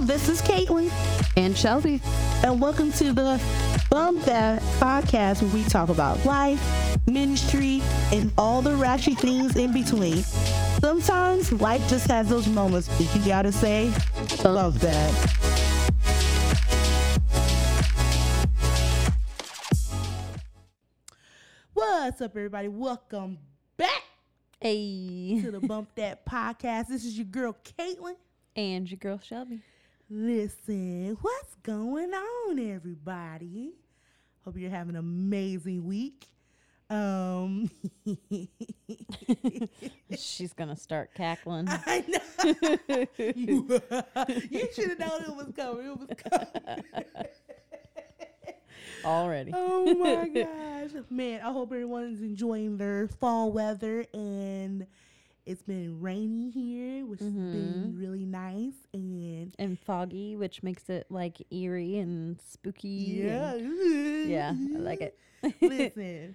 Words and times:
this 0.00 0.28
is 0.28 0.40
Caitlin, 0.42 0.90
And 1.36 1.56
Shelby. 1.56 2.00
and 2.42 2.60
welcome 2.60 2.90
to 2.92 3.12
the 3.12 3.40
Bump 3.90 4.22
That 4.24 4.60
podcast 4.80 5.42
where 5.42 5.52
we 5.52 5.64
talk 5.64 5.88
about 5.88 6.24
life, 6.24 6.60
ministry, 7.06 7.82
and 8.12 8.32
all 8.38 8.62
the 8.62 8.74
ratchet 8.76 9.18
things 9.18 9.56
in 9.56 9.72
between. 9.72 10.16
Sometimes 10.80 11.52
life 11.52 11.86
just 11.88 12.06
has 12.08 12.28
those 12.28 12.48
moments 12.48 12.88
that 12.98 13.14
you 13.14 13.24
gotta 13.26 13.52
say, 13.52 13.92
love 14.44 14.80
That. 14.80 16.20
What's 21.72 22.20
up, 22.20 22.36
everybody? 22.36 22.68
Welcome 22.68 23.38
back 23.76 24.02
Hey. 24.60 25.40
to 25.42 25.50
the 25.50 25.60
Bump 25.60 25.94
That 25.94 26.26
podcast. 26.26 26.88
This 26.88 27.04
is 27.04 27.16
your 27.16 27.26
girl, 27.26 27.56
Caitlin. 27.78 28.16
And 28.56 28.90
your 28.90 28.98
girl 28.98 29.20
Shelby. 29.22 29.60
Listen, 30.12 31.16
what's 31.20 31.54
going 31.62 32.12
on, 32.12 32.58
everybody? 32.58 33.70
Hope 34.44 34.56
you're 34.56 34.68
having 34.68 34.96
an 34.96 34.98
amazing 34.98 35.86
week. 35.86 36.26
Um, 36.90 37.70
She's 40.18 40.52
gonna 40.52 40.74
start 40.74 41.14
cackling. 41.14 41.68
I 41.70 42.04
know 42.08 43.06
you, 43.36 43.80
you 44.50 44.68
should 44.74 44.88
have 44.88 44.98
known 44.98 45.22
it 45.22 45.36
was 45.36 45.52
coming. 45.54 45.86
It 45.86 45.96
was 45.96 46.08
coming. 46.28 46.84
Already. 49.04 49.52
Oh 49.54 49.94
my 49.94 50.26
gosh, 50.26 51.04
man! 51.08 51.40
I 51.42 51.52
hope 51.52 51.70
everyone's 51.70 52.20
enjoying 52.20 52.78
their 52.78 53.06
fall 53.06 53.52
weather, 53.52 54.04
and 54.12 54.88
it's 55.46 55.62
been 55.62 56.00
rainy 56.00 56.50
here, 56.50 57.06
which 57.06 57.20
has 57.20 57.32
been 57.32 57.92
mm-hmm. 57.92 57.98
really 57.98 58.26
nice. 58.26 58.74
And 58.92 59.54
And 59.58 59.78
foggy, 59.78 60.36
which 60.36 60.62
makes 60.62 60.88
it 60.88 61.06
like 61.10 61.38
eerie 61.50 61.98
and 61.98 62.40
spooky. 62.40 63.22
yeah, 63.24 63.54
and- 63.54 64.30
yeah, 64.30 64.52
I 64.76 64.78
like 64.78 65.00
it. 65.00 65.18
Listen, 65.60 66.34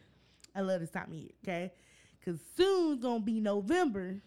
I 0.56 0.62
love 0.62 0.82
this 0.82 0.90
time 0.90 1.10
of 1.10 1.14
year, 1.14 1.30
okay? 1.44 1.72
Because 2.20 2.40
soon 2.58 3.00
gonna 3.00 3.20
be 3.20 3.40
November, 3.40 4.22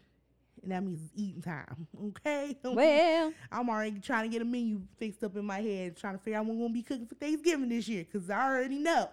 and 0.63 0.73
that 0.73 0.85
means 0.85 1.01
it's 1.03 1.13
eating 1.15 1.43
time, 1.43 1.87
okay? 2.09 2.57
Well, 2.63 3.33
I'm 3.51 3.69
already 3.69 3.99
trying 3.99 4.25
to 4.25 4.33
get 4.33 4.43
a 4.43 4.45
menu 4.45 4.83
fixed 4.99 5.25
up 5.25 5.37
in 5.37 5.45
my 5.45 5.61
head, 5.61 5.97
trying 5.97 6.15
to 6.15 6.19
figure 6.23 6.39
out 6.39 6.47
what 6.47 6.55
I'm 6.55 6.61
gonna 6.61 6.73
be 6.73 6.83
cooking 6.83 7.07
for 7.07 7.17
Thanksgiving 7.17 7.69
this 7.69 7.89
year, 7.89 8.05
because 8.05 8.31
I 8.31 8.49
already 8.49 8.79
know 8.79 9.09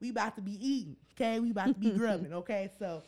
we 0.00 0.10
about 0.10 0.34
to 0.36 0.42
be 0.42 0.52
eating, 0.66 0.96
okay? 1.12 1.38
We 1.40 1.50
about 1.52 1.68
to 1.68 1.74
be 1.74 1.90
grubbing, 1.90 2.32
okay? 2.32 2.70
So, 2.78 3.02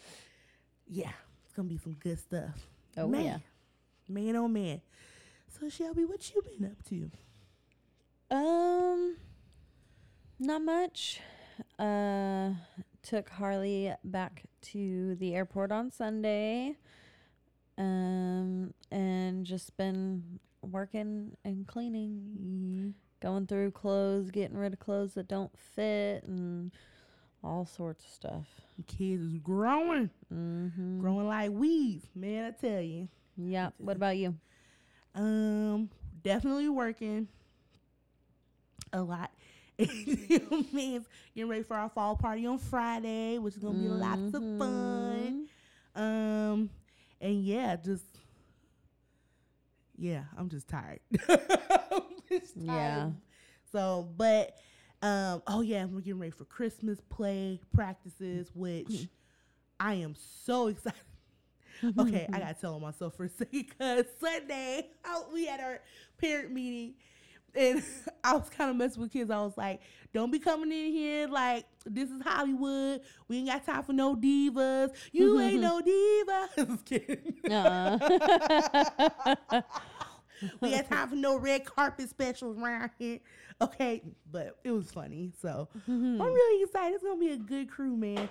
yeah, 0.88 1.12
gonna 1.56 1.68
be 1.68 1.78
some 1.78 1.94
good 1.94 2.18
stuff. 2.18 2.68
Oh, 2.96 3.08
man, 3.08 3.24
yeah. 3.24 3.38
man, 4.08 4.36
oh 4.36 4.48
man. 4.48 4.80
So 5.48 5.68
Shelby, 5.68 6.04
what 6.04 6.32
you 6.34 6.42
been 6.42 6.70
up 6.70 6.82
to? 6.88 7.10
um, 8.30 9.16
not 10.38 10.62
much. 10.62 11.20
Uh, 11.78 12.50
took 13.02 13.30
Harley 13.30 13.92
back 14.04 14.44
to 14.60 15.14
the 15.16 15.34
airport 15.34 15.72
on 15.72 15.90
Sunday. 15.90 16.76
Um, 17.78 18.72
and 18.90 19.44
just 19.44 19.76
been 19.76 20.38
working 20.62 21.36
and 21.44 21.66
cleaning 21.66 22.22
Mm, 22.40 22.92
going 23.20 23.46
through 23.46 23.70
clothes, 23.72 24.30
getting 24.30 24.56
rid 24.56 24.72
of 24.72 24.78
clothes 24.78 25.14
that 25.14 25.28
don't 25.28 25.56
fit, 25.58 26.24
and 26.24 26.72
all 27.46 27.64
sorts 27.66 28.04
of 28.04 28.10
stuff. 28.10 28.44
the 28.76 28.82
kids 28.82 29.22
is 29.22 29.38
growing, 29.38 30.10
Mm-hmm. 30.32 31.00
growing 31.00 31.26
like 31.28 31.50
weeds, 31.50 32.06
man. 32.14 32.44
I 32.44 32.50
tell 32.50 32.80
you. 32.80 33.08
Yeah. 33.36 33.70
What 33.78 33.96
about 33.96 34.16
you? 34.16 34.34
Um, 35.14 35.88
definitely 36.22 36.68
working 36.68 37.28
a 38.92 39.00
lot. 39.02 39.30
means 39.78 41.04
getting 41.34 41.48
ready 41.50 41.62
for 41.62 41.76
our 41.76 41.88
fall 41.90 42.16
party 42.16 42.46
on 42.46 42.58
Friday, 42.58 43.38
which 43.38 43.54
is 43.56 43.62
gonna 43.62 43.78
be 43.78 43.88
lots 43.88 44.32
of 44.34 44.42
fun. 44.58 45.46
Um, 45.94 46.70
and 47.20 47.44
yeah, 47.44 47.76
just 47.76 48.04
yeah, 49.98 50.24
I'm 50.36 50.48
just 50.48 50.68
tired. 50.68 51.00
I'm 51.28 52.02
just 52.28 52.56
Yeah. 52.56 53.10
So, 53.72 54.08
but 54.16 54.56
um, 55.06 55.42
oh 55.46 55.60
yeah, 55.60 55.84
we're 55.84 56.00
getting 56.00 56.18
ready 56.18 56.32
for 56.32 56.44
Christmas 56.44 57.00
play 57.08 57.60
practices, 57.72 58.50
which 58.54 59.08
I 59.78 59.94
am 59.94 60.14
so 60.16 60.66
excited. 60.68 60.98
okay, 61.98 62.26
I 62.32 62.40
gotta 62.40 62.54
tell 62.54 62.74
on 62.74 62.82
myself 62.82 63.14
for 63.16 63.24
a 63.24 63.28
second 63.38 63.66
because 63.68 64.06
Sunday 64.20 64.88
out 65.04 65.32
we 65.32 65.46
had 65.46 65.60
our 65.60 65.80
parent 66.18 66.52
meeting 66.52 66.94
and 67.54 67.82
I 68.24 68.34
was 68.34 68.50
kind 68.50 68.70
of 68.70 68.76
messing 68.76 69.00
with 69.00 69.12
kids. 69.12 69.30
I 69.30 69.38
was 69.38 69.56
like, 69.56 69.80
"Don't 70.12 70.30
be 70.30 70.38
coming 70.38 70.70
in 70.72 70.92
here 70.92 71.28
like 71.28 71.64
this 71.86 72.10
is 72.10 72.20
Hollywood. 72.22 73.00
We 73.28 73.38
ain't 73.38 73.48
got 73.48 73.64
time 73.64 73.82
for 73.84 73.92
no 73.92 74.16
divas. 74.16 74.90
You 75.12 75.40
ain't 75.40 75.62
no 75.62 75.80
diva." 75.80 76.48
Just 76.56 76.84
kidding. 76.84 77.50
Uh, 77.50 77.98
we 80.60 80.82
time 80.82 81.08
for 81.08 81.16
no 81.16 81.38
red 81.38 81.64
carpet 81.64 82.10
specials 82.10 82.58
around 82.58 82.90
here. 82.98 83.20
Okay, 83.60 84.02
but 84.30 84.56
it 84.64 84.70
was 84.70 84.90
funny. 84.90 85.32
So 85.40 85.68
I'm 85.88 86.20
really 86.20 86.62
excited. 86.62 86.94
It's 86.94 87.04
gonna 87.04 87.18
be 87.18 87.30
a 87.30 87.36
good 87.36 87.70
crew, 87.70 87.96
man. 87.96 88.28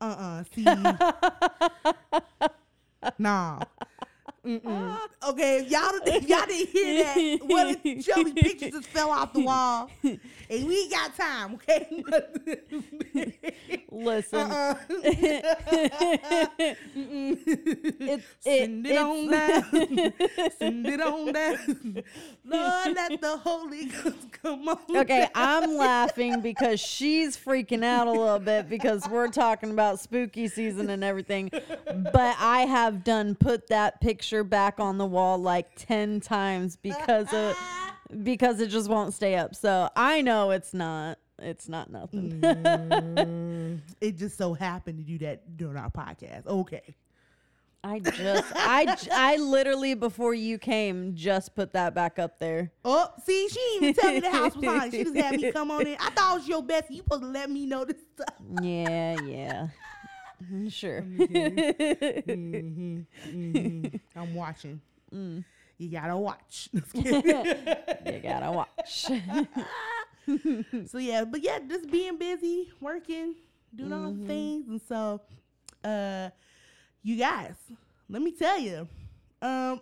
Uh 0.00 0.04
uh 0.04 0.44
See, 0.54 0.64
nah. 3.18 3.60
Mm-mm. 4.48 4.60
Ah, 4.66 5.06
okay, 5.28 5.58
if 5.58 5.70
y'all 5.70 5.90
if 6.06 6.26
y'all 6.28 6.46
didn't 6.46 6.68
hear 6.70 7.04
that, 7.04 7.38
what 7.46 7.78
if 7.84 8.02
Shelby 8.04 8.32
pictures 8.32 8.70
just 8.72 8.88
fell 8.88 9.10
off 9.10 9.34
the 9.34 9.40
wall, 9.40 9.90
and 10.02 10.18
we 10.48 10.80
ain't 10.84 10.90
got 10.90 11.14
time. 11.14 11.54
Okay. 11.56 12.02
Listen, 13.90 14.50
uh-uh. 14.50 14.74
it's 16.94 18.24
Send 18.40 18.86
it 18.86 18.90
it's- 18.92 19.04
on 19.04 19.30
down. 19.30 19.64
Send 20.58 20.86
it 20.86 21.00
on 21.00 21.32
down. 21.32 22.02
Lord, 22.44 22.94
let 22.96 23.20
the 23.20 23.36
Holy 23.38 23.86
Ghost 23.86 24.32
come 24.42 24.68
on. 24.68 24.78
Okay, 24.96 25.20
down. 25.20 25.30
I'm 25.34 25.76
laughing 25.76 26.40
because 26.40 26.80
she's 26.80 27.36
freaking 27.36 27.84
out 27.84 28.06
a 28.06 28.12
little 28.12 28.38
bit 28.38 28.68
because 28.70 29.06
we're 29.08 29.28
talking 29.28 29.70
about 29.70 30.00
spooky 30.00 30.48
season 30.48 30.88
and 30.90 31.02
everything. 31.04 31.50
But 31.50 32.36
I 32.38 32.60
have 32.68 33.04
done 33.04 33.34
put 33.34 33.68
that 33.68 34.00
picture 34.00 34.37
back 34.44 34.80
on 34.80 34.98
the 34.98 35.06
wall 35.06 35.38
like 35.38 35.74
10 35.76 36.20
times 36.20 36.76
because 36.76 37.32
of 37.32 37.56
because 38.22 38.60
it 38.60 38.68
just 38.68 38.88
won't 38.88 39.14
stay 39.14 39.36
up. 39.36 39.54
So 39.54 39.88
I 39.96 40.22
know 40.22 40.50
it's 40.50 40.74
not 40.74 41.18
it's 41.40 41.68
not 41.68 41.90
nothing. 41.90 42.40
Mm, 42.40 43.80
it 44.00 44.16
just 44.16 44.36
so 44.36 44.54
happened 44.54 44.98
to 44.98 45.04
do 45.04 45.18
that 45.18 45.56
during 45.56 45.76
our 45.76 45.90
podcast. 45.90 46.46
Okay. 46.46 46.94
I 47.84 48.00
just 48.00 48.52
I, 48.56 48.96
I 49.12 49.36
literally 49.36 49.94
before 49.94 50.34
you 50.34 50.58
came 50.58 51.14
just 51.14 51.54
put 51.54 51.72
that 51.74 51.94
back 51.94 52.18
up 52.18 52.40
there. 52.40 52.72
Oh, 52.84 53.08
see, 53.24 53.48
she 53.48 53.54
didn't 53.54 53.82
even 53.82 53.94
tell 53.94 54.12
me 54.12 54.20
the 54.20 54.30
house 54.30 54.56
was 54.56 54.64
haunted. 54.64 54.92
She 54.92 55.04
just 55.04 55.16
had 55.16 55.40
me 55.40 55.52
come 55.52 55.70
on 55.70 55.86
in. 55.86 55.96
I 56.00 56.10
thought 56.10 56.34
it 56.34 56.38
was 56.40 56.48
your 56.48 56.62
best. 56.62 56.90
You 56.90 56.98
supposed 56.98 57.22
to 57.22 57.28
let 57.28 57.48
me 57.48 57.66
know 57.66 57.84
this 57.84 57.98
stuff. 58.14 58.34
Yeah, 58.60 59.16
yeah. 59.24 59.68
Mm, 60.42 60.72
Sure. 60.72 61.00
hmm 61.02 63.00
hmm 63.24 63.86
I'm 64.16 64.34
watching. 64.34 64.80
Mm. 65.14 65.44
You 65.78 65.90
gotta 65.90 66.16
watch. 66.16 66.68
You 66.94 68.20
gotta 68.22 68.50
watch. 68.52 69.06
so 70.90 70.98
yeah, 70.98 71.24
but 71.24 71.42
yeah, 71.42 71.58
just 71.68 71.90
being 71.90 72.18
busy, 72.18 72.70
working, 72.80 73.34
doing 73.74 73.92
all 73.92 74.12
the 74.12 74.26
things, 74.26 74.68
and 74.68 74.80
so, 74.88 75.20
uh, 75.84 76.30
you 77.02 77.16
guys, 77.16 77.54
let 78.08 78.22
me 78.22 78.32
tell 78.32 78.58
you, 78.58 78.86
um, 79.42 79.80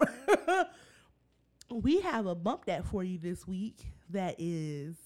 we 1.71 2.01
have 2.01 2.27
a 2.27 2.35
bump 2.35 2.67
that 2.67 2.85
for 2.87 3.03
you 3.03 3.19
this 3.19 3.47
week 3.47 3.87
that 4.11 4.37
is 4.39 4.97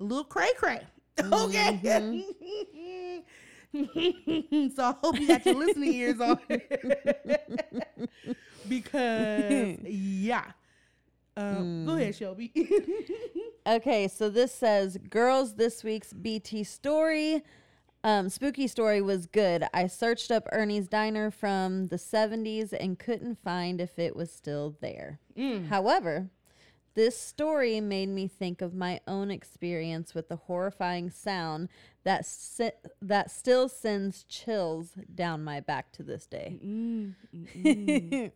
a 0.00 0.04
little 0.04 0.24
cray 0.24 0.50
cray. 0.56 0.80
Okay. 1.20 1.80
so 4.74 4.82
I 4.84 4.94
hope 5.02 5.18
you 5.18 5.28
got 5.28 5.46
your 5.46 5.54
listening 5.54 5.94
ears 5.94 6.20
on. 6.20 6.38
because 8.68 9.78
yeah. 9.84 10.44
Um, 11.36 11.86
Go 11.86 11.96
ahead, 11.96 12.14
Shelby. 12.14 12.52
Okay, 13.64 14.08
so 14.08 14.28
this 14.28 14.52
says 14.52 14.98
girls 15.08 15.54
this 15.54 15.84
week's 15.84 16.12
BT 16.12 16.64
story. 16.64 17.44
Um, 18.02 18.28
spooky 18.28 18.66
story 18.66 19.00
was 19.00 19.26
good. 19.26 19.62
I 19.72 19.86
searched 19.86 20.32
up 20.32 20.48
Ernie's 20.50 20.88
Diner 20.88 21.30
from 21.30 21.86
the 21.86 21.94
70s 21.96 22.72
and 22.72 22.98
couldn't 22.98 23.38
find 23.44 23.80
if 23.80 24.00
it 24.00 24.16
was 24.16 24.32
still 24.32 24.74
there. 24.80 25.20
However, 25.68 26.28
this 26.94 27.18
story 27.18 27.80
made 27.80 28.08
me 28.08 28.28
think 28.28 28.60
of 28.60 28.74
my 28.74 29.00
own 29.06 29.30
experience 29.30 30.14
with 30.14 30.28
the 30.28 30.36
horrifying 30.36 31.10
sound 31.10 31.68
that 32.04 32.26
si- 32.26 32.70
that 33.00 33.30
still 33.30 33.68
sends 33.68 34.24
chills 34.24 34.92
down 35.14 35.42
my 35.44 35.60
back 35.60 35.92
to 35.92 36.02
this 36.02 36.26
day. 36.26 36.58
Mm, 36.64 37.14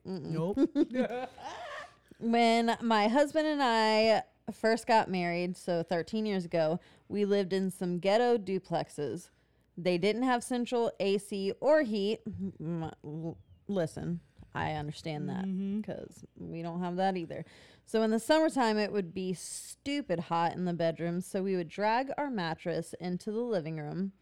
nope. 0.08 0.56
Mm, 0.56 0.86
mm, 0.92 1.28
when 2.18 2.76
my 2.80 3.08
husband 3.08 3.46
and 3.46 3.62
I 3.62 4.22
first 4.52 4.86
got 4.86 5.10
married, 5.10 5.56
so 5.56 5.82
13 5.82 6.24
years 6.26 6.44
ago, 6.44 6.80
we 7.08 7.24
lived 7.24 7.52
in 7.52 7.70
some 7.70 7.98
ghetto 7.98 8.38
duplexes. 8.38 9.30
They 9.76 9.98
didn't 9.98 10.22
have 10.22 10.42
central 10.42 10.90
AC 11.00 11.52
or 11.60 11.82
heat. 11.82 12.20
Mm, 12.62 13.36
Listen, 13.68 14.20
I 14.56 14.72
understand 14.72 15.28
that 15.28 15.44
because 15.80 16.24
we 16.38 16.62
don't 16.62 16.80
have 16.80 16.96
that 16.96 17.16
either. 17.16 17.44
So 17.84 18.02
in 18.02 18.10
the 18.10 18.18
summertime, 18.18 18.78
it 18.78 18.90
would 18.90 19.12
be 19.12 19.34
stupid 19.34 20.18
hot 20.18 20.54
in 20.54 20.64
the 20.64 20.72
bedroom. 20.72 21.20
So 21.20 21.42
we 21.42 21.56
would 21.56 21.68
drag 21.68 22.10
our 22.16 22.30
mattress 22.30 22.94
into 23.00 23.30
the 23.30 23.40
living 23.40 23.76
room 23.76 24.12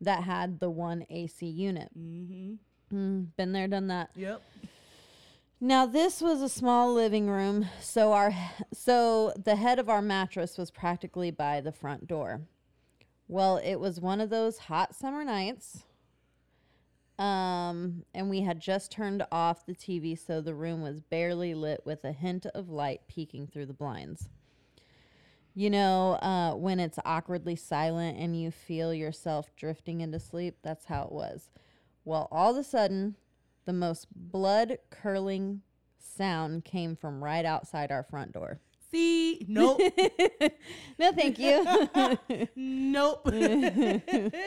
that 0.00 0.22
had 0.22 0.60
the 0.60 0.70
one 0.70 1.04
AC 1.10 1.46
unit. 1.46 1.90
Mm-hmm. 1.98 2.54
Mm, 2.96 3.26
been 3.36 3.52
there, 3.52 3.68
done 3.68 3.88
that. 3.88 4.10
Yep. 4.14 4.42
Now 5.60 5.86
this 5.86 6.20
was 6.20 6.42
a 6.42 6.48
small 6.48 6.92
living 6.92 7.28
room, 7.28 7.68
so 7.80 8.12
our 8.12 8.34
so 8.72 9.32
the 9.44 9.54
head 9.54 9.78
of 9.78 9.88
our 9.88 10.02
mattress 10.02 10.58
was 10.58 10.72
practically 10.72 11.30
by 11.30 11.60
the 11.60 11.70
front 11.70 12.08
door. 12.08 12.40
Well, 13.28 13.58
it 13.58 13.76
was 13.76 14.00
one 14.00 14.20
of 14.20 14.28
those 14.28 14.58
hot 14.58 14.94
summer 14.94 15.24
nights. 15.24 15.84
Um, 17.22 18.04
and 18.14 18.28
we 18.28 18.40
had 18.40 18.58
just 18.58 18.90
turned 18.90 19.24
off 19.30 19.64
the 19.64 19.76
TV, 19.76 20.18
so 20.18 20.40
the 20.40 20.56
room 20.56 20.82
was 20.82 21.00
barely 21.00 21.54
lit 21.54 21.82
with 21.84 22.04
a 22.04 22.10
hint 22.10 22.46
of 22.46 22.68
light 22.68 23.02
peeking 23.06 23.46
through 23.46 23.66
the 23.66 23.72
blinds. 23.72 24.28
You 25.54 25.70
know, 25.70 26.14
uh, 26.14 26.54
when 26.54 26.80
it's 26.80 26.98
awkwardly 27.04 27.54
silent 27.54 28.18
and 28.18 28.40
you 28.40 28.50
feel 28.50 28.92
yourself 28.92 29.54
drifting 29.54 30.00
into 30.00 30.18
sleep, 30.18 30.56
that's 30.62 30.86
how 30.86 31.04
it 31.04 31.12
was. 31.12 31.50
Well, 32.04 32.26
all 32.32 32.50
of 32.50 32.56
a 32.56 32.64
sudden, 32.64 33.14
the 33.66 33.72
most 33.72 34.08
blood 34.16 34.78
curdling 34.90 35.62
sound 35.98 36.64
came 36.64 36.96
from 36.96 37.22
right 37.22 37.44
outside 37.44 37.92
our 37.92 38.02
front 38.02 38.32
door. 38.32 38.58
See, 38.90 39.46
nope, 39.48 39.80
no, 40.98 41.12
thank 41.12 41.38
you. 41.38 41.88
nope. 42.56 43.28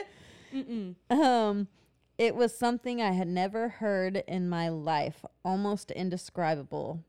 Um, 1.10 1.68
it 2.17 2.35
was 2.35 2.57
something 2.57 3.01
I 3.01 3.12
had 3.12 3.27
never 3.27 3.67
heard 3.69 4.23
in 4.27 4.47
my 4.50 4.69
life, 4.69 5.25
almost 5.44 5.91
indescribable. 5.91 7.03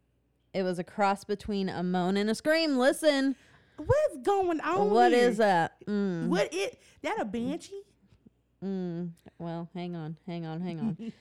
It 0.53 0.62
was 0.62 0.79
a 0.79 0.85
cross 0.85 1.25
between 1.25 1.69
a 1.69 1.82
moan 1.82 2.17
and 2.17 2.29
a 2.31 2.35
scream. 2.35 2.76
Listen, 2.79 3.37
What's 3.76 4.17
going 4.23 4.61
on? 4.61 4.91
what 4.91 5.12
here? 5.12 5.29
is 5.29 5.37
that? 5.37 5.75
Mm, 5.87 6.29
What 6.29 6.49
it? 6.53 6.81
That 7.03 7.20
a 7.20 7.25
banshee? 7.25 7.82
mm. 8.64 9.11
Well, 9.38 9.69
hang 9.75 9.94
on, 9.94 10.17
hang 10.26 10.47
on, 10.47 10.61
hang 10.62 10.81
on. 10.81 11.12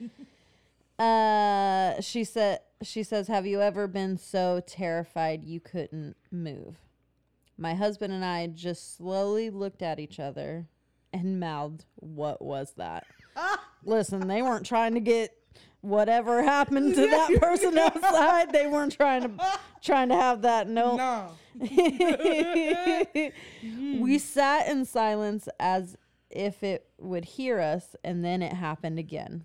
uh, 1.04 2.00
she 2.00 2.24
said. 2.24 2.60
She 2.82 3.02
says, 3.02 3.28
"Have 3.28 3.46
you 3.46 3.62
ever 3.62 3.86
been 3.86 4.18
so 4.18 4.60
terrified 4.66 5.44
you 5.44 5.60
couldn't 5.60 6.16
move?" 6.30 6.76
My 7.58 7.74
husband 7.74 8.12
and 8.12 8.22
I 8.24 8.46
just 8.48 8.96
slowly 8.96 9.48
looked 9.48 9.80
at 9.82 9.98
each 9.98 10.18
other 10.20 10.66
and 11.12 11.38
mouthed, 11.40 11.84
"What 11.96 12.42
was 12.42 12.74
that?" 12.76 13.04
Listen, 13.86 14.26
they 14.26 14.42
weren't 14.42 14.66
trying 14.66 14.94
to 14.94 15.00
get 15.00 15.32
whatever 15.80 16.42
happened 16.42 16.94
to 16.94 17.00
that 17.10 17.40
person 17.40 17.78
outside. 17.78 18.52
They 18.52 18.66
weren't 18.66 18.92
trying 18.92 19.22
to 19.22 19.58
trying 19.82 20.08
to 20.08 20.16
have 20.16 20.42
that. 20.42 20.68
No. 20.68 20.96
no. 20.96 21.30
we 24.00 24.18
sat 24.18 24.68
in 24.68 24.84
silence 24.84 25.48
as 25.58 25.96
if 26.28 26.62
it 26.62 26.86
would 26.98 27.24
hear 27.24 27.60
us, 27.60 27.96
and 28.04 28.24
then 28.24 28.42
it 28.42 28.52
happened 28.52 28.98
again. 28.98 29.44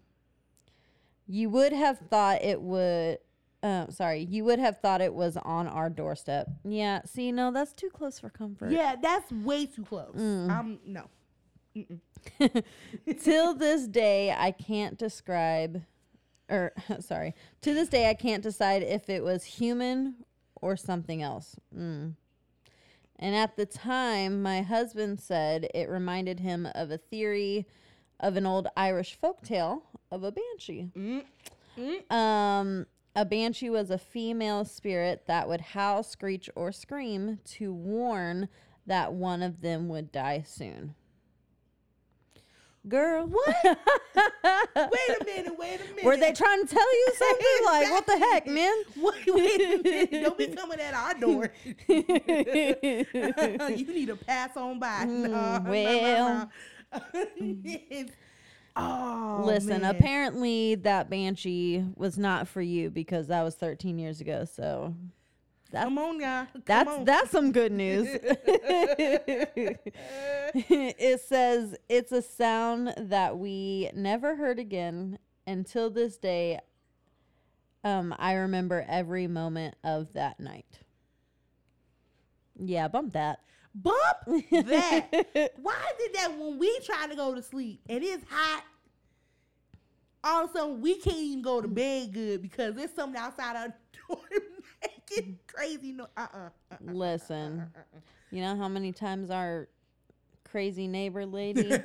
You 1.27 1.49
would 1.49 1.71
have 1.71 1.99
thought 2.09 2.43
it 2.43 2.61
would. 2.61 3.19
Uh, 3.63 3.89
sorry, 3.91 4.25
you 4.27 4.43
would 4.43 4.57
have 4.57 4.79
thought 4.79 5.01
it 5.01 5.13
was 5.13 5.38
on 5.38 5.67
our 5.67 5.88
doorstep. 5.88 6.49
Yeah, 6.63 7.01
see, 7.05 7.31
no, 7.31 7.51
that's 7.51 7.73
too 7.73 7.91
close 7.91 8.19
for 8.19 8.29
comfort. 8.31 8.71
Yeah, 8.71 8.95
that's 8.99 9.31
way 9.31 9.67
too 9.67 9.83
close. 9.83 10.15
Mm. 10.15 10.49
Um, 10.49 10.79
no. 10.83 11.07
Till 13.21 13.53
this 13.53 13.88
day, 13.88 14.35
I 14.38 14.51
can't 14.51 14.97
describe, 14.97 15.83
or 16.50 16.73
sorry, 17.00 17.35
to 17.62 17.73
this 17.73 17.89
day, 17.89 18.09
I 18.09 18.13
can't 18.13 18.44
decide 18.44 18.83
if 18.83 19.09
it 19.09 19.23
was 19.23 19.44
human 19.44 20.15
or 20.56 20.75
something 20.75 21.21
else. 21.21 21.56
Mm. 21.75 22.13
And 23.19 23.35
at 23.35 23.56
the 23.56 23.65
time, 23.65 24.41
my 24.41 24.62
husband 24.62 25.19
said 25.19 25.68
it 25.73 25.89
reminded 25.89 26.39
him 26.39 26.68
of 26.73 26.89
a 26.89 26.97
theory 26.97 27.68
of 28.19 28.35
an 28.35 28.45
old 28.45 28.67
Irish 28.75 29.17
folktale 29.21 29.81
of 30.12 30.24
a 30.24 30.31
banshee. 30.31 30.89
Mm. 30.95 31.24
Mm. 31.77 32.12
Um, 32.12 32.88
a 33.15 33.25
banshee 33.25 33.69
was 33.69 33.91
a 33.91 33.97
female 33.97 34.65
spirit 34.65 35.24
that 35.27 35.47
would 35.47 35.62
howl, 35.62 36.03
screech, 36.03 36.50
or 36.56 36.71
scream 36.71 37.39
to 37.45 37.74
warn 37.74 38.47
that 38.85 39.13
one 39.13 39.41
of 39.41 39.62
them 39.62 39.88
would 39.89 40.12
die 40.12 40.44
soon. 40.45 40.95
Girl, 42.87 43.27
What? 43.27 43.55
wait 43.63 43.75
a 43.75 45.25
minute. 45.25 45.57
Wait 45.57 45.79
a 45.79 45.83
minute. 45.89 46.03
were 46.03 46.17
they 46.17 46.33
trying 46.33 46.65
to 46.65 46.73
tell 46.73 46.93
you 46.93 47.07
something? 47.15 47.65
Like, 47.65 47.91
what 47.91 48.05
the 48.07 48.17
heck, 48.17 48.47
man? 48.47 48.73
Wait, 48.97 49.27
wait 49.27 49.61
a 49.61 49.83
minute. 49.83 50.23
Don't 50.23 50.37
be 50.37 50.47
coming 50.47 50.79
at 50.79 50.93
our 50.95 51.13
door. 51.13 51.53
you 51.87 53.85
need 53.85 54.07
to 54.07 54.15
pass 54.15 54.57
on 54.57 54.79
by. 54.79 55.05
Mm, 55.05 55.29
no, 55.29 55.63
well. 55.69 56.49
no, 56.91 57.25
no. 57.39 58.05
oh, 58.75 59.43
Listen, 59.45 59.81
man. 59.81 59.95
apparently 59.95 60.73
that 60.75 61.07
banshee 61.09 61.85
was 61.95 62.17
not 62.17 62.47
for 62.47 62.61
you 62.61 62.89
because 62.89 63.27
that 63.27 63.43
was 63.43 63.53
13 63.55 63.99
years 63.99 64.21
ago. 64.21 64.43
So 64.45 64.95
that, 65.71 65.83
Come 65.85 65.97
on, 65.97 66.19
y'all. 66.19 66.47
Come 66.53 66.63
that's 66.65 66.89
on. 66.89 67.06
that's 67.06 67.31
some 67.31 67.51
good 67.51 67.71
news. 67.71 68.07
it 70.53 71.21
says 71.21 71.75
it's 71.89 72.12
a 72.12 72.21
sound 72.21 72.94
that 72.97 73.38
we 73.38 73.89
never 73.94 74.35
heard 74.35 74.59
again 74.59 75.18
until 75.47 75.89
this 75.89 76.18
day. 76.18 76.59
Um, 77.83 78.13
I 78.19 78.33
remember 78.33 78.85
every 78.88 79.27
moment 79.27 79.75
of 79.83 80.13
that 80.13 80.39
night. 80.39 80.79
Yeah, 82.59 82.88
bump 82.88 83.13
that. 83.13 83.39
Bump 83.74 83.95
that. 84.51 85.07
Why 85.62 85.91
did 85.97 86.13
that 86.13 86.38
when 86.38 86.59
we 86.59 86.79
try 86.83 87.07
to 87.07 87.15
go 87.15 87.33
to 87.33 87.41
sleep 87.41 87.81
and 87.89 88.03
it's 88.03 88.24
hot? 88.29 88.63
All 90.24 90.43
of 90.43 90.51
a 90.51 90.53
sudden, 90.53 90.81
we 90.81 91.00
can't 91.00 91.17
even 91.17 91.41
go 91.41 91.62
to 91.62 91.67
bed 91.67 92.13
good 92.13 92.43
because 92.43 92.75
there's 92.75 92.93
something 92.93 93.19
outside 93.19 93.55
our 93.55 93.74
door 94.07 94.19
making 95.15 95.39
crazy 95.48 95.91
noise. 95.94 96.08
Uh 96.18 96.27
uh 96.34 96.50
Listen, 96.82 97.60
uh, 97.60 97.80
uh, 97.80 97.98
uh, 97.98 98.00
you 98.32 98.41
know 98.41 98.56
how 98.56 98.68
many 98.68 98.91
times 98.91 99.30
our 99.30 99.68
crazy 100.44 100.88
neighbor 100.88 101.25
lady. 101.25 101.72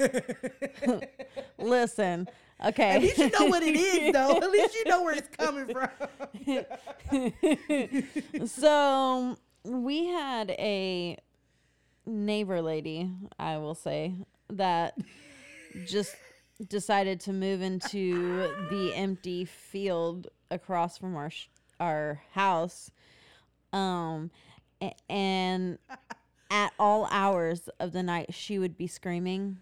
Listen, 1.59 2.29
okay. 2.65 2.97
At 2.97 3.03
least 3.03 3.19
you 3.19 3.31
know 3.31 3.47
what 3.47 3.63
it 3.63 3.77
is, 3.77 4.13
though. 4.13 4.37
At 4.37 4.51
least 4.51 4.75
you 4.75 4.85
know 4.87 5.03
where 5.03 5.15
it's 5.15 5.29
coming 5.37 5.73
from. 5.73 5.89
so 8.47 9.37
we 9.65 10.07
had 10.07 10.51
a 10.51 11.17
neighbor 12.07 12.63
lady, 12.63 13.11
I 13.39 13.59
will 13.59 13.75
say, 13.75 14.15
that 14.51 14.97
just 15.87 16.15
decided 16.69 17.21
to 17.21 17.33
move 17.33 17.63
into 17.63 18.51
the 18.71 18.93
empty 18.95 19.45
field 19.45 20.29
across 20.51 20.99
from 20.99 21.17
our 21.17 21.31
sh- 21.31 21.49
our 21.79 22.23
house. 22.33 22.91
Um 23.73 24.31
a- 24.83 24.95
and 25.09 25.79
at 26.51 26.73
all 26.79 27.09
hours 27.11 27.69
of 27.81 27.93
the 27.93 28.03
night 28.03 28.33
she 28.35 28.59
would 28.59 28.77
be 28.77 28.87
screaming 28.87 29.59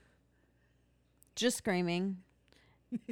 just 1.35 1.59
screaming. 1.59 2.19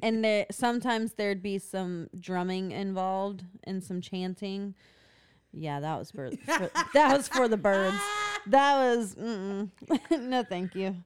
And 0.03 0.25
there 0.25 0.47
sometimes 0.51 1.15
there'd 1.15 1.43
be 1.43 1.59
some 1.59 2.09
drumming 2.19 2.73
involved 2.73 3.45
and 3.65 3.83
some 3.83 4.01
chanting. 4.01 4.75
Yeah 5.53 5.81
that 5.81 5.99
was 5.99 6.11
for, 6.11 6.31
for 6.47 6.71
that 6.95 7.17
was 7.17 7.29
for 7.29 7.49
the 7.49 7.57
birds. 7.57 7.97
That 8.47 8.77
was 8.77 9.15
mm-mm. 9.15 9.71
no 10.11 10.43
thank 10.43 10.75
you 10.75 10.97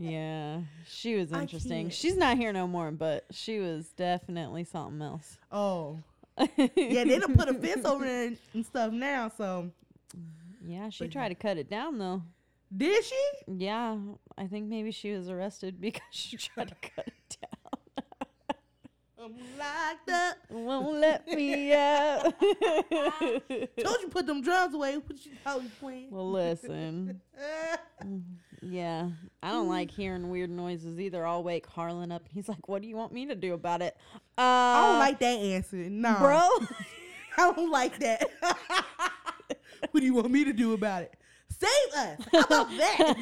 yeah 0.00 0.60
she 0.88 1.16
was 1.16 1.32
I 1.32 1.40
interesting 1.42 1.82
can't. 1.86 1.92
she's 1.94 2.16
not 2.16 2.36
here 2.36 2.52
no 2.52 2.68
more 2.68 2.90
but 2.92 3.24
she 3.32 3.58
was 3.58 3.88
definitely 3.96 4.62
something 4.64 5.02
else 5.02 5.38
oh. 5.52 5.98
Yeah, 6.38 6.46
they 6.76 7.18
done 7.18 7.34
put 7.34 7.48
a 7.48 7.54
fence 7.54 7.84
over 7.84 8.04
there 8.04 8.28
and, 8.28 8.38
and 8.54 8.64
stuff 8.64 8.92
now, 8.92 9.28
so. 9.36 9.70
yeah 10.64 10.88
she 10.88 11.04
But- 11.04 11.12
tried 11.12 11.28
to 11.30 11.34
cut 11.34 11.58
it 11.58 11.68
down 11.68 11.98
though 11.98 12.22
Did 12.76 13.04
she? 13.04 13.28
yeah 13.48 13.96
i 14.36 14.46
think 14.46 14.66
maybe 14.68 14.92
she 14.92 15.10
was 15.12 15.28
arrested 15.28 15.80
because 15.80 16.02
she 16.12 16.36
tried 16.36 16.68
to 16.68 16.76
cut 16.94 17.08
it 17.08 17.36
down 17.42 17.47
Locked 19.58 20.10
up. 20.10 20.36
won't 20.50 20.98
let 20.98 21.26
me 21.26 21.72
out 21.74 22.22
Told 22.40 24.00
you 24.00 24.08
put 24.10 24.26
them 24.26 24.40
drums 24.42 24.74
away. 24.74 24.96
What 24.96 25.24
you 25.26 25.32
you 25.44 25.70
playing? 25.80 26.10
well 26.10 26.30
listen 26.30 27.20
yeah 28.62 29.08
I 29.42 29.50
don't 29.50 29.68
like 29.68 29.90
hearing 29.90 30.30
weird 30.30 30.50
noises 30.50 30.98
either. 30.98 31.26
I'll 31.26 31.42
wake 31.42 31.66
Harlan 31.66 32.12
up 32.12 32.26
he's 32.32 32.48
like, 32.48 32.68
What 32.68 32.82
do 32.82 32.88
you 32.88 32.96
want 32.96 33.12
me 33.12 33.26
to 33.26 33.34
do 33.34 33.54
about 33.54 33.82
it? 33.82 33.96
Uh, 34.36 34.42
I 34.42 34.86
don't 34.86 34.98
like 34.98 35.18
that 35.20 35.38
answer. 35.38 35.76
No, 35.76 36.14
bro. 36.18 36.38
I 37.38 37.52
don't 37.52 37.70
like 37.70 37.98
that. 38.00 38.28
what 39.90 40.00
do 40.00 40.04
you 40.04 40.14
want 40.14 40.30
me 40.30 40.44
to 40.44 40.52
do 40.52 40.72
about 40.72 41.02
it? 41.02 41.14
Save 41.50 41.94
us. 41.94 42.18
How 42.32 42.40
about 42.40 42.68
that? 42.78 43.14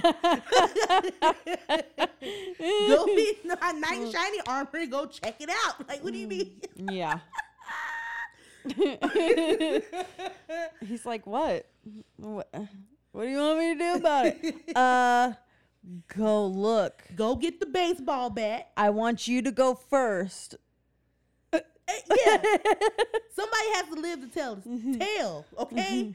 go 2.89 3.07
be 3.07 3.35
knight 3.45 3.99
in 3.99 4.13
shiny 4.13 4.41
armor 4.47 4.69
and 4.75 4.91
go 4.91 5.07
check 5.07 5.37
it 5.41 5.49
out. 5.67 5.89
Like, 5.89 6.03
what 6.05 6.13
do 6.13 6.19
you 6.19 6.27
mean? 6.27 6.61
yeah. 6.77 7.21
he's 10.87 11.07
like, 11.07 11.27
What? 11.27 11.67
What? 12.17 12.49
What 13.13 13.23
do 13.23 13.29
you 13.31 13.39
want 13.39 13.59
me 13.59 13.75
to 13.75 13.79
do 13.79 13.95
about 13.95 14.27
it? 14.27 14.55
Uh, 14.77 15.33
go 16.17 16.47
look. 16.47 17.05
Go 17.15 17.37
get 17.37 17.61
the 17.61 17.67
baseball 17.67 18.29
bat. 18.29 18.71
I 18.77 18.91
want 18.91 19.29
you 19.29 19.41
to 19.43 19.53
go 19.53 19.75
first. 19.75 20.57
Eh, 21.53 21.61
Yeah. 21.89 22.43
Somebody 23.35 23.67
has 23.75 23.87
to 23.95 24.01
live 24.01 24.21
to 24.21 24.27
tell 24.29 24.57
the 24.57 24.99
tale, 24.99 25.47
okay? 25.59 26.13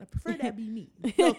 I 0.00 0.04
prefer 0.04 0.36
that 0.42 0.56
be 0.56 0.68
me. 0.68 0.90
So 1.16 1.34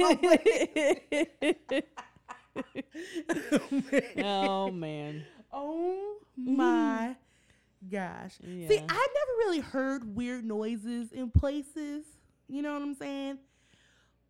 I'm 3.71 3.83
like, 3.91 4.15
oh 4.23 4.71
man. 4.71 5.25
oh 5.53 6.17
my 6.37 7.15
mm-hmm. 7.83 7.95
gosh. 7.95 8.35
See, 8.41 8.63
Yeah. 8.63 8.85
I 8.87 9.07
never 9.07 9.31
really 9.39 9.59
heard 9.59 10.15
weird 10.15 10.45
noises 10.45 11.11
in 11.11 11.31
places. 11.31 12.05
You 12.47 12.61
know 12.61 12.73
what 12.73 12.81
I'm 12.81 12.95
saying? 12.95 13.39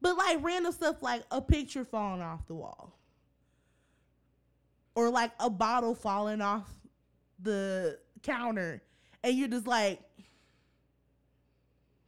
But 0.02 0.18
like 0.18 0.44
random 0.44 0.72
stuff 0.72 1.04
like 1.04 1.24
a 1.30 1.42
picture 1.42 1.86
falling 1.86 2.22
off 2.22 2.48
the 2.48 2.56
wall. 2.56 2.98
Or 4.96 5.10
like 5.10 5.32
a 5.40 5.50
bottle 5.50 5.94
falling 5.94 6.42
off 6.42 6.68
the 7.40 8.00
counter. 8.24 8.82
And 9.24 9.38
you're 9.38 9.50
just 9.50 9.68
like, 9.68 10.00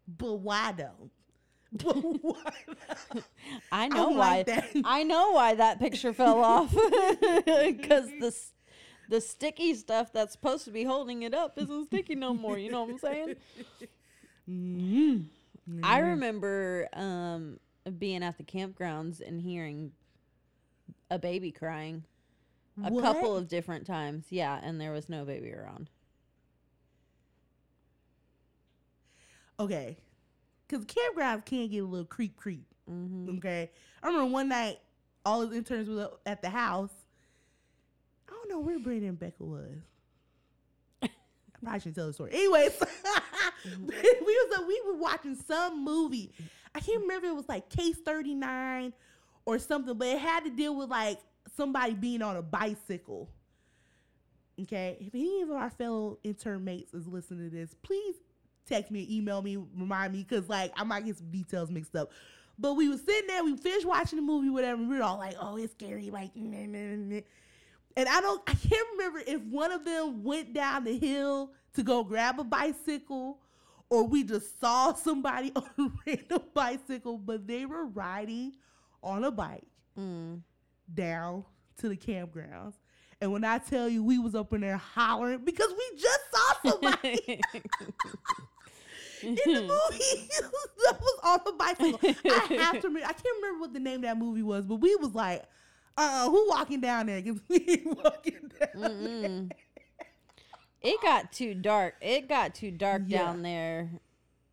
but 0.07 0.35
why 0.35 0.71
though? 0.71 1.11
But 1.83 1.95
why? 1.95 2.53
though? 3.13 3.21
I 3.71 3.85
I 3.85 3.87
know 3.89 4.07
don't 4.07 4.17
why. 4.17 4.37
like 4.37 4.45
that. 4.47 4.65
I 4.83 5.03
know 5.03 5.31
why 5.31 5.55
that 5.55 5.79
picture 5.79 6.13
fell 6.13 6.43
off 6.43 6.71
because 7.45 8.09
the 8.19 8.35
the 9.09 9.21
sticky 9.21 9.73
stuff 9.75 10.11
that's 10.11 10.33
supposed 10.33 10.65
to 10.65 10.71
be 10.71 10.83
holding 10.83 11.23
it 11.23 11.33
up 11.33 11.57
isn't 11.57 11.85
sticky 11.85 12.15
no 12.15 12.33
more. 12.33 12.57
You 12.57 12.71
know 12.71 12.83
what 12.83 12.91
I'm 12.91 12.97
saying? 12.99 13.35
Mhm. 14.49 15.25
I 15.83 15.99
remember 15.99 16.87
um, 16.93 17.59
being 17.97 18.23
at 18.23 18.37
the 18.37 18.43
campgrounds 18.43 19.19
and 19.25 19.41
hearing 19.41 19.91
a 21.11 21.19
baby 21.19 21.51
crying 21.51 22.03
a 22.83 22.91
couple 23.01 23.35
of 23.35 23.47
different 23.47 23.85
times. 23.87 24.25
Yeah, 24.29 24.59
and 24.61 24.79
there 24.79 24.91
was 24.91 25.09
no 25.09 25.25
baby 25.25 25.53
around. 25.53 25.89
okay. 29.59 29.97
Because 30.67 30.85
campgrounds 30.85 31.45
can 31.45 31.67
get 31.69 31.79
a 31.79 31.85
little 31.85 32.05
creep 32.05 32.35
creep. 32.35 32.65
hmm 32.87 33.37
Okay. 33.37 33.71
I 34.03 34.07
remember 34.07 34.31
one 34.31 34.49
night, 34.49 34.79
all 35.25 35.45
the 35.45 35.55
interns 35.55 35.89
were 35.89 36.09
at 36.25 36.41
the 36.41 36.49
house. 36.49 36.91
I 38.27 38.33
don't 38.33 38.49
know 38.49 38.59
where 38.59 38.79
Brandon 38.79 39.09
and 39.09 39.19
Becca 39.19 39.43
was. 39.43 39.77
I 41.01 41.09
probably 41.63 41.79
shouldn't 41.79 41.95
tell 41.95 42.07
the 42.07 42.13
story. 42.13 42.31
Anyways, 42.33 42.71
we 43.65 43.81
was 43.81 44.63
we 44.67 44.81
were 44.85 44.97
watching 44.97 45.35
some 45.35 45.83
movie. 45.83 46.31
I 46.75 46.79
can't 46.79 47.01
remember 47.01 47.27
if 47.27 47.31
it 47.31 47.35
was 47.35 47.49
like 47.49 47.69
Case 47.69 47.97
39 48.05 48.93
or 49.45 49.57
something, 49.59 49.97
but 49.97 50.07
it 50.07 50.19
had 50.19 50.43
to 50.43 50.49
deal 50.49 50.75
with 50.75 50.89
like 50.89 51.19
somebody 51.55 51.93
being 51.93 52.21
on 52.21 52.37
a 52.37 52.41
bicycle. 52.41 53.29
Okay. 54.61 54.97
If 54.99 55.15
any 55.15 55.41
of 55.41 55.51
our 55.51 55.69
fellow 55.69 56.19
intern 56.23 56.63
mates 56.63 56.93
is 56.93 57.07
listening 57.07 57.49
to 57.49 57.55
this, 57.55 57.73
please 57.81 58.15
text 58.67 58.91
me, 58.91 59.07
email 59.09 59.41
me, 59.41 59.57
remind 59.77 60.13
me, 60.13 60.25
because 60.27 60.47
like 60.49 60.71
I 60.75 60.83
might 60.83 61.05
get 61.05 61.17
some 61.17 61.29
details 61.31 61.69
mixed 61.71 61.95
up. 61.95 62.11
But 62.59 62.73
we 62.73 62.89
was 62.89 63.01
sitting 63.01 63.27
there, 63.27 63.43
we 63.43 63.55
finished 63.55 63.85
watching 63.85 64.17
the 64.17 64.23
movie, 64.23 64.49
whatever. 64.49 64.81
And 64.81 64.89
we 64.89 64.97
were 64.97 65.03
all 65.03 65.17
like, 65.19 65.35
"Oh, 65.39 65.57
it's 65.57 65.73
scary!" 65.73 66.09
Like, 66.09 66.35
nah, 66.35 66.65
nah, 66.65 66.95
nah. 66.95 67.21
and 67.95 68.09
I 68.09 68.19
don't, 68.21 68.41
I 68.47 68.53
can't 68.53 68.87
remember 68.93 69.21
if 69.27 69.41
one 69.43 69.71
of 69.71 69.85
them 69.85 70.23
went 70.23 70.53
down 70.53 70.83
the 70.83 70.97
hill 70.97 71.51
to 71.75 71.83
go 71.83 72.03
grab 72.03 72.39
a 72.39 72.43
bicycle, 72.43 73.39
or 73.91 74.07
we 74.07 74.23
just 74.23 74.59
saw 74.59 74.93
somebody 74.95 75.51
on 75.55 75.69
a 75.77 75.89
random 76.07 76.41
bicycle, 76.55 77.17
but 77.19 77.45
they 77.47 77.65
were 77.67 77.85
riding 77.85 78.53
on 79.03 79.23
a 79.23 79.31
bike 79.31 79.63
Mm. 79.97 80.41
down 80.93 81.43
to 81.77 81.89
the 81.89 81.95
campgrounds. 81.95 82.73
And 83.21 83.31
when 83.31 83.43
I 83.43 83.57
tell 83.59 83.87
you, 83.89 84.03
we 84.03 84.17
was 84.19 84.35
up 84.35 84.51
in 84.53 84.61
there 84.61 84.77
hollering 84.77 85.43
because 85.45 85.71
we 85.71 85.97
just 85.99 86.19
saw 86.31 86.71
somebody 86.71 87.41
in 89.23 89.35
the 89.35 89.43
movie 89.91 90.29
that 90.85 90.99
was 90.99 91.19
on 91.23 91.39
a 91.47 91.51
bicycle. 91.53 91.99
I 92.03 92.53
have 92.61 92.81
to 92.81 92.87
remember. 92.87 93.07
I 93.07 93.13
can't 93.13 93.25
remember 93.41 93.59
what 93.61 93.73
the 93.73 93.79
name 93.79 93.95
of 93.97 94.01
that 94.03 94.17
movie 94.17 94.43
was, 94.43 94.65
but 94.65 94.75
we 94.75 94.95
was 94.97 95.13
like, 95.15 95.43
uh, 95.97 96.29
who 96.29 96.47
walking 96.49 96.81
down 96.81 97.05
there? 97.07 97.21
Because 97.23 97.41
we 97.49 97.83
walking 97.85 98.51
down 98.59 98.81
there. 98.81 98.89
Mm-mm. 98.89 99.51
It 100.81 101.01
got 101.01 101.31
too 101.31 101.53
dark. 101.55 101.95
It 102.01 102.29
got 102.29 102.53
too 102.55 102.71
dark 102.71 103.03
Yeah. 103.07 103.25
down 103.25 103.41
there, 103.41 103.89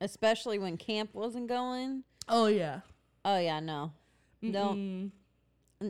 especially 0.00 0.58
when 0.58 0.76
camp 0.76 1.10
wasn't 1.12 1.48
going. 1.48 2.02
Oh 2.28 2.46
yeah. 2.46 2.80
Oh 3.24 3.38
yeah, 3.38 3.60
no, 3.60 3.92
no. 4.42 4.70
N- 4.72 5.12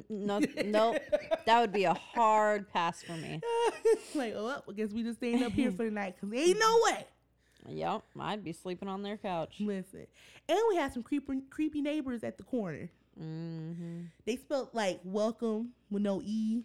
no, 0.09 0.41
no. 0.65 0.99
That 1.47 1.61
would 1.61 1.73
be 1.73 1.85
a 1.85 1.95
hard 1.95 2.69
pass 2.73 3.03
for 3.03 3.13
me. 3.13 3.41
like, 4.15 4.35
oh, 4.37 4.45
well, 4.47 4.65
I 4.69 4.73
guess 4.73 4.91
we 4.91 5.03
just 5.05 5.19
staying 5.19 5.43
up 5.45 5.53
here 5.53 5.71
for 5.71 5.85
the 5.85 5.91
night 5.91 6.17
because 6.17 6.31
there 6.31 6.41
ain't 6.41 6.59
no 6.59 6.81
way. 6.85 7.07
Yep, 7.69 8.03
I'd 8.21 8.45
be 8.45 8.53
sleeping 8.53 8.89
on 8.89 9.03
their 9.03 9.17
couch. 9.17 9.57
Listen, 9.61 10.07
and 10.49 10.59
we 10.69 10.77
had 10.77 10.93
some 10.93 11.03
creepy, 11.03 11.41
creepy 11.51 11.81
neighbors 11.81 12.23
at 12.23 12.37
the 12.37 12.43
corner. 12.45 12.91
hmm 13.19 14.03
They 14.27 14.37
spelled 14.37 14.69
like 14.75 15.01
welcome 15.05 15.71
with 15.91 16.03
no 16.03 16.21
e 16.25 16.63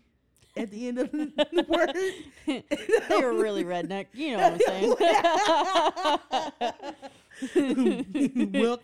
at 0.57 0.71
the 0.71 0.87
end 0.87 0.97
of 0.99 1.11
the 1.11 1.65
word. 1.67 1.95
They 3.09 3.17
were 3.21 3.33
really 3.33 3.63
redneck. 3.63 4.07
You 4.13 4.37
know 4.37 4.49
what 4.49 4.53
I'm 4.53 4.59
saying? 4.59 4.95
well, 8.53 8.79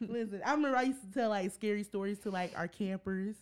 listen, 0.00 0.42
I 0.44 0.52
remember 0.52 0.76
I 0.76 0.82
used 0.82 1.02
to 1.02 1.12
tell 1.12 1.30
like 1.30 1.50
scary 1.52 1.82
stories 1.82 2.18
to 2.20 2.30
like 2.30 2.52
our 2.56 2.68
campers. 2.68 3.36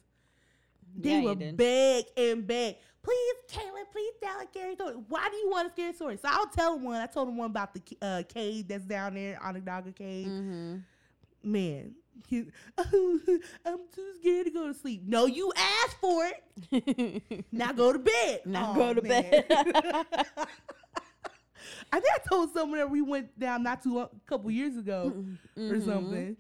They 0.97 1.23
Yeah, 1.23 1.35
did. 1.35 1.57
beg 1.57 2.05
and 2.17 2.47
beg. 2.47 2.77
Please, 3.03 3.35
Caitlin, 3.51 3.85
please 3.93 4.13
tell 4.23 4.39
a 4.41 4.47
scary 4.51 4.75
story. 4.75 4.95
Why 5.09 5.29
do 5.31 5.37
you 5.37 5.49
want 5.51 5.69
a 5.69 5.71
scary 5.71 5.93
story? 5.95 6.17
So 6.17 6.29
I'll 6.31 6.49
tell 6.49 6.79
one. 6.79 7.01
I 7.01 7.07
told 7.07 7.29
them 7.29 7.37
one 7.37 7.51
about 7.51 7.73
the 7.75 7.81
uh, 8.03 8.23
cave 8.29 8.69
that's 8.69 8.85
down 8.85 9.15
there, 9.15 9.39
Onondaga 9.43 9.93
Cave. 9.93 10.27
hmm 10.27 10.77
Man, 11.43 11.95
I'm 12.31 13.79
too 13.95 14.13
scared 14.21 14.47
to 14.47 14.51
go 14.53 14.67
to 14.67 14.75
sleep. 14.75 15.03
No, 15.07 15.27
you 15.27 15.53
asked 15.57 15.97
for 16.01 16.27
it. 16.27 17.45
Now 17.53 17.73
go 17.73 17.93
to 17.93 17.99
bed. 18.01 18.41
Now 18.45 18.67
Aw, 18.67 18.75
go 18.75 18.93
to 18.95 19.01
man. 19.03 19.23
bed. 19.23 19.45
I 21.93 22.01
think 22.01 22.13
I 22.15 22.19
told 22.29 22.53
someone 22.53 22.79
that 22.81 22.91
we 22.91 23.03
went 23.03 23.39
down 23.39 23.63
not 23.63 23.83
too 23.83 23.95
long, 23.95 24.09
a 24.15 24.29
couple 24.29 24.51
years 24.51 24.77
ago 24.77 25.15
or 25.57 25.77
Mhm. 25.77 25.85
something. 25.85 26.37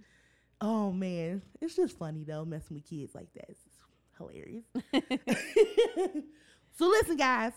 Oh 0.60 0.90
man, 0.92 1.42
it's 1.60 1.76
just 1.76 1.96
funny 1.96 2.24
though, 2.24 2.44
messing 2.44 2.74
with 2.76 2.84
kids 2.84 3.14
like 3.14 3.32
that. 3.34 3.48
It's 3.50 3.64
hilarious. 4.18 4.64
So 6.78 6.86
listen, 6.86 7.16
guys, 7.16 7.52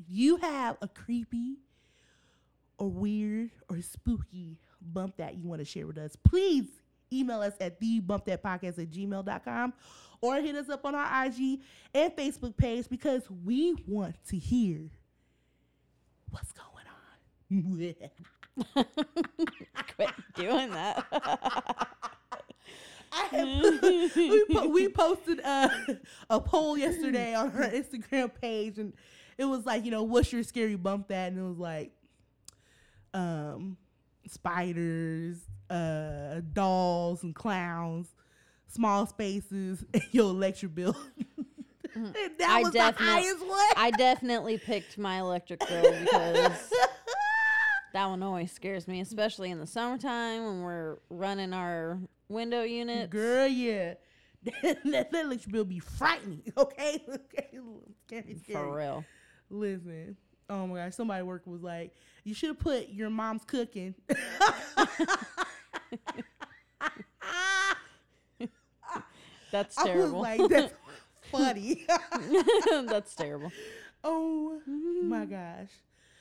if 0.00 0.06
you 0.08 0.36
have 0.38 0.76
a 0.82 0.88
creepy 0.88 1.58
or 2.76 2.88
weird 2.88 3.50
or 3.68 3.80
spooky 3.80 4.58
bump 4.82 5.16
that 5.18 5.36
you 5.36 5.46
want 5.46 5.60
to 5.60 5.64
share 5.64 5.86
with 5.86 5.96
us, 5.96 6.16
please 6.16 6.64
email 7.12 7.40
us 7.40 7.54
at 7.60 7.80
thebumpthatpodcast 7.80 8.06
bump 8.06 8.24
that 8.24 8.42
podcast 8.42 8.78
at 8.82 8.90
gmail.com 8.90 9.72
or 10.20 10.36
hit 10.40 10.56
us 10.56 10.68
up 10.68 10.84
on 10.84 10.96
our 10.96 11.26
IG 11.26 11.60
and 11.94 12.12
Facebook 12.16 12.56
page 12.56 12.88
because 12.88 13.22
we 13.44 13.76
want 13.86 14.16
to 14.26 14.36
hear 14.36 14.90
what's 16.30 16.50
going 16.50 16.66
on. 17.52 17.94
Quit 19.94 20.10
doing 20.34 20.70
that. 20.70 21.88
I 23.12 23.24
have 23.30 23.82
we, 24.16 24.44
po- 24.52 24.68
we 24.68 24.88
posted 24.88 25.40
uh, 25.44 25.68
a 26.30 26.40
poll 26.40 26.76
yesterday 26.78 27.34
on 27.34 27.50
our 27.52 27.68
Instagram 27.68 28.30
page, 28.40 28.78
and 28.78 28.92
it 29.36 29.44
was 29.44 29.64
like, 29.66 29.84
you 29.84 29.90
know, 29.90 30.02
what's 30.02 30.32
your 30.32 30.42
scary 30.42 30.76
bump 30.76 31.08
that? 31.08 31.32
And 31.32 31.38
it 31.38 31.48
was 31.48 31.58
like, 31.58 31.92
um, 33.14 33.76
spiders, 34.26 35.38
uh, 35.70 36.40
dolls, 36.52 37.22
and 37.22 37.34
clowns, 37.34 38.08
small 38.68 39.06
spaces, 39.06 39.84
and 39.94 40.02
your 40.12 40.30
electric 40.30 40.74
bill. 40.74 40.96
and 41.94 42.14
that 42.38 42.48
I 42.48 42.60
was 42.62 42.72
the 42.72 42.78
definite- 42.78 43.08
highest 43.10 43.40
one. 43.46 43.66
I 43.76 43.90
definitely 43.96 44.58
picked 44.58 44.98
my 44.98 45.18
electric 45.20 45.60
bill 45.66 45.92
because 46.00 46.70
that 47.92 48.06
one 48.06 48.22
always 48.22 48.52
scares 48.52 48.86
me, 48.86 49.00
especially 49.00 49.50
in 49.50 49.58
the 49.58 49.66
summertime 49.66 50.44
when 50.44 50.62
we're 50.62 50.98
running 51.10 51.52
our 51.54 51.98
window 52.28 52.62
units. 52.62 53.10
Girl, 53.10 53.46
yeah. 53.46 53.94
that, 54.62 55.08
electric 55.12 55.52
bill 55.52 55.64
be 55.64 55.80
frightening. 55.80 56.42
Okay, 56.56 57.04
okay, 57.08 57.48
scary, 58.06 58.36
scary. 58.42 58.54
For 58.54 58.76
real. 58.76 59.04
Listen, 59.50 60.16
oh 60.48 60.66
my 60.66 60.76
gosh, 60.76 60.94
somebody 60.94 61.20
at 61.20 61.26
work 61.26 61.46
was 61.46 61.62
like, 61.62 61.94
"You 62.24 62.34
should 62.34 62.48
have 62.50 62.58
put 62.58 62.88
your 62.88 63.10
mom's 63.10 63.44
cooking." 63.44 63.94
That's 69.50 69.78
I 69.78 69.82
was 69.82 69.84
terrible. 69.84 70.20
like, 70.20 70.40
"That's 70.48 70.74
funny." 71.30 71.86
That's 72.86 73.14
terrible. 73.14 73.50
oh 74.04 74.60
my 75.02 75.24
gosh. 75.24 75.70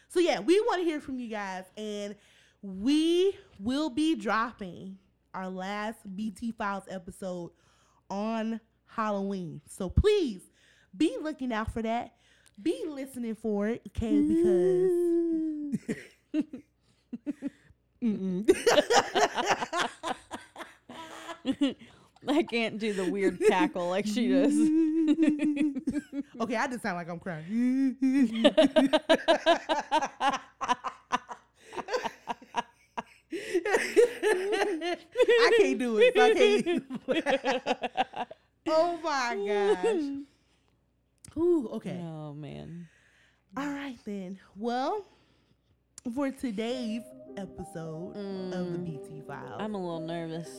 So 0.10 0.20
yeah, 0.20 0.40
we 0.40 0.60
want 0.62 0.82
to 0.82 0.86
hear 0.86 1.02
from 1.02 1.20
you 1.20 1.28
guys, 1.28 1.66
and 1.76 2.16
we 2.62 3.38
will 3.60 3.90
be 3.90 4.16
dropping 4.16 4.98
our 5.38 5.50
last 5.50 6.00
BT 6.16 6.52
Files 6.52 6.86
episode 6.90 7.52
on 8.10 8.60
Halloween. 8.88 9.62
So 9.68 9.88
please 9.88 10.42
be 10.98 11.16
looking 11.22 11.54
out 11.54 11.72
for 11.72 11.84
that. 11.84 12.16
Be 12.60 12.86
listening 12.90 13.36
for 13.36 13.68
it, 13.68 13.84
okay? 13.90 14.20
Because. 14.20 14.96
I 22.28 22.44
can't 22.44 22.80
do 22.80 22.94
the 22.94 23.12
weird 23.12 23.40
cackle 23.48 23.90
like 23.90 24.08
she 24.08 24.30
does. 24.30 24.54
okay, 26.42 26.56
I 26.56 26.68
just 26.68 26.82
sound 26.82 26.98
like 26.98 27.10
I'm 27.10 27.20
crying. 27.20 27.96
I 33.68 35.52
can't 35.58 35.80
do 35.80 35.98
it. 36.00 36.18
I 36.18 36.34
can't. 36.34 36.84
oh 38.68 39.00
my 39.04 39.36
gosh. 39.48 40.04
Ooh, 41.38 41.70
okay. 41.74 42.00
Oh 42.02 42.34
man. 42.34 42.88
All 43.56 43.68
right 43.68 43.98
then. 44.06 44.40
Well, 44.56 45.06
for 46.14 46.32
today's 46.32 47.04
episode 47.38 48.16
of 48.16 48.72
the 48.72 48.78
mm. 48.78 48.86
BT 48.86 49.22
Files, 49.28 49.60
I'm 49.60 49.76
a 49.76 49.78
little 49.78 50.00
nervous. 50.00 50.50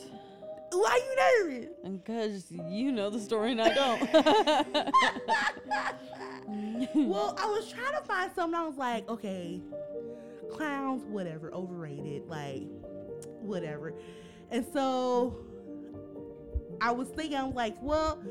why 0.71 0.89
are 0.89 0.97
you 0.97 1.15
nervous? 1.51 1.69
Because 1.83 2.51
you 2.51 2.91
know 2.91 3.09
the 3.09 3.19
story 3.19 3.51
and 3.51 3.61
I 3.61 3.73
don't. 3.73 4.13
well, 7.09 7.37
I 7.39 7.45
was 7.45 7.71
trying 7.71 7.93
to 7.93 8.01
find 8.07 8.31
something. 8.33 8.59
I 8.59 8.65
was 8.65 8.77
like, 8.77 9.07
okay, 9.09 9.61
clowns, 10.49 11.03
whatever, 11.05 11.53
overrated, 11.53 12.27
like, 12.27 12.63
whatever. 13.41 13.93
And 14.51 14.65
so 14.73 15.37
I 16.81 16.91
was 16.91 17.09
thinking, 17.09 17.37
I 17.37 17.43
was 17.43 17.55
like, 17.55 17.75
well, 17.81 18.21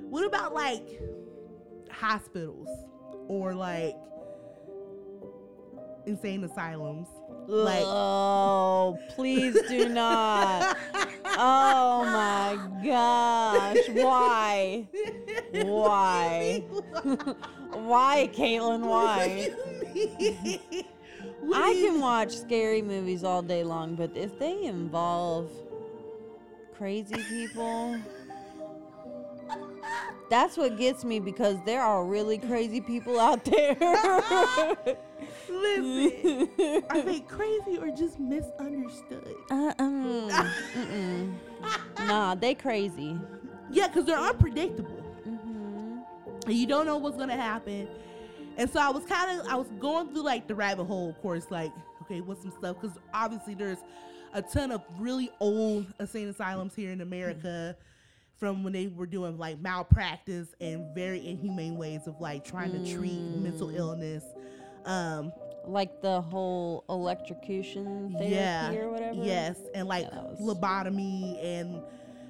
what 0.00 0.24
about 0.24 0.54
like 0.54 1.00
hospitals 1.90 2.68
or 3.28 3.54
like 3.54 3.96
insane 6.06 6.44
asylums? 6.44 7.08
Like, 7.46 7.82
oh, 7.84 8.98
please 9.14 9.56
do 9.68 9.88
not. 9.88 10.76
Oh 11.36 12.04
my 12.04 12.58
gosh. 12.84 13.88
Why? 13.90 14.86
Why? 15.52 16.60
Why, 17.72 18.30
Caitlin? 18.32 18.80
Why? 18.86 19.50
What 21.44 21.60
I 21.62 21.72
can 21.74 22.00
watch 22.00 22.34
scary 22.34 22.80
movies 22.80 23.22
all 23.22 23.42
day 23.42 23.64
long, 23.64 23.96
but 23.96 24.16
if 24.16 24.38
they 24.38 24.64
involve 24.64 25.50
crazy 26.74 27.22
people, 27.28 28.00
that's 30.30 30.56
what 30.56 30.78
gets 30.78 31.04
me 31.04 31.20
because 31.20 31.58
there 31.66 31.82
are 31.82 32.04
really 32.06 32.38
crazy 32.38 32.80
people 32.80 33.20
out 33.20 33.44
there. 33.44 33.76
Listen, 35.50 36.48
are 36.88 37.02
they 37.02 37.20
crazy 37.28 37.76
or 37.78 37.90
just 37.90 38.18
misunderstood? 38.18 39.34
Uh, 39.50 39.72
um, 39.78 40.30
mm-mm. 40.74 41.34
Nah, 42.06 42.34
they 42.34 42.54
crazy. 42.54 43.18
Yeah, 43.70 43.88
because 43.88 44.06
they're 44.06 44.18
unpredictable. 44.18 45.02
hmm 45.24 45.98
you 46.48 46.66
don't 46.66 46.86
know 46.86 46.96
what's 46.96 47.16
gonna 47.16 47.36
happen. 47.36 47.88
And 48.56 48.70
so 48.70 48.80
I 48.80 48.90
was 48.90 49.04
kind 49.04 49.40
of 49.40 49.46
I 49.46 49.56
was 49.56 49.66
going 49.80 50.08
through 50.08 50.22
like 50.24 50.46
the 50.46 50.54
rabbit 50.54 50.84
hole, 50.84 51.10
of 51.10 51.20
course, 51.20 51.46
like 51.50 51.72
okay, 52.02 52.20
what's 52.20 52.42
some 52.42 52.52
stuff? 52.52 52.76
Because 52.80 52.96
obviously 53.12 53.54
there's 53.54 53.78
a 54.32 54.42
ton 54.42 54.70
of 54.72 54.82
really 54.98 55.30
old 55.40 55.86
insane 56.00 56.28
asylums 56.28 56.74
here 56.74 56.90
in 56.90 57.00
America 57.00 57.76
from 58.38 58.62
when 58.64 58.72
they 58.72 58.88
were 58.88 59.06
doing 59.06 59.38
like 59.38 59.60
malpractice 59.60 60.48
and 60.60 60.94
very 60.94 61.26
inhumane 61.26 61.76
ways 61.76 62.06
of 62.06 62.20
like 62.20 62.44
trying 62.44 62.72
to 62.72 62.94
treat 62.94 63.20
mental 63.36 63.70
illness. 63.70 64.24
Um, 64.84 65.32
Like 65.66 66.02
the 66.02 66.20
whole 66.20 66.84
electrocution 66.90 68.12
therapy 68.18 68.34
yeah, 68.34 68.70
or 68.74 68.90
whatever. 68.90 69.22
yes, 69.24 69.56
and 69.74 69.88
like 69.88 70.06
Yeah, 70.12 70.22
was- 70.24 70.40
lobotomy 70.40 71.42
and 71.42 71.80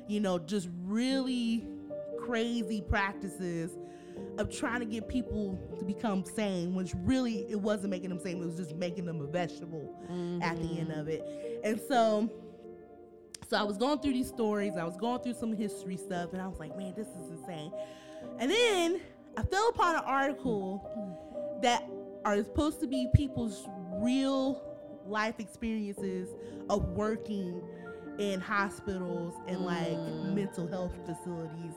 you 0.06 0.20
know 0.20 0.38
just 0.38 0.68
really 0.84 1.66
crazy 2.20 2.80
practices 2.80 3.72
of 4.38 4.50
trying 4.50 4.80
to 4.80 4.86
get 4.86 5.08
people 5.08 5.58
to 5.78 5.84
become 5.84 6.24
sane, 6.24 6.74
which 6.74 6.92
really 7.04 7.46
it 7.50 7.60
wasn't 7.60 7.90
making 7.90 8.10
them 8.10 8.18
sane; 8.18 8.42
it 8.42 8.46
was 8.46 8.56
just 8.56 8.74
making 8.74 9.04
them 9.06 9.20
a 9.20 9.26
vegetable 9.26 9.94
at 10.42 10.56
the 10.60 10.78
end 10.78 10.92
of 10.92 11.08
it. 11.08 11.60
And 11.62 11.80
so, 11.80 12.28
so 13.48 13.56
I 13.56 13.62
was 13.62 13.76
going 13.78 13.98
through 14.00 14.12
these 14.14 14.28
stories, 14.28 14.76
I 14.76 14.84
was 14.84 14.96
going 14.96 15.20
through 15.20 15.34
some 15.34 15.52
history 15.52 15.96
stuff, 15.96 16.32
and 16.32 16.42
I 16.42 16.46
was 16.48 16.58
like, 16.58 16.76
man, 16.76 16.94
this 16.96 17.08
is 17.08 17.30
insane. 17.30 17.72
And 18.38 18.50
then 18.50 19.00
I 19.36 19.42
fell 19.42 19.68
upon 19.68 19.96
an 19.96 20.02
article 20.04 21.58
that 21.62 21.84
are 22.24 22.36
supposed 22.42 22.80
to 22.80 22.86
be 22.86 23.08
people's 23.14 23.68
real 24.00 24.62
life 25.06 25.38
experiences 25.38 26.28
of 26.70 26.88
working 26.90 27.62
in 28.18 28.40
hospitals 28.40 29.34
and 29.46 29.60
like 29.60 29.88
Mm. 29.88 30.34
mental 30.34 30.66
health 30.66 30.94
facilities. 31.04 31.74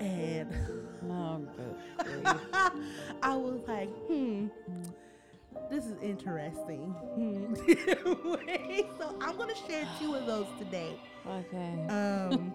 And 0.00 0.48
Oh. 1.10 1.42
I 3.22 3.36
was 3.36 3.60
like, 3.66 3.88
hmm, 4.06 4.48
this 5.70 5.86
is 5.86 6.00
interesting. 6.02 6.90
Hmm. 7.14 7.54
so 8.98 9.14
I'm 9.20 9.36
gonna 9.36 9.54
share 9.66 9.86
two 9.98 10.14
of 10.14 10.26
those 10.26 10.46
today. 10.58 10.98
Okay. 11.26 11.86
Um, 11.88 12.52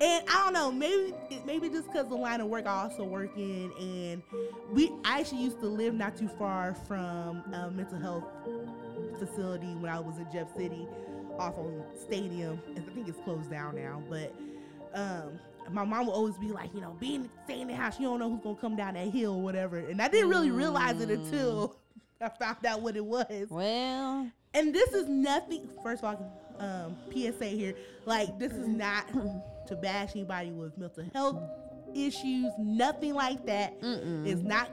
and 0.00 0.24
I 0.28 0.44
don't 0.44 0.52
know, 0.52 0.72
maybe 0.72 1.14
maybe 1.44 1.68
just 1.68 1.86
because 1.88 2.08
the 2.08 2.14
line 2.14 2.40
of 2.40 2.48
work 2.48 2.66
I 2.66 2.84
also 2.84 3.04
work 3.04 3.36
in, 3.36 3.72
and 3.78 4.22
we 4.72 4.92
I 5.04 5.20
actually 5.20 5.42
used 5.42 5.60
to 5.60 5.66
live 5.66 5.94
not 5.94 6.16
too 6.16 6.28
far 6.38 6.74
from 6.86 7.42
a 7.52 7.70
mental 7.70 7.98
health 7.98 8.24
facility 9.18 9.74
when 9.74 9.90
I 9.92 10.00
was 10.00 10.18
in 10.18 10.26
Jeff 10.32 10.54
City, 10.56 10.86
off 11.38 11.58
on 11.58 11.82
Stadium. 12.00 12.60
I 12.76 12.80
think 12.94 13.08
it's 13.08 13.20
closed 13.20 13.50
down 13.50 13.76
now, 13.76 14.02
but 14.08 14.34
um. 14.94 15.38
My 15.72 15.84
mom 15.84 16.06
would 16.06 16.12
always 16.12 16.36
be 16.36 16.48
like, 16.48 16.74
you 16.74 16.80
know, 16.80 16.96
being 17.00 17.28
staying 17.44 17.62
in 17.62 17.68
the 17.68 17.74
house, 17.74 17.98
you 17.98 18.06
don't 18.06 18.18
know 18.18 18.30
who's 18.30 18.40
gonna 18.40 18.56
come 18.56 18.76
down 18.76 18.94
that 18.94 19.08
hill 19.08 19.34
or 19.34 19.42
whatever. 19.42 19.78
And 19.78 20.00
I 20.00 20.08
didn't 20.08 20.30
really 20.30 20.50
realize 20.50 21.00
it 21.00 21.10
until 21.10 21.76
I 22.20 22.28
found 22.28 22.64
out 22.66 22.82
what 22.82 22.96
it 22.96 23.04
was. 23.04 23.48
Well, 23.48 24.30
and 24.54 24.74
this 24.74 24.92
is 24.92 25.08
nothing 25.08 25.68
first 25.82 26.02
of 26.02 26.16
all 26.16 26.40
um 26.58 26.96
psa 27.12 27.44
here. 27.46 27.74
Like 28.04 28.38
this 28.38 28.52
is 28.52 28.68
not 28.68 29.06
to 29.66 29.76
bash 29.76 30.10
anybody 30.14 30.50
with 30.50 30.76
mental 30.76 31.04
health 31.14 31.42
issues 31.94 32.52
nothing 32.58 33.14
like 33.14 33.44
that. 33.46 33.80
Mm-mm. 33.80 34.26
it's 34.26 34.42
not 34.42 34.70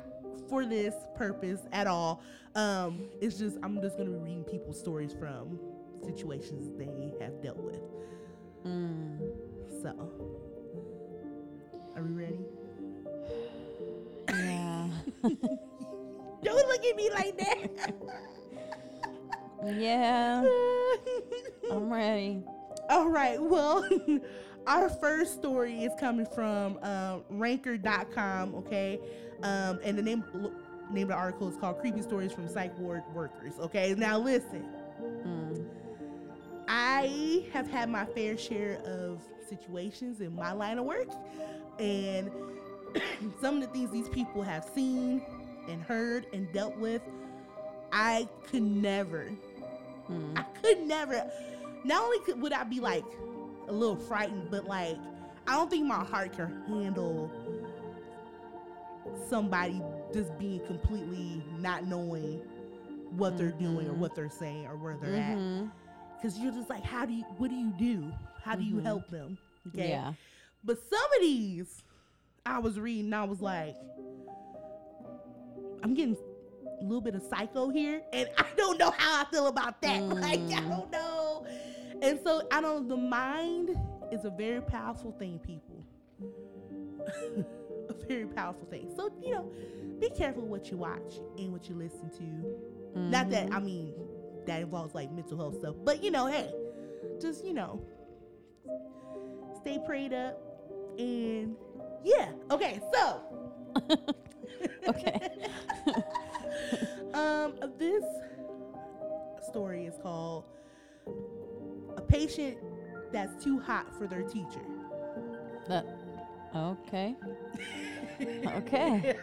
for 0.49 0.65
this 0.65 0.93
purpose 1.15 1.61
at 1.71 1.87
all. 1.87 2.21
Um 2.55 3.07
it's 3.21 3.37
just 3.37 3.57
i'm 3.63 3.81
just 3.81 3.97
gonna 3.97 4.09
be 4.09 4.17
reading 4.17 4.43
people's 4.43 4.79
stories 4.79 5.13
from 5.13 5.59
situations 6.03 6.77
they 6.77 7.13
have 7.23 7.41
dealt 7.41 7.57
with. 7.57 7.81
Mm. 8.65 9.19
so 9.81 10.11
are 11.97 12.03
we 12.03 12.23
ready 12.23 12.39
Yeah. 14.29 14.87
don't 16.43 16.67
look 16.67 16.85
at 16.85 16.95
me 16.95 17.09
like 17.11 17.37
that 17.37 17.93
yeah. 19.65 20.45
I'm 21.71 21.91
ready. 21.91 22.41
All 22.89 23.09
right. 23.09 23.41
Well, 23.41 23.89
our 24.67 24.87
first 24.87 25.33
story 25.33 25.83
is 25.83 25.91
coming 25.99 26.27
from 26.27 26.77
um, 26.83 27.23
Ranker.com. 27.29 28.53
Okay, 28.55 28.99
um, 29.43 29.79
and 29.83 29.97
the 29.97 30.01
name 30.03 30.23
name 30.91 31.03
of 31.03 31.09
the 31.09 31.15
article 31.15 31.49
is 31.49 31.57
called 31.57 31.79
"Creepy 31.79 32.01
Stories 32.03 32.31
from 32.31 32.47
Psych 32.47 32.77
Ward 32.79 33.01
Workers." 33.13 33.53
Okay. 33.59 33.93
Now 33.97 34.19
listen, 34.19 34.63
Mm. 35.01 35.65
I 36.67 37.45
have 37.51 37.67
had 37.69 37.89
my 37.89 38.05
fair 38.05 38.37
share 38.37 38.79
of 38.85 39.21
situations 39.49 40.21
in 40.21 40.33
my 40.35 40.51
line 40.53 40.77
of 40.77 40.85
work, 40.85 41.09
and 41.79 42.31
some 43.41 43.55
of 43.55 43.61
the 43.61 43.67
things 43.67 43.91
these 43.91 44.09
people 44.09 44.41
have 44.43 44.65
seen 44.73 45.21
and 45.69 45.81
heard 45.81 46.25
and 46.33 46.51
dealt 46.53 46.75
with, 46.77 47.01
I 47.91 48.27
could 48.49 48.63
never 48.63 49.29
Mm. 50.09 50.37
I 50.39 50.43
could 50.61 50.87
never. 50.87 51.29
Not 51.83 52.01
only 52.01 52.19
could, 52.19 52.41
would 52.41 52.53
I 52.53 52.63
be 52.63 52.79
like 52.79 53.03
a 53.67 53.73
little 53.73 53.97
frightened, 53.97 54.49
but 54.49 54.63
like 54.65 54.97
I 55.47 55.51
don't 55.55 55.69
think 55.69 55.85
my 55.85 56.01
heart 56.03 56.31
can 56.31 56.63
handle 56.69 57.29
somebody 59.29 59.81
just 60.13 60.37
being 60.39 60.65
completely 60.65 61.43
not 61.59 61.85
knowing 61.85 62.39
what 63.17 63.37
they're 63.37 63.51
doing 63.51 63.87
or 63.87 63.93
Mhm. 63.93 63.97
what 63.97 64.15
they're 64.15 64.29
saying 64.29 64.65
or 64.67 64.77
where 64.77 64.95
they're 64.97 65.15
at. 65.15 65.37
Mhm. 65.37 65.71
Because 66.15 66.37
you're 66.39 66.51
just 66.53 66.69
like, 66.69 66.83
how 66.83 67.05
do 67.05 67.13
you? 67.13 67.23
What 67.37 67.49
do 67.49 67.55
you 67.55 67.71
do? 67.71 68.11
How 68.43 68.55
do 68.55 68.63
you 68.63 68.75
Mhm. 68.75 68.83
help 68.83 69.07
them? 69.09 69.37
Okay. 69.67 69.89
Yeah. 69.89 70.13
But 70.67 70.77
some 70.89 70.99
of 71.15 71.21
these, 71.21 71.81
I 72.45 72.59
was 72.59 72.77
reading, 72.77 73.13
I 73.13 73.23
was 73.23 73.41
like, 73.41 73.75
I'm 75.81 75.93
getting 75.93 76.17
a 76.81 76.83
little 76.83 76.99
bit 76.99 77.15
of 77.15 77.23
psycho 77.23 77.69
here, 77.69 78.01
and 78.11 78.27
I 78.37 78.45
don't 78.57 78.77
know 78.77 78.91
how 78.97 79.21
I 79.21 79.25
feel 79.31 79.47
about 79.47 79.81
that. 79.81 80.01
Like, 80.09 80.41
I 80.41 80.59
Mm. 80.61 80.69
don't 80.69 80.91
know. 80.91 81.45
And 82.01 82.19
so, 82.21 82.41
I 82.51 82.59
don't. 82.59 82.89
The 82.89 82.97
mind 82.97 83.69
is 84.11 84.25
a 84.25 84.29
very 84.29 84.61
powerful 84.61 85.13
thing, 85.13 85.39
people. 85.39 85.85
a 87.89 87.93
very 88.07 88.25
powerful 88.27 88.67
thing. 88.69 88.91
So, 88.95 89.09
you 89.23 89.33
know, 89.35 89.49
be 90.01 90.09
careful 90.09 90.45
what 90.45 90.69
you 90.69 90.75
watch 90.77 91.15
and 91.37 91.53
what 91.53 91.69
you 91.69 91.75
listen 91.75 92.09
to. 92.17 92.99
Not 92.99 93.29
that 93.29 93.49
Mhm. 93.49 93.55
I 93.55 93.59
mean 93.61 93.93
that 94.45 94.61
involves 94.61 94.93
like 94.93 95.11
mental 95.11 95.37
health 95.37 95.59
stuff, 95.59 95.75
but 95.85 96.03
you 96.03 96.11
know, 96.11 96.25
hey, 96.25 96.53
just 97.21 97.45
you 97.45 97.53
know, 97.53 97.81
stay 99.61 99.79
prayed 99.85 100.13
up 100.13 100.41
and 100.97 101.55
yeah. 102.03 102.29
Okay, 102.51 102.79
so 102.93 103.21
Okay. 104.87 105.19
um, 107.13 107.53
this 107.77 108.03
story 109.49 109.85
is 109.85 109.95
called 110.01 110.45
"A 111.97 112.01
Patient 112.01 112.57
That's 113.11 113.43
Too 113.43 113.59
Hot 113.59 113.93
for 113.97 114.07
Their 114.07 114.23
Teacher." 114.23 114.61
Uh, 115.69 115.81
okay. 116.55 117.15
Okay. 118.21 119.15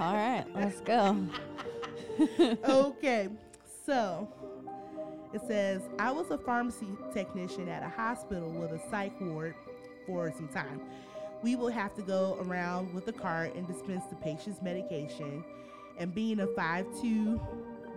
All 0.00 0.14
right. 0.14 0.44
Let's 0.54 0.80
go. 0.80 1.16
okay, 2.64 3.28
so 3.86 4.28
it 5.32 5.40
says 5.46 5.82
I 5.98 6.10
was 6.10 6.30
a 6.30 6.38
pharmacy 6.38 6.88
technician 7.14 7.68
at 7.68 7.82
a 7.82 7.88
hospital 7.88 8.50
with 8.50 8.72
a 8.72 8.90
psych 8.90 9.18
ward 9.20 9.54
for 10.06 10.32
some 10.36 10.48
time. 10.48 10.80
We 11.42 11.56
will 11.56 11.70
have 11.70 11.94
to 11.94 12.02
go 12.02 12.38
around 12.40 12.94
with 12.94 13.08
a 13.08 13.12
cart 13.12 13.54
and 13.56 13.66
dispense 13.66 14.04
the 14.08 14.16
patient's 14.16 14.62
medication. 14.62 15.44
And 15.98 16.14
being 16.14 16.40
a 16.40 16.46
5'2 16.46 17.40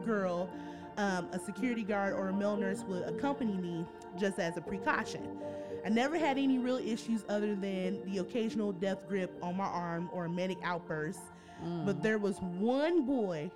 girl, 0.05 0.49
um, 0.97 1.29
a 1.31 1.39
security 1.39 1.83
guard 1.83 2.13
or 2.13 2.29
a 2.29 2.33
male 2.33 2.57
nurse 2.57 2.83
would 2.87 3.03
accompany 3.03 3.53
me 3.53 3.85
just 4.17 4.39
as 4.39 4.57
a 4.57 4.61
precaution. 4.61 5.39
I 5.85 5.89
never 5.89 6.17
had 6.17 6.37
any 6.37 6.57
real 6.57 6.77
issues 6.77 7.23
other 7.29 7.55
than 7.55 8.03
the 8.11 8.17
occasional 8.19 8.71
death 8.71 9.07
grip 9.07 9.31
on 9.43 9.57
my 9.57 9.65
arm 9.65 10.09
or 10.11 10.25
a 10.25 10.29
manic 10.29 10.57
outburst. 10.63 11.19
But 11.85 12.03
there 12.03 12.17
was 12.17 12.37
one 12.39 13.05
boy 13.05 13.49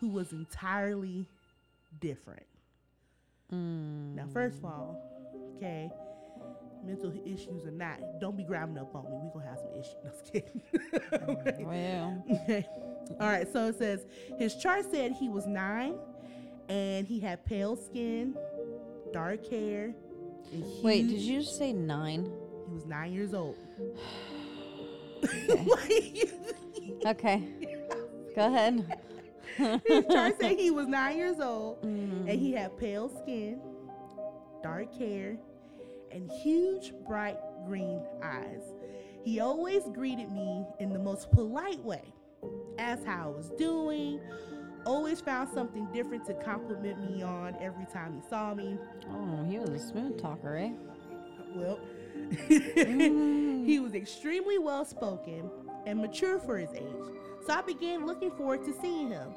who 0.00 0.08
was 0.08 0.32
entirely 0.32 1.26
different. 2.00 2.46
Mm. 3.52 4.14
Now, 4.14 4.26
first 4.32 4.58
of 4.58 4.64
all, 4.64 5.00
okay, 5.56 5.90
mental 6.84 7.12
issues 7.24 7.64
or 7.66 7.70
not, 7.70 7.98
don't 8.20 8.36
be 8.36 8.44
grabbing 8.44 8.78
up 8.78 8.94
on 8.94 9.04
me. 9.04 9.10
We're 9.22 9.40
gonna 9.40 9.50
have 9.50 9.58
some 9.58 9.74
issues. 9.78 9.94
No, 10.04 10.10
just 10.10 10.32
kidding. 10.32 10.62
okay. 11.28 11.64
Well. 11.64 12.24
Okay. 12.30 12.66
All 13.20 13.28
right. 13.28 13.46
So 13.52 13.66
it 13.68 13.78
says 13.78 14.06
his 14.38 14.54
chart 14.56 14.84
said 14.90 15.12
he 15.12 15.28
was 15.28 15.46
nine, 15.46 15.94
and 16.68 17.06
he 17.06 17.20
had 17.20 17.44
pale 17.44 17.76
skin, 17.76 18.34
dark 19.12 19.48
hair. 19.50 19.94
Wait, 20.82 21.06
did 21.08 21.20
you 21.20 21.40
just 21.40 21.56
say 21.58 21.72
nine? 21.72 22.24
He 22.68 22.74
was 22.74 22.86
nine 22.86 23.12
years 23.12 23.34
old. 23.34 23.56
Okay. 25.22 26.24
Okay. 27.06 27.48
Go 28.36 28.46
ahead. 28.46 28.98
his 29.56 30.04
chart 30.10 30.36
said 30.40 30.58
he 30.58 30.70
was 30.70 30.86
nine 30.86 31.16
years 31.16 31.40
old. 31.40 31.82
Mm. 31.82 32.28
and 32.30 32.38
he 32.40 32.52
had 32.52 32.76
pale 32.78 33.08
skin, 33.22 33.60
dark 34.62 34.92
hair, 34.98 35.36
and 36.12 36.30
huge 36.30 36.92
bright 37.06 37.38
green 37.66 38.02
eyes. 38.22 38.62
He 39.24 39.40
always 39.40 39.82
greeted 39.92 40.30
me 40.32 40.64
in 40.78 40.92
the 40.92 40.98
most 40.98 41.30
polite 41.30 41.82
way, 41.84 42.02
asked 42.78 43.04
how 43.04 43.24
I 43.32 43.36
was 43.36 43.50
doing, 43.50 44.20
always 44.86 45.20
found 45.20 45.48
something 45.52 45.86
different 45.92 46.24
to 46.26 46.34
compliment 46.34 46.98
me 47.10 47.22
on 47.22 47.54
every 47.60 47.84
time 47.92 48.14
he 48.14 48.28
saw 48.28 48.54
me. 48.54 48.78
Oh, 49.10 49.44
he 49.48 49.58
was 49.58 49.70
a 49.70 49.78
smooth 49.78 50.20
talker, 50.20 50.56
eh? 50.56 50.70
Well, 51.54 51.78
Mm. 52.30 53.66
he 53.66 53.80
was 53.80 53.94
extremely 53.94 54.58
well 54.58 54.84
spoken 54.84 55.50
and 55.86 55.98
mature 56.00 56.38
for 56.38 56.58
his 56.58 56.70
age, 56.74 56.84
so 57.46 57.52
I 57.54 57.62
began 57.62 58.06
looking 58.06 58.30
forward 58.30 58.64
to 58.64 58.72
seeing 58.80 59.10
him. 59.10 59.28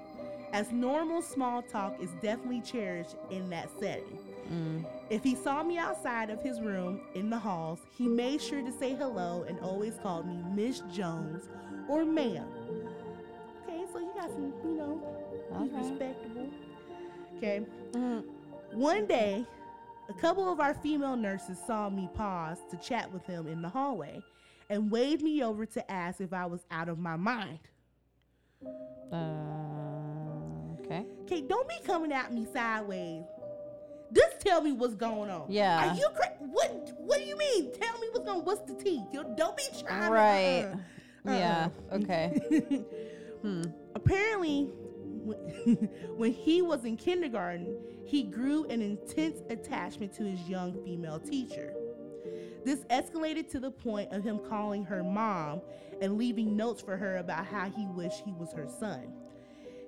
As 0.52 0.72
normal 0.72 1.22
small 1.24 1.64
talk 1.64 2.00
is 2.02 2.12
definitely 2.22 2.62
cherished 2.62 3.16
in 3.32 3.50
that 3.50 3.70
setting. 3.80 4.20
Mm. 4.52 4.86
If 5.10 5.24
he 5.24 5.36
saw 5.36 5.64
me 5.64 5.78
outside 5.78 6.30
of 6.30 6.42
his 6.42 6.62
room 6.62 7.02
in 7.14 7.30
the 7.30 7.38
halls, 7.38 7.80
he 7.98 8.08
made 8.08 8.42
sure 8.42 8.62
to 8.62 8.72
say 8.72 8.96
hello 8.96 9.46
and 9.48 9.60
always 9.60 9.96
called 10.02 10.26
me 10.26 10.42
Miss 10.56 10.82
Jones 10.92 11.50
or 11.88 12.06
ma'am. 12.06 12.48
Okay, 13.64 13.84
so 13.92 14.00
he 14.00 14.06
got 14.20 14.32
some, 14.32 14.54
you 14.64 14.72
know, 14.78 15.02
he's 15.62 15.72
Okay. 15.74 15.90
respectable. 15.90 16.50
Okay. 17.38 17.66
Mm. 17.92 18.24
One 18.74 19.06
day, 19.06 19.46
a 20.10 20.14
couple 20.14 20.52
of 20.52 20.60
our 20.60 20.74
female 20.74 21.16
nurses 21.16 21.60
saw 21.68 21.90
me 21.90 22.10
pause 22.14 22.60
to 22.72 22.78
chat 22.78 23.12
with 23.12 23.26
him 23.26 23.48
in 23.48 23.62
the 23.62 23.70
hallway 23.70 24.22
and 24.70 24.90
waved 24.90 25.22
me 25.22 25.44
over 25.44 25.66
to 25.66 25.92
ask 25.92 26.22
if 26.22 26.34
I 26.34 26.46
was 26.46 26.66
out 26.72 26.90
of 26.90 26.98
my 26.98 27.18
mind. 27.18 27.60
Uh, 29.12 30.80
okay. 30.80 31.06
Okay, 31.24 31.42
don't 31.42 31.68
be 31.68 31.76
coming 31.86 32.12
at 32.12 32.34
me 32.34 32.48
sideways. 32.52 33.26
Just 34.14 34.40
tell 34.40 34.62
me 34.62 34.72
what's 34.72 34.96
going 34.96 35.30
on. 35.30 35.46
Yeah. 35.50 35.90
Are 35.92 35.96
you 35.96 36.08
cra- 36.16 36.36
what? 36.40 36.94
What 36.98 37.20
do 37.20 37.26
you 37.26 37.38
mean? 37.38 37.72
Tell 37.74 38.00
me 38.00 38.08
what's 38.12 38.26
going. 38.26 38.40
On. 38.40 38.46
What's 38.46 38.72
the 38.72 38.76
tea? 38.82 39.04
You 39.12 39.26
don't 39.36 39.58
be 39.58 39.64
trying. 39.86 40.12
Right. 40.12 40.68
To, 41.26 41.32
uh-uh. 41.32 41.38
Yeah. 41.38 41.70
Okay. 41.92 42.84
Hmm. 43.44 43.64
Apparently, 43.94 44.64
when 46.16 46.32
he 46.32 46.62
was 46.62 46.86
in 46.86 46.96
kindergarten, 46.96 47.76
he 48.06 48.24
grew 48.24 48.64
an 48.68 48.82
intense 48.82 49.42
attachment 49.50 50.14
to 50.14 50.24
his 50.24 50.40
young 50.48 50.82
female 50.86 51.20
teacher. 51.20 51.74
This 52.64 52.86
escalated 52.86 53.50
to 53.52 53.60
the 53.60 53.70
point 53.70 54.14
of 54.14 54.24
him 54.24 54.40
calling 54.48 54.86
her 54.86 55.04
mom 55.04 55.62
and 56.02 56.18
leaving 56.18 56.56
notes 56.56 56.82
for 56.82 56.96
her 56.96 57.18
about 57.18 57.46
how 57.46 57.70
he 57.70 57.86
wished 57.88 58.22
he 58.24 58.32
was 58.32 58.54
her 58.54 58.68
son. 58.80 59.12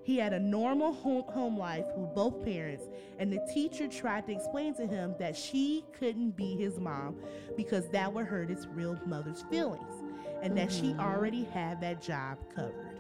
He 0.06 0.18
had 0.18 0.34
a 0.34 0.40
normal 0.40 0.94
home, 0.94 1.24
home 1.30 1.58
life 1.58 1.86
with 1.98 2.14
both 2.14 2.44
parents, 2.46 2.84
and 3.18 3.34
the 3.34 3.40
teacher 3.52 3.88
tried 3.88 4.28
to 4.28 4.34
explain 4.34 4.76
to 4.76 4.86
him 4.86 5.16
that 5.18 5.36
she 5.36 5.84
couldn't 5.98 6.38
be 6.38 6.56
his 6.56 6.80
mom 6.80 7.16
because 7.58 7.88
that 7.90 8.14
would 8.14 8.28
hurt 8.28 8.50
his 8.50 8.68
real 8.68 9.00
mother's 9.08 9.42
feelings, 9.50 10.04
and 10.44 10.56
that 10.56 10.72
she 10.72 10.94
Mhm. 10.94 11.00
already 11.00 11.44
had 11.46 11.82
that 11.82 12.04
job 12.04 12.38
covered. 12.54 13.00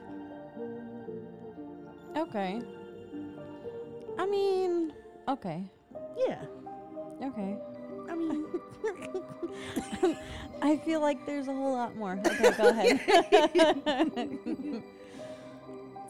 Okay. 2.17 2.59
I 4.17 4.25
mean, 4.25 4.91
okay. 5.27 5.63
Yeah, 6.17 6.41
Okay. 7.21 7.55
I 8.09 8.15
mean, 8.15 8.45
I 10.63 10.77
feel 10.77 11.01
like 11.01 11.23
there's 11.27 11.47
a 11.47 11.53
whole 11.53 11.73
lot 11.73 11.95
more. 11.95 12.19
Okay, 12.25 12.51
go 12.57 12.69
ahead. 12.69 12.99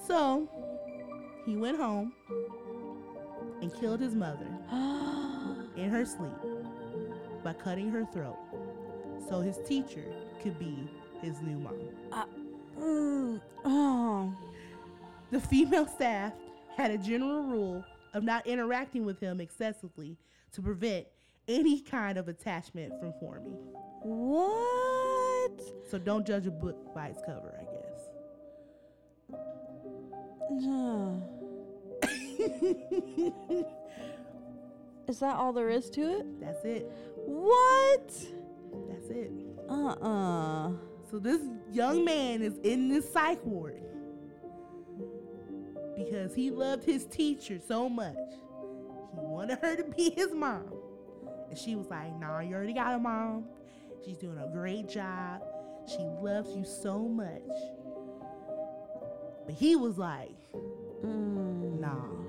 so 0.08 0.48
he 1.46 1.56
went 1.56 1.78
home 1.78 2.14
and 3.62 3.74
killed 3.80 4.00
his 4.00 4.16
mother 4.16 4.48
in 5.76 5.90
her 5.90 6.06
sleep 6.06 6.32
by 7.44 7.54
cutting 7.54 7.90
her 7.90 8.06
throat 8.12 8.38
so 9.30 9.42
his 9.42 9.60
teacher 9.68 10.04
could 10.42 10.58
be 10.60 10.90
his 11.22 11.42
new 11.42 11.58
mom. 11.58 11.74
Mm, 12.80 13.42
oh. 13.64 14.34
The 15.32 15.40
female 15.40 15.88
staff 15.88 16.34
had 16.76 16.92
a 16.92 16.98
general 16.98 17.44
rule 17.44 17.84
of 18.14 18.24
not 18.24 18.46
interacting 18.46 19.06
with 19.06 19.20
him 19.20 19.40
excessively 19.40 20.18
to 20.52 20.62
prevent 20.62 21.08
any 21.48 21.80
kind 21.80 22.18
of 22.18 22.28
attachment 22.28 23.00
from 23.00 23.14
forming. 23.20 23.58
What? 24.02 25.62
So 25.90 25.98
don't 25.98 26.26
judge 26.26 26.48
a 26.48 26.52
book 26.52 26.94
by 26.94 27.08
its 27.08 27.22
cover, 27.26 27.54
I 27.60 27.64
guess. 27.64 28.10
Is 35.08 35.20
that 35.20 35.36
all 35.36 35.54
there 35.54 35.70
is 35.70 35.90
to 35.92 36.02
it? 36.02 36.40
That's 36.42 36.66
it. 36.66 36.90
What? 37.26 38.12
That's 38.90 39.08
it. 39.10 39.32
Uh-uh. 39.70 40.72
So 41.12 41.20
this 41.20 41.42
young 41.72 42.04
man 42.04 42.42
is 42.42 42.58
in 42.64 42.90
this 42.90 43.12
psych 43.12 43.40
ward 43.46 43.84
because 45.96 46.34
he 46.34 46.50
loved 46.50 46.84
his 46.84 47.06
teacher 47.06 47.60
so 47.66 47.88
much. 47.88 48.16
He 48.16 49.20
wanted 49.22 49.60
her 49.60 49.76
to 49.76 49.84
be 49.84 50.10
his 50.10 50.34
mom. 50.34 50.74
And 51.50 51.58
she 51.58 51.76
was 51.76 51.88
like, 51.88 52.18
nah, 52.20 52.40
you 52.40 52.56
already 52.56 52.74
got 52.74 52.96
a 52.96 53.00
mom. 53.00 53.46
She's 54.04 54.18
doing 54.18 54.38
a 54.40 54.48
great 54.52 54.90
job. 54.90 55.42
She 55.88 56.00
loves 56.22 56.56
you 56.56 56.66
so 56.66 57.00
much. 57.00 57.42
But 59.46 59.54
he 59.56 59.76
was 59.76 59.98
like, 59.98 60.32
Mm. 61.04 61.80
nah. 61.80 62.25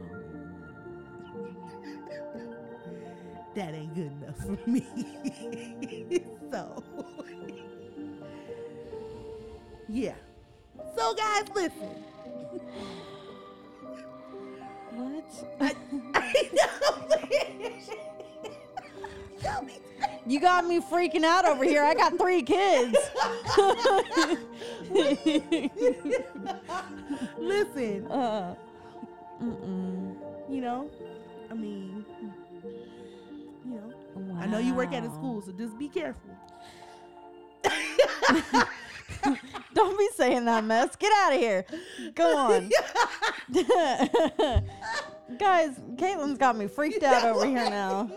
That 3.56 3.74
ain't 3.74 3.92
good 3.94 4.12
enough 4.22 4.36
for 4.36 4.58
me. 4.68 4.84
so, 6.50 6.84
yeah. 9.88 10.14
So, 10.94 11.14
guys, 11.14 11.44
listen. 11.54 12.04
What? 14.90 15.24
I, 15.58 15.74
I 16.14 16.50
know. 16.52 17.08
Tell 19.40 19.62
me. 19.62 19.78
You 20.26 20.38
got 20.38 20.66
me 20.66 20.80
freaking 20.80 21.24
out 21.24 21.46
over 21.46 21.64
here. 21.64 21.82
I 21.82 21.94
got 21.94 22.18
three 22.18 22.42
kids. 22.42 22.94
Listen, 27.38 28.06
uh, 28.08 28.54
you 29.40 30.60
know, 30.60 30.90
I 31.50 31.54
mean, 31.54 32.04
know, 34.36 34.42
I 34.42 34.46
know 34.46 34.58
you 34.58 34.74
work 34.74 34.92
at 34.92 35.04
a 35.04 35.10
school, 35.10 35.40
so 35.42 35.52
just 35.52 35.78
be 35.78 35.88
careful. 35.88 36.30
Don't 39.74 39.98
be 39.98 40.08
saying 40.16 40.44
that 40.46 40.64
mess. 40.64 40.96
Get 40.96 41.12
out 41.22 41.32
of 41.34 41.38
here. 41.40 41.64
Go 42.14 42.36
on. 42.36 42.70
Guys, 45.38 45.76
Caitlin's 45.96 46.38
got 46.38 46.56
me 46.56 46.66
freaked 46.68 47.02
out 47.02 47.24
over 47.24 47.46
here 47.46 47.68
now. 47.68 48.10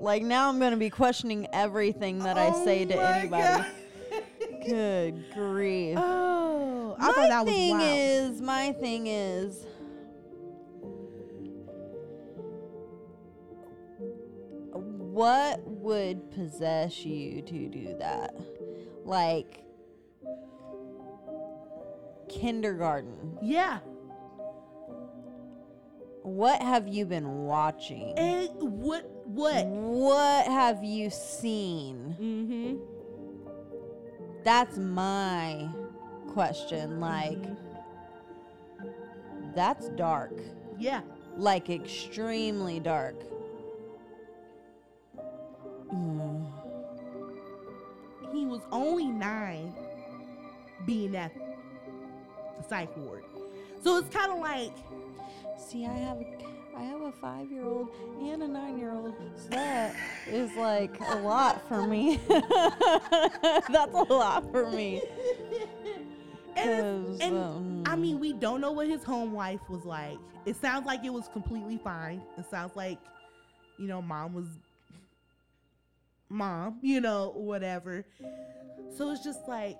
Like 0.00 0.22
now 0.22 0.48
I'm 0.48 0.58
gonna 0.58 0.76
be 0.76 0.90
questioning 0.90 1.46
everything 1.52 2.18
that 2.20 2.36
I 2.36 2.52
say 2.64 2.82
oh 2.84 2.88
to 2.88 2.94
Oh 2.96 3.00
anybody. 3.00 3.42
God. 3.62 3.66
Good 4.66 5.24
grief. 5.34 5.96
Oh, 5.98 6.96
I 6.98 7.06
my 7.06 7.12
thought 7.12 7.28
that 7.28 7.44
was 7.44 7.54
thing 7.54 7.70
wild. 7.78 7.84
is, 7.96 8.40
my 8.40 8.72
thing 8.72 9.06
is, 9.06 9.64
what 15.12 15.60
would 15.66 16.30
possess 16.30 17.04
you 17.04 17.42
to 17.42 17.68
do 17.68 17.94
that? 17.98 18.34
Like 19.04 19.62
kindergarten. 22.28 23.38
yeah, 23.42 23.80
What 26.22 26.62
have 26.62 26.86
you 26.88 27.04
been 27.04 27.44
watching? 27.44 28.14
and 28.16 28.48
what? 28.80 29.04
What? 29.26 29.66
What 29.66 30.46
have 30.46 30.82
you 30.84 31.10
seen? 31.10 32.16
Mm-hmm. 32.20 32.76
That's 34.44 34.76
my 34.76 35.68
question. 36.28 37.00
Like, 37.00 37.38
Mhm. 37.42 37.56
that's 39.54 39.88
dark. 39.90 40.34
Yeah. 40.78 41.00
like 41.36 41.70
extremely 41.70 42.78
dark. 42.78 43.16
Mm. 45.92 46.46
He 48.32 48.46
was 48.46 48.62
only 48.70 49.06
nine, 49.06 49.74
being 50.86 51.14
at 51.16 51.32
the 51.34 52.68
psych 52.68 52.96
ward. 52.96 53.24
So 53.82 53.98
it's 53.98 54.14
kind 54.14 54.32
of 54.32 54.38
like, 54.38 54.72
See, 55.68 55.86
I 55.86 55.92
have 55.92 56.18
I 56.76 56.82
have 56.82 57.00
a 57.02 57.12
five 57.12 57.50
year 57.50 57.64
old 57.64 57.88
and 58.20 58.42
a 58.42 58.48
nine 58.48 58.78
year 58.78 58.92
old, 58.92 59.14
so 59.36 59.48
that 59.50 59.94
is 60.26 60.54
like 60.56 60.98
a 61.00 61.16
lot 61.16 61.66
for 61.68 61.86
me. 61.86 62.20
That's 62.28 63.94
a 63.94 64.06
lot 64.08 64.50
for 64.50 64.70
me. 64.70 65.02
and, 66.56 67.22
and 67.22 67.38
um, 67.38 67.82
I 67.86 67.96
mean, 67.96 68.18
we 68.18 68.32
don't 68.32 68.60
know 68.60 68.72
what 68.72 68.88
his 68.88 69.04
home 69.04 69.34
life 69.34 69.60
was 69.68 69.84
like. 69.84 70.18
It 70.44 70.56
sounds 70.56 70.86
like 70.86 71.04
it 71.04 71.12
was 71.12 71.28
completely 71.28 71.78
fine. 71.78 72.22
It 72.36 72.44
sounds 72.50 72.74
like, 72.74 72.98
you 73.78 73.86
know, 73.86 74.02
mom 74.02 74.34
was 74.34 74.46
mom, 76.32 76.78
you 76.82 77.00
know, 77.00 77.32
whatever. 77.36 78.04
So 78.96 79.10
it's 79.10 79.22
just 79.22 79.46
like, 79.48 79.78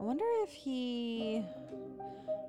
I 0.00 0.02
wonder 0.02 0.24
if 0.42 0.50
he. 0.50 1.44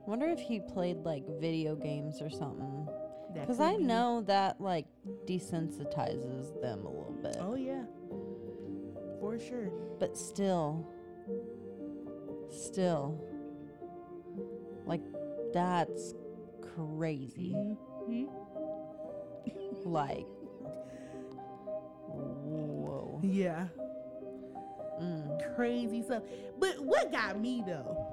I 0.05 0.09
wonder 0.09 0.27
if 0.27 0.39
he 0.39 0.59
played 0.61 0.97
like 1.03 1.23
video 1.39 1.75
games 1.75 2.21
or 2.21 2.29
something. 2.29 2.87
Because 3.33 3.59
I 3.59 3.75
be- 3.77 3.83
know 3.83 4.21
that 4.27 4.59
like 4.61 4.85
desensitizes 5.25 6.59
them 6.61 6.85
a 6.85 6.89
little 6.89 7.17
bit. 7.21 7.37
Oh 7.39 7.55
yeah, 7.55 7.83
for 9.19 9.37
sure. 9.39 9.69
But 9.99 10.17
still, 10.17 10.87
still, 12.49 13.19
like 14.85 15.01
that's 15.53 16.13
crazy. 16.75 17.53
Mhm. 17.53 18.27
Like, 19.87 20.25
whoa. 22.07 23.19
Yeah, 23.23 23.67
Mm. 25.01 25.55
crazy 25.55 26.01
stuff. 26.01 26.23
But 26.59 26.79
what 26.79 27.11
got 27.11 27.39
me 27.39 27.63
though 27.65 28.05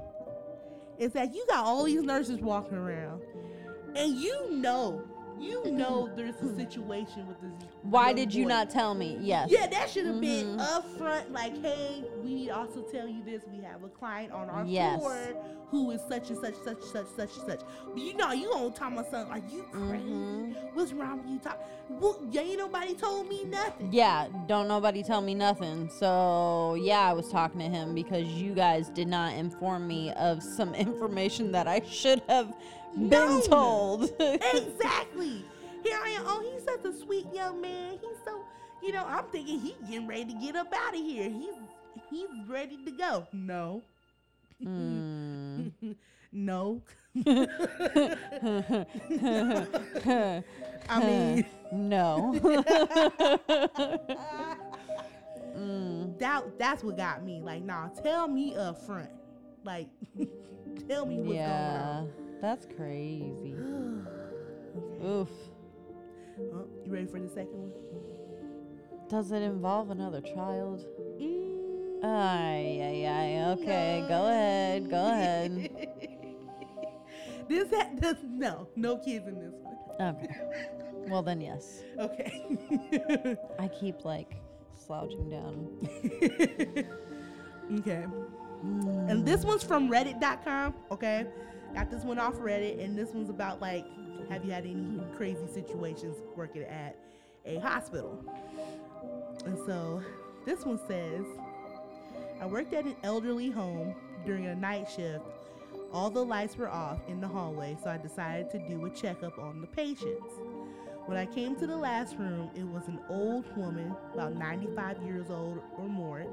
is 0.99 1.13
that 1.15 1.35
you 1.35 1.45
got 1.49 1.65
all 1.65 1.85
these 1.85 2.03
nurses 2.03 2.41
walking 2.41 2.77
around, 2.77 3.23
and 3.97 4.15
you 4.15 4.51
know, 4.51 5.03
you 5.41 5.71
know, 5.71 6.09
there's 6.17 6.37
a 6.41 6.55
situation 6.55 7.27
with 7.27 7.41
this. 7.41 7.51
Why 7.83 8.13
did 8.13 8.33
you 8.33 8.45
boy. 8.45 8.49
not 8.49 8.71
tell 8.71 8.95
me? 8.95 9.19
Yes. 9.21 9.49
Yeah, 9.51 9.67
that 9.67 9.91
should 9.91 10.07
have 10.07 10.21
been 10.21 10.57
Mhm. 10.57 10.61
up 10.61 10.85
front. 10.97 11.33
Like, 11.33 11.61
hey, 11.63 12.05
we 12.23 12.35
need 12.35 12.47
to 12.49 12.57
also 12.57 12.83
tell 12.83 13.07
you 13.09 13.23
this. 13.25 13.43
We 13.51 13.63
have 13.65 13.83
a 13.85 13.89
client 13.89 14.33
on 14.33 14.49
our 14.49 14.65
Yes. 14.65 14.99
floor 15.01 15.35
who 15.71 15.91
is 15.91 16.01
such 16.09 16.31
and 16.31 16.39
such, 16.39 16.55
such, 16.57 16.81
such, 16.83 17.07
such, 17.17 17.31
such. 17.31 17.61
But 17.89 17.99
you 17.99 18.15
know, 18.17 18.33
you 18.33 18.49
gonna 18.53 18.71
tell 18.71 18.91
my 18.91 19.03
son, 19.05 19.27
are 19.31 19.39
you 19.39 19.65
crazy? 19.73 20.05
Mhm. 20.05 20.55
What's 20.75 20.93
wrong 20.93 21.19
with 21.23 21.29
you? 21.31 21.39
Talk. 21.41 21.59
Well, 21.91 22.17
yeah, 22.31 22.41
ain't 22.43 22.59
nobody 22.59 22.95
told 22.95 23.29
me 23.29 23.45
nothing. 23.45 23.89
Yeah, 23.93 24.29
don't 24.47 24.69
nobody 24.69 25.03
tell 25.03 25.21
me 25.21 25.35
nothing. 25.35 25.89
So, 25.91 26.75
yeah, 26.81 27.01
I 27.01 27.13
was 27.13 27.29
talking 27.31 27.59
to 27.61 27.67
him 27.67 27.95
because 27.95 28.27
you 28.27 28.55
guys 28.55 28.89
did 28.91 29.09
not 29.09 29.35
inform 29.35 29.87
me 29.87 30.13
of 30.13 30.43
some 30.43 30.75
information 30.75 31.53
that 31.53 31.67
I 31.69 31.83
should 31.85 32.23
have 32.29 32.55
been 32.95 33.09
Known. 33.09 33.43
told. 33.43 34.03
exactly. 34.21 35.45
Here 35.83 35.99
I 36.03 36.09
am. 36.11 36.23
Oh, 36.27 36.41
he's 36.41 36.65
such 36.65 36.85
a 36.85 36.97
sweet 36.97 37.27
young 37.33 37.61
man. 37.61 37.93
He's 38.01 38.17
so, 38.25 38.45
you 38.83 38.93
know, 38.93 39.05
I'm 39.07 39.25
thinking 39.27 39.61
he 39.61 39.75
getting 39.89 40.07
ready 40.07 40.25
to 40.27 40.35
get 40.35 40.57
up 40.57 40.73
out 40.75 40.95
of 40.95 41.01
here. 41.01 41.29
He's 41.29 41.55
he's 42.11 42.29
ready 42.49 42.79
to 42.85 42.91
go. 42.91 43.27
No. 43.33 43.83
Mm. 44.63 45.73
no. 46.33 46.83
I 50.89 51.01
mean, 51.01 51.47
no. 51.73 52.35
mm. 55.57 56.19
that 56.19 56.59
that's 56.59 56.83
what 56.83 56.97
got 56.97 57.25
me. 57.25 57.41
Like, 57.41 57.63
nah, 57.63 57.89
tell 57.89 58.29
me 58.29 58.57
up 58.57 58.81
front. 58.85 59.11
Like, 59.65 59.89
tell 60.89 61.07
me 61.07 61.19
what's 61.19 61.35
Yeah, 61.35 62.05
that's 62.41 62.67
crazy. 62.77 63.53
going 63.59 64.07
on. 65.03 65.07
Oof. 65.07 65.31
You 66.39 66.67
ready 66.93 67.07
for 67.07 67.21
the 67.21 67.29
second 67.29 67.53
one? 67.53 67.73
Does 69.09 69.31
it 69.33 69.43
involve 69.43 69.91
another 69.91 70.21
child? 70.21 70.85
Mm, 71.21 72.03
Ay, 72.03 72.81
ay, 72.83 73.07
ay. 73.07 73.45
Okay, 73.53 74.05
go 74.09 74.27
ahead. 74.27 74.91
Go 74.91 75.07
ahead. 75.07 75.89
this 77.49 77.69
ha- 77.71 77.91
does 78.01 78.17
no 78.27 78.67
no 78.77 78.97
kids 78.99 79.29
in 79.29 79.39
this 79.41 79.55
one. 79.63 80.15
Okay. 80.17 80.35
Well, 81.09 81.23
then, 81.23 81.41
yes. 81.41 81.83
Okay. 81.99 82.43
I 83.59 83.69
keep 83.69 84.05
like 84.05 84.37
slouching 84.75 85.31
down. 85.31 85.69
okay. 87.79 88.07
And 89.09 89.27
this 89.27 89.45
one's 89.45 89.63
from 89.63 89.91
Reddit.com. 89.91 90.75
Okay, 90.91 91.27
got 91.75 91.91
this 91.91 92.03
one 92.03 92.19
off 92.19 92.35
Reddit, 92.35 92.83
and 92.83 92.97
this 92.97 93.11
one's 93.11 93.31
about 93.31 93.61
like, 93.61 93.85
have 94.31 94.45
you 94.45 94.53
had 94.53 94.65
any 94.65 95.01
crazy 95.17 95.47
situations 95.53 96.17
working 96.37 96.63
at 96.63 96.97
a 97.45 97.59
hospital? 97.59 98.25
And 99.45 99.59
so, 99.67 100.03
this 100.47 100.65
one 100.65 100.81
says, 100.89 101.25
I 102.41 102.47
worked 102.47 102.73
at 102.73 102.85
an 102.85 102.97
elderly 103.03 103.51
home 103.51 103.95
during 104.25 104.47
a 104.47 104.55
night 104.55 104.89
shift. 104.95 105.25
All 105.93 106.11
the 106.11 106.25
lights 106.25 106.57
were 106.57 106.69
off 106.69 106.99
in 107.09 107.21
the 107.21 107.29
hallway, 107.29 107.77
so 107.83 107.91
I 107.91 107.99
decided 107.99 108.51
to 108.51 108.59
do 108.59 108.85
a 108.87 108.91
checkup 108.91 109.39
on 109.39 109.61
the 109.61 109.67
patients. 109.67 110.33
When 111.07 111.19
I 111.19 111.27
came 111.27 111.55
to 111.57 111.67
the 111.67 111.77
last 111.77 112.17
room, 112.17 112.51
it 112.55 112.67
was 112.67 112.89
an 112.89 112.99
old 113.11 113.45
woman, 113.57 113.95
about 114.15 114.35
95 114.35 115.03
years 115.03 115.31
old 115.31 115.61
or 115.77 115.87
more, 115.87 116.25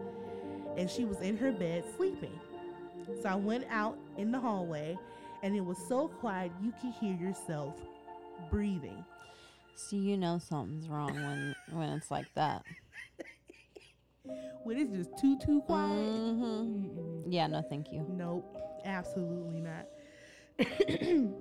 and 0.77 0.89
she 0.89 1.05
was 1.05 1.19
in 1.21 1.37
her 1.37 1.51
bed 1.51 1.83
sleeping. 1.95 2.39
So 3.21 3.29
I 3.29 3.35
went 3.35 3.65
out 3.69 3.97
in 4.17 4.31
the 4.31 4.39
hallway, 4.39 4.97
and 5.43 5.55
it 5.55 5.61
was 5.61 5.77
so 5.87 6.07
quiet 6.07 6.51
you 6.61 6.73
could 6.81 6.93
hear 6.99 7.13
yourself 7.15 7.75
breathing. 8.49 9.03
See, 9.75 9.97
you 9.97 10.17
know 10.17 10.37
something's 10.37 10.87
wrong 10.87 11.13
when 11.13 11.55
when 11.71 11.89
it's 11.89 12.11
like 12.11 12.27
that. 12.35 12.63
When 14.63 14.77
it's 14.77 14.95
just 14.95 15.17
too 15.17 15.37
too 15.39 15.61
quiet. 15.61 15.89
hmm 15.89 16.43
Mm-mm. 16.43 17.23
Yeah, 17.27 17.47
no, 17.47 17.61
thank 17.67 17.91
you. 17.91 18.05
Nope, 18.09 18.45
absolutely 18.85 19.61
not. 19.61 19.87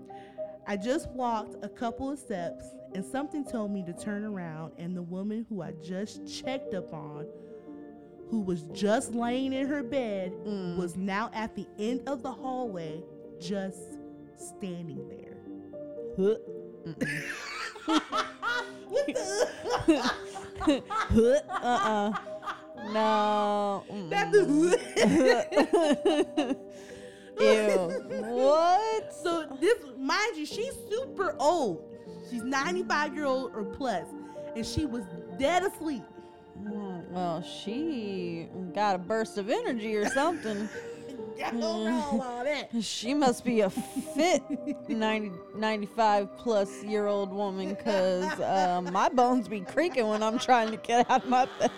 I 0.66 0.76
just 0.76 1.08
walked 1.10 1.62
a 1.64 1.68
couple 1.68 2.10
of 2.10 2.18
steps 2.18 2.64
and 2.94 3.04
something 3.04 3.44
told 3.44 3.70
me 3.70 3.84
to 3.84 3.92
turn 3.92 4.24
around, 4.24 4.72
and 4.78 4.96
the 4.96 5.02
woman 5.02 5.46
who 5.48 5.62
I 5.62 5.72
just 5.82 6.26
checked 6.26 6.74
up 6.74 6.92
on, 6.92 7.26
who 8.30 8.40
was 8.40 8.62
just 8.72 9.14
laying 9.14 9.52
in 9.52 9.66
her 9.66 9.82
bed, 9.82 10.32
Mm. 10.46 10.76
was 10.76 10.96
now 10.96 11.30
at 11.34 11.54
the 11.56 11.66
end 11.78 12.08
of 12.08 12.22
the 12.22 12.30
hallway, 12.30 13.02
just 13.40 13.98
standing 14.36 15.08
there. 15.08 15.36
What 16.16 16.40
the? 21.16 21.42
uh-uh. 21.62 22.12
No. 22.92 23.84
The- 24.08 26.56
Ew. 27.40 27.78
What? 28.34 29.12
So 29.14 29.46
this, 29.60 29.74
mind 29.98 30.36
you, 30.36 30.44
she's 30.46 30.74
super 30.90 31.34
old. 31.38 31.84
She's 32.30 32.42
95 32.42 33.14
year 33.14 33.24
old 33.24 33.52
or 33.54 33.64
plus, 33.64 34.06
and 34.54 34.64
she 34.66 34.84
was 34.86 35.04
dead 35.38 35.62
asleep. 35.64 36.02
Mm, 36.62 36.89
Well, 37.10 37.42
she 37.42 38.48
got 38.72 38.94
a 38.94 38.98
burst 38.98 39.36
of 39.36 39.50
energy 39.50 39.96
or 39.96 40.08
something. 40.08 40.68
I 41.44 41.50
don't 41.50 41.60
know 41.84 42.20
all 42.22 42.44
that. 42.44 42.70
She 42.82 43.14
must 43.14 43.44
be 43.44 43.60
a 43.60 43.70
fit 43.70 44.42
90, 44.88 45.32
95 45.56 46.36
plus 46.36 46.82
year 46.84 47.06
old 47.06 47.32
woman 47.32 47.70
because 47.74 48.38
uh, 48.40 48.82
my 48.92 49.08
bones 49.08 49.48
be 49.48 49.60
creaking 49.60 50.06
when 50.06 50.22
I'm 50.22 50.38
trying 50.38 50.70
to 50.70 50.76
get 50.76 51.10
out 51.10 51.24
of 51.24 51.30
my 51.30 51.48
bed. 51.58 51.70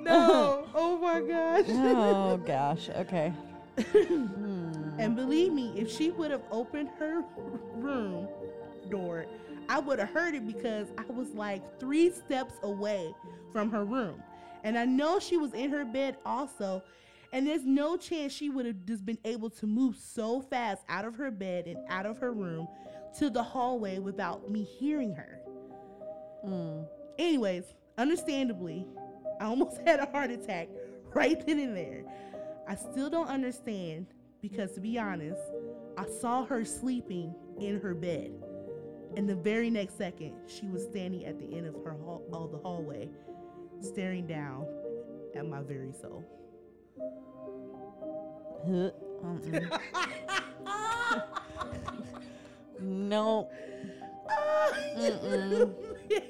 No, 0.00 0.66
oh 0.74 0.98
my 0.98 1.20
gosh. 1.20 1.64
oh, 1.68 2.36
gosh. 2.38 2.90
Okay. 2.90 3.32
Hmm. 3.78 4.83
And 4.98 5.16
believe 5.16 5.52
me, 5.52 5.72
if 5.76 5.90
she 5.90 6.10
would 6.10 6.30
have 6.30 6.44
opened 6.50 6.90
her 6.98 7.24
room 7.74 8.28
door, 8.90 9.26
I 9.68 9.80
would 9.80 9.98
have 9.98 10.10
heard 10.10 10.34
it 10.34 10.46
because 10.46 10.88
I 10.98 11.10
was 11.12 11.30
like 11.30 11.80
three 11.80 12.10
steps 12.10 12.54
away 12.62 13.14
from 13.52 13.70
her 13.70 13.84
room. 13.84 14.22
And 14.62 14.78
I 14.78 14.84
know 14.84 15.18
she 15.18 15.36
was 15.36 15.52
in 15.52 15.70
her 15.70 15.84
bed 15.84 16.16
also. 16.24 16.82
And 17.32 17.46
there's 17.46 17.64
no 17.64 17.96
chance 17.96 18.32
she 18.32 18.48
would 18.48 18.66
have 18.66 18.86
just 18.86 19.04
been 19.04 19.18
able 19.24 19.50
to 19.50 19.66
move 19.66 19.96
so 19.96 20.40
fast 20.40 20.82
out 20.88 21.04
of 21.04 21.16
her 21.16 21.30
bed 21.30 21.66
and 21.66 21.78
out 21.88 22.06
of 22.06 22.18
her 22.18 22.32
room 22.32 22.68
to 23.18 23.30
the 23.30 23.42
hallway 23.42 23.98
without 23.98 24.50
me 24.50 24.62
hearing 24.62 25.14
her. 25.14 25.40
Mm. 26.46 26.86
Anyways, 27.18 27.64
understandably, 27.98 28.86
I 29.40 29.46
almost 29.46 29.80
had 29.86 30.00
a 30.00 30.06
heart 30.06 30.30
attack 30.30 30.68
right 31.12 31.44
then 31.44 31.58
and 31.58 31.76
there. 31.76 32.04
I 32.68 32.76
still 32.76 33.10
don't 33.10 33.28
understand 33.28 34.06
because, 34.44 34.72
to 34.72 34.80
be 34.80 34.98
honest, 34.98 35.40
I 35.96 36.04
saw 36.20 36.44
her 36.44 36.66
sleeping 36.66 37.34
in 37.58 37.80
her 37.80 37.94
bed. 37.94 38.30
And 39.16 39.26
the 39.26 39.34
very 39.34 39.70
next 39.70 39.96
second, 39.96 40.34
she 40.46 40.68
was 40.68 40.82
standing 40.84 41.24
at 41.24 41.38
the 41.38 41.56
end 41.56 41.66
of 41.66 41.74
her 41.82 41.92
hall- 41.92 42.26
of 42.30 42.52
the 42.52 42.58
hallway, 42.58 43.08
staring 43.80 44.26
down 44.26 44.66
at 45.34 45.46
my 45.46 45.62
very 45.62 45.92
soul. 45.94 46.22
Mm-mm. 48.68 49.80
no. 52.80 53.48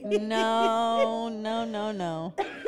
No, 0.04 1.28
no, 1.28 1.64
no, 1.64 1.90
no. 1.90 2.34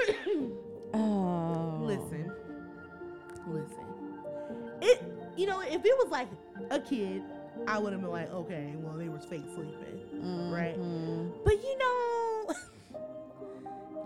you 5.37 5.46
know, 5.46 5.61
if 5.61 5.85
it 5.85 5.96
was 5.99 6.09
like 6.11 6.29
a 6.70 6.81
kid, 6.81 7.22
I 7.66 7.79
would 7.79 7.92
have 7.92 8.03
been 8.03 8.11
like, 8.11 8.33
okay, 8.33 8.75
well, 8.79 8.96
they 8.96 9.09
were 9.09 9.18
fake 9.18 9.44
sleeping. 9.55 10.51
right? 10.51 10.79
Mhm. 10.79 11.33
But 11.44 11.55
you 11.62 11.79
know, 11.79 12.55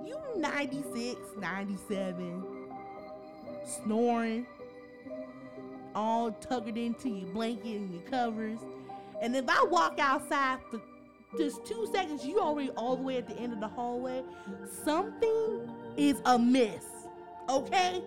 you 0.06 0.16
96, 0.36 1.16
97, 1.40 2.44
snoring, 3.64 4.46
all 5.94 6.30
tuckered 6.32 6.76
into 6.78 7.08
your 7.08 7.28
blanket 7.32 7.76
and 7.76 7.92
your 7.92 8.02
covers. 8.02 8.58
And 9.20 9.34
if 9.36 9.44
I 9.48 9.64
walk 9.64 9.98
outside 9.98 10.58
for 10.70 10.80
just 11.36 11.64
two 11.66 11.86
seconds, 11.92 12.24
you 12.24 12.40
already 12.40 12.70
all 12.70 12.96
the 12.96 13.02
way 13.02 13.16
at 13.18 13.26
the 13.28 13.36
end 13.36 13.52
of 13.52 13.60
the 13.60 13.68
hallway. 13.68 14.22
Something 14.84 15.68
is 15.96 16.20
amiss. 16.24 16.84
Okay? 17.48 18.02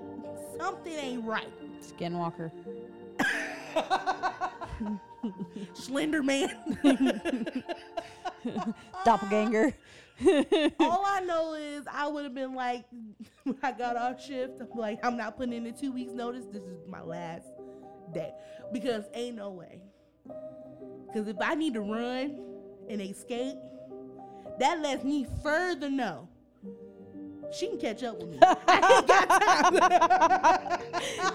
Something 0.58 0.94
ain't 0.94 1.26
right. 1.26 1.48
Skinwalker. 1.82 2.52
Slender 5.74 6.24
man. 6.24 6.50
Doppelganger. 9.06 9.74
All 10.80 11.04
I 11.06 11.22
know 11.26 11.56
is 11.56 11.86
I 11.92 12.08
would 12.08 12.24
have 12.24 12.36
been 12.36 12.54
like, 12.54 12.86
when 13.44 13.58
I 13.64 13.72
got 13.72 13.98
off 13.98 14.24
shift, 14.24 14.62
I'm 14.62 14.78
like, 14.78 15.00
I'm 15.04 15.18
not 15.18 15.38
putting 15.38 15.54
in 15.54 15.66
a 15.66 15.72
two 15.72 15.92
weeks 15.92 16.14
notice. 16.14 16.46
This 16.52 16.64
is 16.64 16.88
my 16.88 17.02
last 17.02 17.48
day 18.14 18.32
because 18.72 19.06
ain't 19.14 19.36
no 19.36 19.52
way. 19.52 19.82
Because 21.08 21.28
if 21.28 21.38
I 21.42 21.56
need 21.56 21.74
to 21.74 21.82
run 21.82 22.40
and 22.90 23.02
escape, 23.02 23.58
that 24.60 24.82
lets 24.82 25.04
me 25.04 25.26
further 25.42 25.90
know 25.90 26.28
she 27.54 27.68
can 27.68 27.78
catch 27.78 28.02
up 28.04 28.20
with 28.20 28.30
me. 28.30 28.40
I 28.42 28.50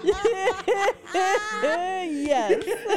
yes. 0.03 0.63
ain't 2.05 2.27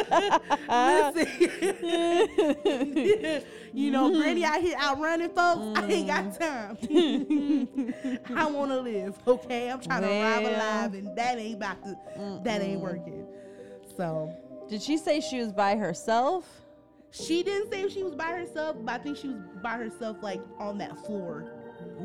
got 0.08 0.42
time. 0.66 1.14
Listen. 1.14 3.44
you 3.72 3.90
know, 3.90 4.10
Granny 4.10 4.44
out 4.44 4.60
here 4.60 4.76
outrunning 4.78 5.30
folks. 5.30 5.80
I 5.80 5.86
ain't 5.86 6.08
got 6.08 6.24
mm-hmm. 6.32 7.90
time. 8.28 8.28
I 8.36 8.44
want 8.46 8.70
to 8.70 8.80
live, 8.80 9.18
okay? 9.26 9.70
I'm 9.70 9.80
trying 9.80 10.02
to 10.02 10.08
arrive 10.08 10.44
alive, 10.44 10.94
and 10.94 11.16
that 11.16 11.38
ain't 11.38 11.56
about 11.56 11.82
to. 11.84 11.96
That 12.44 12.62
ain't 12.62 12.80
working. 12.80 13.26
So 13.96 14.32
Did 14.68 14.82
she 14.82 14.96
say 14.96 15.20
she 15.20 15.38
was 15.38 15.52
by 15.52 15.76
herself? 15.76 16.62
she 17.12 17.42
didn't 17.42 17.70
say 17.70 17.88
she 17.88 18.02
was 18.02 18.14
by 18.14 18.32
herself, 18.32 18.76
but 18.80 19.00
I 19.00 19.02
think 19.02 19.18
she 19.18 19.28
was 19.28 19.42
by 19.62 19.76
herself, 19.76 20.16
like 20.22 20.40
on 20.58 20.78
that 20.78 20.98
floor, 21.04 21.52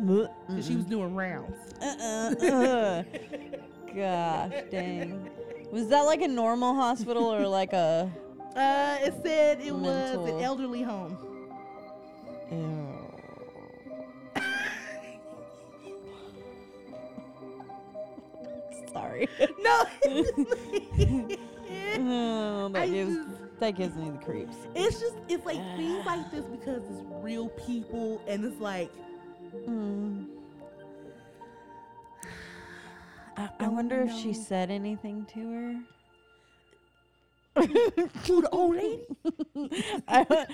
because 0.05 0.67
she 0.67 0.75
was 0.75 0.85
doing 0.85 1.15
rounds. 1.15 1.55
Uh-uh. 1.81 3.03
Gosh, 3.95 4.53
dang. 4.71 5.29
Was 5.71 5.87
that 5.89 6.01
like 6.01 6.21
a 6.21 6.27
normal 6.27 6.75
hospital 6.75 7.23
or 7.33 7.47
like 7.47 7.73
a? 7.73 8.11
Uh, 8.57 8.97
it 9.01 9.13
said 9.21 9.61
it 9.61 9.71
was 9.71 9.83
Mental. 9.83 10.25
an 10.37 10.43
elderly 10.43 10.81
home. 10.81 11.15
Sorry. 18.93 19.27
No. 19.59 19.83
Oh, 21.99 22.69
that 22.73 22.83
I 22.83 22.87
gives 22.89 23.15
just- 23.15 23.59
that 23.59 23.71
gives 23.71 23.95
me 23.95 24.09
the 24.11 24.17
creeps. 24.19 24.55
It's 24.75 24.99
just 24.99 25.15
it's 25.29 25.45
like 25.45 25.57
things 25.75 26.05
like 26.05 26.29
this 26.31 26.45
because 26.45 26.83
it's 26.89 27.01
real 27.21 27.49
people 27.49 28.21
and 28.27 28.45
it's 28.45 28.59
like 28.61 28.91
Mm. 29.67 30.27
I, 33.37 33.49
I 33.59 33.67
wonder 33.67 34.01
if 34.01 34.11
she 34.11 34.33
said 34.33 34.71
anything 34.71 35.25
to 35.33 35.51
her. 35.51 35.75
to 38.25 38.41
the 38.41 38.49
old 38.51 38.75
lady. 38.75 39.05
I, 40.07 40.45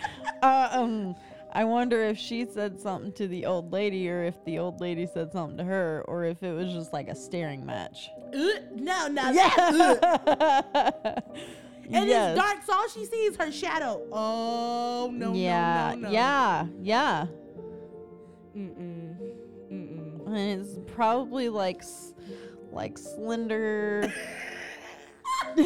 uh, 0.41 0.69
um, 0.71 1.15
I 1.53 1.63
wonder 1.63 2.03
if 2.03 2.17
she 2.17 2.45
said 2.45 2.79
something 2.79 3.13
to 3.13 3.27
the 3.27 3.45
old 3.45 3.71
lady, 3.71 4.09
or 4.09 4.23
if 4.23 4.43
the 4.43 4.59
old 4.59 4.81
lady 4.81 5.07
said 5.13 5.31
something 5.31 5.57
to 5.57 5.63
her, 5.63 6.03
or 6.07 6.25
if 6.25 6.43
it 6.43 6.51
was 6.51 6.73
just 6.73 6.91
like 6.91 7.07
a 7.07 7.15
staring 7.15 7.65
match. 7.65 8.09
Uh, 8.33 8.47
no, 8.75 9.07
no, 9.07 9.33
that. 9.33 11.23
And 11.91 12.07
yes. 12.07 12.29
it's 12.29 12.41
dark, 12.41 12.63
so 12.65 12.73
all 12.73 12.87
she 12.87 13.05
sees 13.05 13.31
is 13.31 13.37
her 13.37 13.51
shadow. 13.51 14.01
Oh 14.09 15.11
no, 15.13 15.33
yeah, 15.33 15.91
no, 15.95 15.99
no, 15.99 16.07
no. 16.07 16.13
yeah, 16.13 16.65
yeah. 16.81 17.25
Mm-mm. 18.55 18.92
And 20.35 20.61
it's 20.61 20.77
probably 20.93 21.49
like, 21.49 21.83
like 22.71 22.97
slender. 22.97 24.11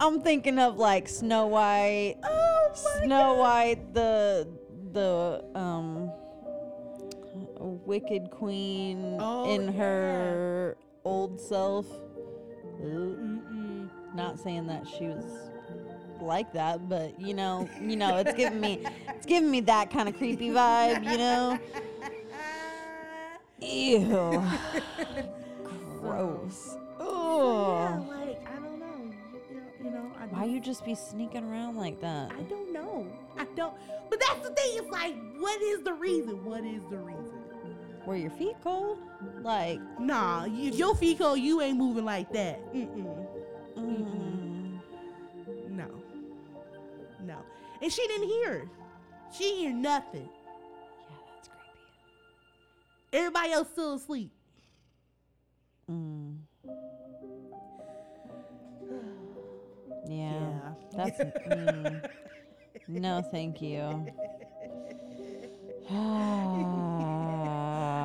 I'm 0.00 0.20
thinking 0.20 0.58
of 0.58 0.76
like 0.76 1.08
Snow 1.08 1.46
White. 1.48 2.16
Oh 2.24 2.68
my 2.70 3.04
Snow 3.04 3.34
God. 3.34 3.38
White, 3.38 3.94
the 3.94 4.48
the 4.92 5.44
um 5.54 6.10
Wicked 7.60 8.30
Queen 8.30 9.16
Oh, 9.20 9.52
in 9.52 9.64
yeah. 9.66 9.70
her 9.72 10.76
old 11.04 11.40
self. 11.40 11.86
Not 14.14 14.38
saying 14.38 14.66
that 14.68 14.86
she 14.86 15.06
was 15.06 15.50
like 16.20 16.52
that, 16.52 16.88
but 16.88 17.18
you 17.20 17.34
know, 17.34 17.68
you 17.80 17.96
know, 17.96 18.16
it's 18.18 18.32
giving 18.34 18.60
me, 18.60 18.84
it's 19.08 19.26
giving 19.26 19.50
me 19.50 19.60
that 19.62 19.90
kind 19.90 20.08
of 20.08 20.16
creepy 20.16 20.48
vibe, 20.50 21.04
you 21.10 21.18
know. 21.18 21.58
Ew. 23.60 24.06
Gross. 26.00 26.74
Yeah, 26.74 26.84
Oh. 27.00 28.06
like 28.08 28.40
I 28.46 28.54
don't 28.60 28.78
know. 28.78 29.12
You 29.50 29.56
know, 29.56 29.62
you 29.84 29.90
know 29.90 30.12
I 30.20 30.26
Why 30.26 30.44
you 30.44 30.60
just 30.60 30.84
be 30.84 30.94
sneaking 30.94 31.44
around 31.44 31.76
like 31.76 32.00
that? 32.00 32.30
I 32.32 32.42
don't 32.42 32.72
know. 32.72 33.06
I 33.38 33.44
don't. 33.56 33.74
But 34.10 34.20
that's 34.20 34.40
the 34.48 34.54
thing. 34.54 34.70
It's 34.78 34.90
like, 34.90 35.14
what 35.38 35.60
is 35.62 35.82
the 35.82 35.92
reason? 35.94 36.44
What 36.44 36.64
is 36.64 36.82
the 36.90 36.98
reason? 36.98 37.24
Were 38.06 38.16
your 38.16 38.30
feet 38.30 38.56
cold? 38.64 38.98
Like, 39.42 39.80
Nah, 40.00 40.46
if 40.48 40.74
your 40.76 40.94
feet 40.94 41.18
cold, 41.18 41.38
you 41.40 41.60
ain't 41.60 41.76
moving 41.76 42.04
like 42.04 42.32
that. 42.32 42.60
Mm-mm. 42.72 43.26
mm, 43.76 44.78
No. 45.68 45.88
No. 47.24 47.36
And 47.82 47.92
she 47.92 48.06
didn't 48.06 48.28
hear. 48.28 48.68
She 49.36 49.44
didn't 49.44 49.58
hear 49.58 49.72
nothing. 49.74 50.28
Yeah, 53.12 53.20
that's 53.20 53.24
creepy. 53.24 53.24
Everybody 53.24 53.52
else 53.52 53.68
still 53.72 53.94
asleep. 53.94 54.32
Mm. 55.90 56.36
Yeah, 60.08 60.08
Yeah. 60.08 60.72
that's 60.96 61.18
mm, 61.20 62.10
no, 62.88 63.22
thank 63.30 63.60
you. 63.62 64.06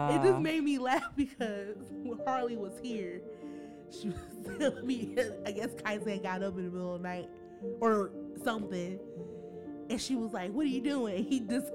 It 0.09 0.21
just 0.23 0.39
made 0.39 0.63
me 0.63 0.77
laugh 0.77 1.11
because 1.15 1.75
when 2.03 2.19
Harley 2.25 2.55
was 2.57 2.73
here, 2.81 3.21
she 3.91 4.09
was 4.09 4.19
telling 4.59 4.85
me, 4.85 5.15
I 5.45 5.51
guess 5.51 5.69
Kaizen 5.71 6.23
got 6.23 6.43
up 6.43 6.57
in 6.57 6.65
the 6.65 6.71
middle 6.71 6.95
of 6.95 7.01
the 7.01 7.07
night 7.07 7.29
or 7.81 8.11
something. 8.43 8.99
And 9.89 9.99
she 10.01 10.15
was 10.15 10.33
like, 10.33 10.51
What 10.51 10.65
are 10.65 10.69
you 10.69 10.81
doing? 10.81 11.23
He 11.25 11.39
just 11.41 11.67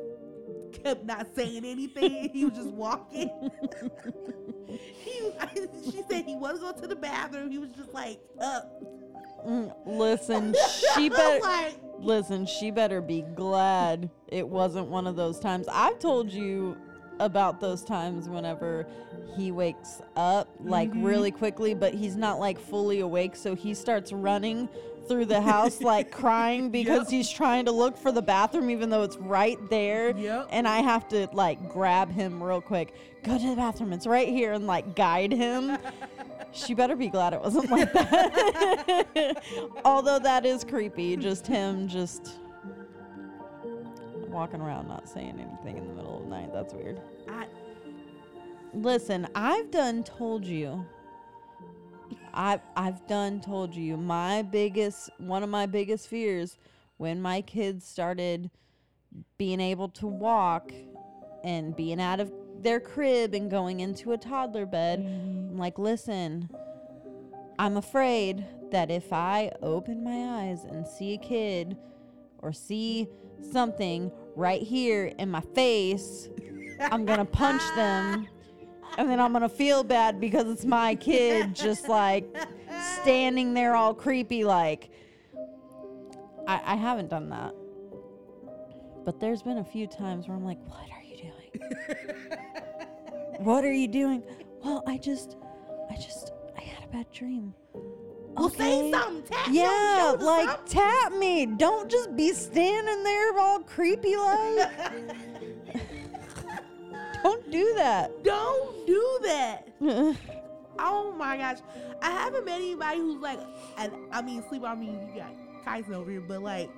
kept 0.69 1.05
not 1.05 1.27
saying 1.35 1.65
anything. 1.65 2.31
He 2.33 2.45
was 2.45 2.55
just 2.55 2.71
walking. 2.71 3.29
he, 4.69 5.23
was- 5.23 5.69
she 5.93 6.03
said 6.09 6.25
he 6.25 6.37
wasn't 6.37 6.63
going 6.63 6.81
to 6.83 6.87
the 6.87 6.97
bathroom. 6.97 7.51
He 7.51 7.59
was 7.59 7.71
just 7.73 7.93
like, 7.93 8.21
up. 8.41 8.71
Mm, 9.47 9.73
listen, 9.87 10.55
she 10.95 11.09
better 11.09 11.41
like, 11.45 11.79
listen. 11.99 12.45
She 12.47 12.71
better 12.71 13.01
be 13.01 13.23
glad 13.35 14.11
it 14.27 14.47
wasn't 14.47 14.89
one 14.89 15.07
of 15.07 15.15
those 15.17 15.39
times. 15.39 15.67
I've 15.73 15.99
told 16.01 16.31
you 16.33 16.77
about 17.21 17.61
those 17.61 17.83
times 17.85 18.29
whenever 18.29 18.87
he 19.37 19.51
wakes 19.53 20.01
up 20.17 20.49
like 20.61 20.91
Mhm. 20.93 21.05
really 21.05 21.31
quickly, 21.31 21.75
but 21.75 21.95
he's 21.95 22.17
not 22.17 22.39
like 22.41 22.59
fully 22.59 23.01
awake, 23.01 23.37
so 23.37 23.55
he 23.55 23.75
starts 23.75 24.13
running 24.13 24.69
through 25.09 25.25
the 25.27 25.41
house 25.41 25.81
like 25.81 26.11
crying 26.23 26.71
because 26.71 27.07
Yep. 27.07 27.11
he's 27.11 27.31
trying 27.31 27.65
to 27.65 27.73
look 27.73 27.97
for 27.97 28.13
the 28.13 28.23
bathroom 28.23 28.71
even 28.71 28.91
though 28.91 29.03
it's 29.03 29.17
right 29.17 29.59
there. 29.71 30.17
Yep. 30.17 30.49
And 30.51 30.69
I 30.69 30.79
have 30.79 31.09
to 31.09 31.29
like 31.33 31.69
grab 31.69 32.11
him 32.13 32.43
real 32.43 32.61
quick. 32.61 32.95
Go 33.25 33.39
to 33.39 33.49
the 33.51 33.57
bathroom. 33.57 33.93
It's 33.93 34.07
right 34.07 34.29
here 34.29 34.53
and 34.53 34.67
like 34.67 34.95
guide 34.95 35.33
him. 35.33 35.79
She 36.51 36.73
better 36.73 36.97
be 36.97 37.09
glad 37.09 37.35
it 37.35 37.43
wasn't 37.43 37.71
like 37.71 37.93
that. 37.93 39.43
Although 39.85 40.19
that 40.21 40.47
is 40.47 40.65
creepy, 40.65 41.15
just 41.19 41.47
him 41.47 41.87
just 41.89 42.39
walking 44.29 44.63
around 44.63 44.89
not 44.89 45.07
saying 45.07 45.39
anything 45.39 45.77
in 45.77 45.87
the 45.89 45.95
middle 45.95 46.17
of 46.17 46.25
the 46.25 46.31
night. 46.31 46.51
That's 46.53 46.73
weird. 46.73 47.01
I, 47.29 47.47
Listen, 48.73 49.29
I've 49.35 49.71
done 49.71 50.03
told 50.05 50.45
you. 50.47 50.85
I've 52.35 52.61
I've 52.77 53.07
done 53.07 53.41
told 53.41 53.75
you 53.75 53.97
my 53.97 54.43
biggest 54.43 55.11
one 55.19 55.43
of 55.43 55.49
my 55.49 55.67
biggest 55.67 56.09
fears 56.09 56.59
when 56.97 57.21
my 57.21 57.41
kids 57.41 57.87
started 57.87 58.51
being 59.37 59.61
able 59.61 59.89
to 59.89 60.07
walk 60.07 60.73
and 61.45 61.75
being 61.75 62.01
out 62.01 62.21
of 62.21 62.33
their 62.61 62.81
crib 62.81 63.35
and 63.35 63.51
going 63.51 63.81
into 63.81 64.13
a 64.13 64.19
toddler 64.19 64.67
bed. 64.67 65.01
Mm-hmm. 65.01 65.51
I'm 65.51 65.59
like, 65.59 65.79
listen, 65.79 66.51
I'm 67.59 67.77
afraid 67.77 68.45
that 68.71 68.91
if 68.91 69.13
I 69.13 69.53
open 69.63 70.05
my 70.05 70.43
eyes 70.43 70.65
and 70.65 70.87
see 70.87 71.15
a 71.15 71.19
kid 71.19 71.77
or 72.39 72.53
see 72.53 73.09
something 73.53 74.11
right 74.37 74.63
here 74.63 75.13
in 75.19 75.31
my 75.31 75.41
face, 75.41 76.29
I'm 76.81 77.05
gonna 77.05 77.25
punch 77.25 77.63
them. 77.75 78.29
And 78.99 79.09
then 79.09 79.21
I'm 79.21 79.33
gonna 79.33 79.49
feel 79.49 79.85
bad 79.85 80.19
because 80.21 80.49
it's 80.51 80.65
my 80.65 80.97
kid 80.97 81.55
just 81.55 81.89
like 81.89 82.27
standing 83.01 83.55
there 83.55 83.77
all 83.77 83.95
creepy 83.95 84.43
like 84.45 84.91
I, 86.49 86.61
I 86.65 86.75
haven't 86.75 87.09
done 87.09 87.29
that. 87.31 87.55
But 89.05 89.21
there's 89.21 89.41
been 89.43 89.59
a 89.59 89.65
few 89.65 89.87
times 89.87 90.27
where 90.27 90.37
I'm 90.37 90.45
like, 90.45 90.59
what 90.67 90.91
are 90.91 91.03
you 91.05 91.17
doing? 91.17 91.71
what 93.39 93.65
are 93.65 93.73
you 93.73 93.87
doing? 93.87 94.23
Well, 94.65 94.83
I 94.89 94.99
just 94.99 95.37
I 95.89 95.95
just 95.95 96.33
I 96.59 96.63
had 96.63 96.83
a 96.83 96.89
bad 96.89 97.07
dream. 97.13 97.55
well, 97.75 98.51
say 98.51 98.81
Okay. 98.81 98.91
something. 98.91 99.23
Tap 99.31 99.49
Yeah, 99.53 100.17
like 100.19 100.49
something. 100.49 100.67
tap 100.77 101.13
me. 101.13 101.47
Don't 101.47 101.89
just 101.89 102.17
be 102.17 102.33
standing 102.33 103.05
there 103.05 103.39
all 103.39 103.61
creepy 103.61 104.17
like. 104.17 104.71
Don't 107.23 107.51
do 107.51 107.73
that. 107.77 108.23
Don't 108.25 108.87
do 108.87 109.19
that. 109.25 109.69
Oh 110.79 111.13
my 111.17 111.37
gosh. 111.37 111.59
I 112.03 112.11
haven't 112.11 112.45
met 112.45 112.61
anybody 112.61 112.99
who's 112.99 113.21
like, 113.21 113.41
and 113.77 113.93
I 114.13 114.23
mean, 114.23 114.45
sleep, 114.49 114.63
I 114.65 114.75
mean, 114.75 115.09
you 115.15 115.21
got 115.21 115.35
Kyson 115.65 115.95
over 115.95 116.11
here, 116.11 116.21
but 116.21 116.43
like, 116.43 116.71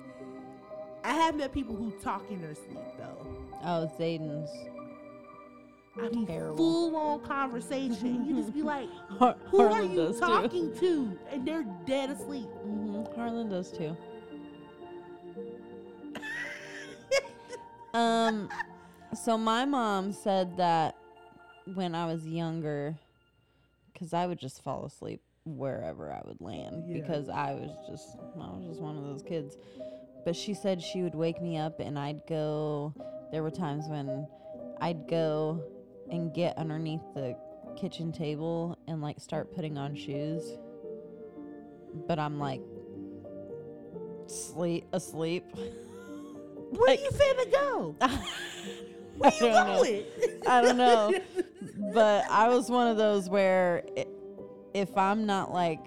I 1.03 1.13
have 1.13 1.35
met 1.35 1.53
people 1.53 1.75
who 1.75 1.91
talk 2.01 2.23
in 2.31 2.41
their 2.41 2.55
sleep 2.55 2.79
though. 2.97 3.27
oh, 3.63 3.91
Zayden's. 3.99 4.49
I 5.97 6.07
mean, 6.09 6.25
Terrible. 6.25 6.55
full 6.57 6.95
on 6.95 7.19
conversation. 7.21 8.25
You 8.25 8.37
just 8.41 8.53
be 8.53 8.63
like, 8.63 8.87
Har- 9.19 9.35
who 9.45 9.59
are 9.61 9.83
you 9.83 9.95
does 9.95 10.15
too. 10.19 10.25
talking 10.25 10.73
to? 10.79 11.19
And 11.29 11.45
they're 11.45 11.65
dead 11.85 12.09
asleep. 12.11 12.47
hmm 12.63 13.03
Harlan 13.15 13.49
does 13.49 13.71
too. 13.71 13.95
Um, 17.93 18.47
so 19.13 19.37
my 19.37 19.65
mom 19.65 20.11
said 20.13 20.57
that 20.57 20.95
when 21.73 21.95
I 21.95 22.05
was 22.05 22.25
younger, 22.27 22.95
because 23.93 24.13
I 24.13 24.25
would 24.25 24.39
just 24.39 24.63
fall 24.63 24.85
asleep 24.85 25.21
wherever 25.45 26.11
I 26.11 26.21
would 26.25 26.39
land 26.39 26.83
Yeah. 26.87 27.01
because 27.01 27.27
I 27.29 27.53
was 27.53 27.71
just 27.89 28.15
I 28.35 28.47
was 28.53 28.65
just 28.67 28.79
one 28.81 28.97
of 28.97 29.03
those 29.03 29.23
kids. 29.23 29.57
But 30.23 30.35
she 30.35 30.53
said 30.53 30.81
she 30.81 31.01
would 31.01 31.15
wake 31.15 31.41
me 31.41 31.57
up 31.57 31.79
and 31.79 31.97
I'd 31.97 32.21
go. 32.27 32.93
There 33.31 33.41
were 33.43 33.49
times 33.51 33.87
when 33.87 34.27
I'd 34.81 35.07
go 35.07 35.63
and 36.11 36.33
get 36.33 36.57
underneath 36.57 37.01
the 37.15 37.35
kitchen 37.77 38.11
table 38.11 38.77
and 38.87 39.01
like 39.01 39.19
start 39.19 39.53
putting 39.55 39.77
on 39.77 39.95
shoes. 39.95 40.43
But 42.07 42.19
I'm 42.19 42.39
like 42.39 42.61
sleep 44.27 44.85
asleep. 44.93 45.45
Where 45.55 46.87
Like- 46.87 47.01
you 47.01 47.09
finna 47.11 47.51
go? 47.51 47.95
Where 49.17 49.31
I 49.31 49.39
don't 49.39 49.53
know. 49.53 49.75
going? 49.77 50.03
I 50.47 50.61
don't 50.61 50.77
know. 50.77 51.13
but 51.93 52.25
I 52.29 52.49
was 52.49 52.69
one 52.69 52.87
of 52.87 52.97
those 52.97 53.29
where 53.29 53.83
if 54.73 54.95
I'm 54.97 55.25
not 55.25 55.51
like 55.53 55.85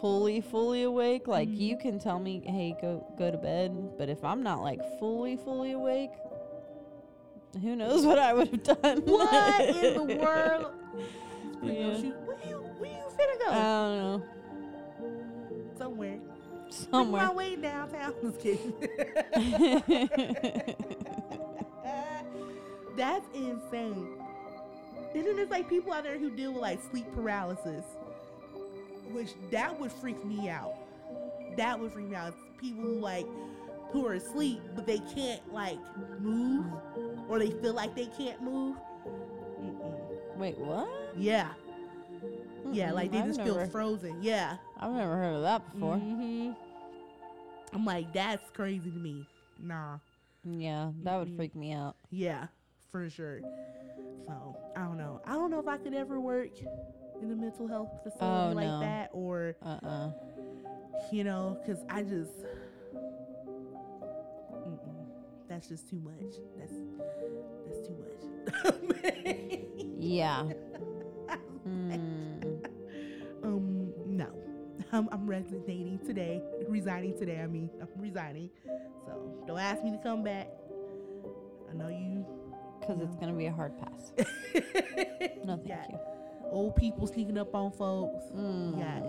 fully 0.00 0.40
fully 0.40 0.82
awake, 0.82 1.26
like 1.28 1.48
Mhm. 1.48 1.58
you 1.58 1.76
can 1.78 1.98
tell 1.98 2.18
me, 2.18 2.40
"Hey, 2.44 2.76
go 2.80 3.06
go 3.18 3.30
to 3.30 3.38
bed." 3.38 3.96
But 3.96 4.08
if 4.08 4.22
I'm 4.24 4.42
not 4.42 4.60
like 4.62 4.80
fully 4.98 5.36
fully 5.36 5.72
awake, 5.72 6.10
who 7.62 7.76
knows 7.76 8.04
what 8.04 8.18
I 8.18 8.32
would 8.34 8.48
have 8.48 8.62
done? 8.64 9.02
what 9.06 9.60
in 9.76 9.94
the 9.94 10.14
world? 10.22 10.72
Just 10.98 11.60
put 11.60 11.72
your 11.72 11.72
Yeah. 11.72 12.10
Where 12.26 12.38
you, 12.48 12.56
where 12.78 12.90
you 12.90 13.04
finna 13.16 13.38
go? 13.38 13.50
I 13.50 13.52
don't 13.62 13.98
know. 13.98 14.22
Somewhere. 15.78 16.18
Make 16.18 16.72
Somewhere. 16.90 17.22
my 17.26 17.32
way 17.32 17.56
downtown. 17.56 18.14
Just 18.22 18.40
kidding. 18.40 18.72
That's 22.96 23.26
insane. 23.34 24.08
And 25.14 25.26
then 25.26 25.36
there's 25.36 25.50
like 25.50 25.68
people 25.68 25.92
out 25.92 26.02
there 26.04 26.18
who 26.18 26.30
deal 26.30 26.52
with 26.52 26.62
like 26.62 26.80
sleep 26.90 27.06
paralysis, 27.14 27.84
which 29.12 29.30
that 29.50 29.78
would 29.78 29.92
freak 29.92 30.24
me 30.24 30.48
out. 30.48 30.74
That 31.56 31.78
would 31.78 31.92
freak 31.92 32.08
me 32.08 32.16
out. 32.16 32.34
People 32.58 32.82
who 32.82 32.98
like 32.98 33.26
who 33.90 34.06
are 34.06 34.14
asleep 34.14 34.60
but 34.74 34.86
they 34.86 34.98
can't 35.14 35.52
like 35.52 35.78
move, 36.20 36.66
or 37.28 37.38
they 37.38 37.50
feel 37.50 37.74
like 37.74 37.94
they 37.94 38.06
can't 38.06 38.42
move. 38.42 38.76
Mm-mm. 39.60 40.36
Wait, 40.36 40.58
what? 40.58 40.88
Yeah, 41.16 41.50
yeah, 42.72 42.90
Mm-mm, 42.90 42.94
like 42.94 43.12
they 43.12 43.18
I've 43.18 43.26
just 43.26 43.38
never, 43.38 43.60
feel 43.60 43.70
frozen. 43.70 44.18
Yeah. 44.20 44.56
I've 44.80 44.90
never 44.92 45.16
heard 45.16 45.36
of 45.36 45.42
that 45.42 45.72
before. 45.72 45.96
hmm 45.96 46.52
I'm 47.72 47.84
like, 47.84 48.12
that's 48.12 48.50
crazy 48.50 48.90
to 48.90 48.98
me. 48.98 49.26
Nah. 49.60 49.98
Yeah, 50.44 50.90
that 51.02 51.16
would 51.16 51.34
freak 51.36 51.54
me 51.56 51.72
out. 51.72 51.96
Yeah, 52.10 52.46
for 52.94 53.10
sure. 53.10 53.40
So 54.24 54.56
I 54.76 54.82
don't 54.82 54.96
know. 54.96 55.20
I 55.26 55.32
don't 55.32 55.50
know 55.50 55.58
if 55.58 55.66
I 55.66 55.78
could 55.78 55.94
ever 55.94 56.20
work 56.20 56.50
in 57.20 57.32
a 57.32 57.34
mental 57.34 57.66
health 57.66 57.90
facility 58.04 58.20
Oh, 58.20 58.52
like 58.54 58.68
no. 58.68 58.80
that, 58.80 59.10
or 59.12 59.56
Uh 59.66 59.78
uh 59.84 60.10
you 61.10 61.24
know, 61.24 61.58
because 61.60 61.82
I 61.90 62.04
just 62.04 62.30
that's 65.48 65.68
just 65.68 65.90
too 65.90 66.00
much. 66.04 66.36
That's 66.56 66.72
that's 67.66 67.86
too 67.86 67.96
much. 67.98 68.80
Yeah. 69.98 70.44
Mm. 71.66 72.66
um, 73.42 73.92
no, 74.06 74.26
I'm, 74.92 75.08
I'm 75.10 75.26
resignating 75.26 75.98
today. 76.06 76.42
Resigning 76.68 77.18
today. 77.18 77.40
I 77.40 77.46
mean, 77.46 77.70
I'm 77.80 77.88
resigning. 77.96 78.50
So 79.06 79.44
don't 79.46 79.58
ask 79.58 79.82
me 79.82 79.90
to 79.92 79.98
come 79.98 80.22
back. 80.22 80.48
I 81.70 81.74
know 81.74 81.88
you. 81.88 82.26
Because 82.86 83.00
it's 83.02 83.14
going 83.16 83.28
to 83.32 83.38
be 83.38 83.46
a 83.46 83.52
hard 83.52 83.72
pass. 83.78 84.12
No, 85.44 85.56
thank 85.56 85.68
Yeah. 85.68 85.84
you. 85.90 85.98
Old 86.50 86.76
people 86.76 87.06
sneaking 87.06 87.36
up 87.38 87.54
on 87.54 87.70
folks. 87.72 88.24
Mm. 88.34 88.78
Yeah. 88.78 89.00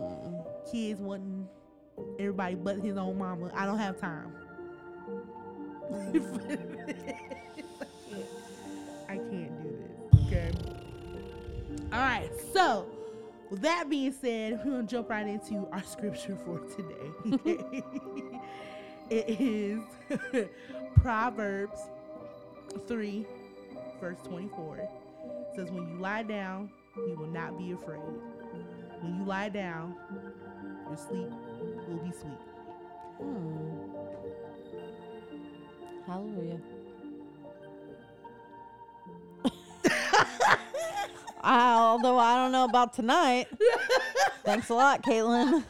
Kids 0.71 0.99
wanting 1.01 1.47
everybody 2.19 2.55
but 2.55 2.77
his 2.79 2.97
own 2.97 3.17
mama. 3.17 3.51
I 3.55 3.65
don't 3.65 3.77
have 3.77 3.99
time. 3.99 4.33
I 9.07 9.15
can't 9.17 9.63
do 9.63 9.77
this. 10.11 10.21
Okay. 10.27 10.51
All 11.93 11.99
right. 11.99 12.29
So, 12.53 12.87
with 13.49 13.61
that 13.61 13.89
being 13.89 14.11
said, 14.11 14.59
we're 14.65 14.71
gonna 14.71 14.83
jump 14.83 15.09
right 15.09 15.27
into 15.27 15.67
our 15.71 15.83
scripture 15.83 16.37
for 16.43 16.59
today. 16.75 17.83
It 19.07 19.39
is 19.39 19.79
Proverbs 20.95 21.79
three, 22.87 23.27
verse 23.99 24.17
twenty-four. 24.23 24.77
It 24.77 24.89
says, 25.55 25.71
"When 25.71 25.87
you 25.87 25.97
lie 25.99 26.23
down, 26.23 26.69
you 26.95 27.15
will 27.17 27.27
not 27.27 27.57
be 27.57 27.71
afraid. 27.71 28.01
When 29.01 29.17
you 29.17 29.25
lie 29.25 29.49
down, 29.49 29.95
your 30.87 30.97
sleep 30.97 31.29
will 31.87 31.97
be 31.97 32.11
sweet." 32.11 32.39
Hmm. 33.19 33.95
Hallelujah. 36.05 36.59
Although 41.43 42.17
I 42.19 42.35
don't 42.35 42.51
know 42.51 42.65
about 42.65 42.93
tonight. 42.93 43.47
Thanks 44.43 44.69
a 44.69 44.73
lot, 44.73 45.01
Caitlin. 45.03 45.63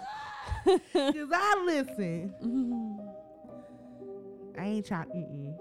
Cause 0.65 1.29
I 1.33 1.63
listen. 1.65 2.33
I 4.57 4.65
ain't 4.65 4.85
trying. 4.85 5.55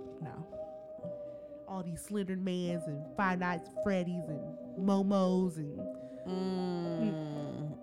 All 1.74 1.82
these 1.82 2.00
Slender 2.02 2.36
Mans 2.36 2.84
and 2.86 3.04
Five 3.16 3.40
Nights 3.40 3.68
at 3.68 3.82
Freddy's 3.82 4.22
and 4.28 4.40
Momos 4.78 5.56
and 5.56 5.80
Mm, 6.24 7.12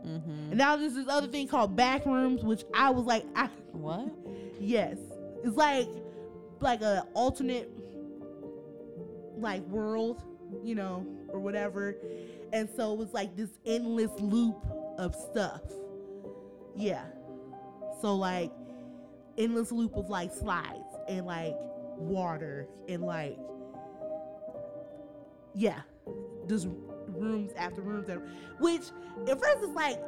mhm. 0.04 0.50
and 0.50 0.58
now 0.58 0.76
there's 0.76 0.96
this 0.96 1.08
other 1.08 1.28
thing 1.28 1.48
called 1.48 1.76
Backrooms, 1.78 2.42
which 2.44 2.64
I 2.74 2.90
was 2.90 3.06
like, 3.06 3.24
I 3.36 3.50
What? 3.74 4.08
yes, 4.60 4.98
it's 5.44 5.56
like 5.58 5.88
like 6.62 6.82
a 6.82 7.06
alternate 7.14 7.70
like 9.38 9.62
world, 9.68 10.24
you 10.64 10.74
know, 10.74 11.06
or 11.28 11.40
whatever. 11.42 11.96
And 12.54 12.68
so 12.76 12.94
it 12.94 12.98
was 12.98 13.14
like 13.14 13.36
this 13.36 13.50
endless 13.66 14.12
loop 14.20 14.66
of 14.98 15.14
stuff. 15.14 15.62
Yeah. 16.76 17.04
So 18.02 18.16
like 18.16 18.52
endless 19.38 19.72
loop 19.72 19.96
of 19.98 20.10
like 20.10 20.34
slides 20.34 20.96
and 21.10 21.26
like 21.28 21.56
water 21.98 22.68
and 22.90 23.04
like 23.04 23.38
yeah, 25.56 25.82
just 26.48 26.68
rooms 27.10 27.52
after 27.58 27.82
rooms 27.82 28.10
after 28.10 28.26
which 28.60 28.84
at 29.30 29.40
first 29.40 29.58
it's 29.64 29.76
like 29.76 30.00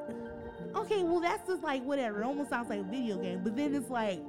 okay, 0.76 1.04
well 1.04 1.20
that's 1.20 1.48
just 1.48 1.64
like 1.64 1.84
whatever. 1.84 2.22
It 2.22 2.26
almost 2.26 2.50
sounds 2.50 2.70
like 2.70 2.80
a 2.80 2.84
video 2.84 3.18
game, 3.18 3.41
but 3.44 3.56
then 3.56 3.76
it's 3.76 3.89
like 3.89 4.20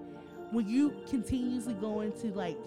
when 0.50 0.68
you 0.68 0.94
continuously 1.08 1.74
go 1.74 2.00
into 2.00 2.28
like 2.28 2.58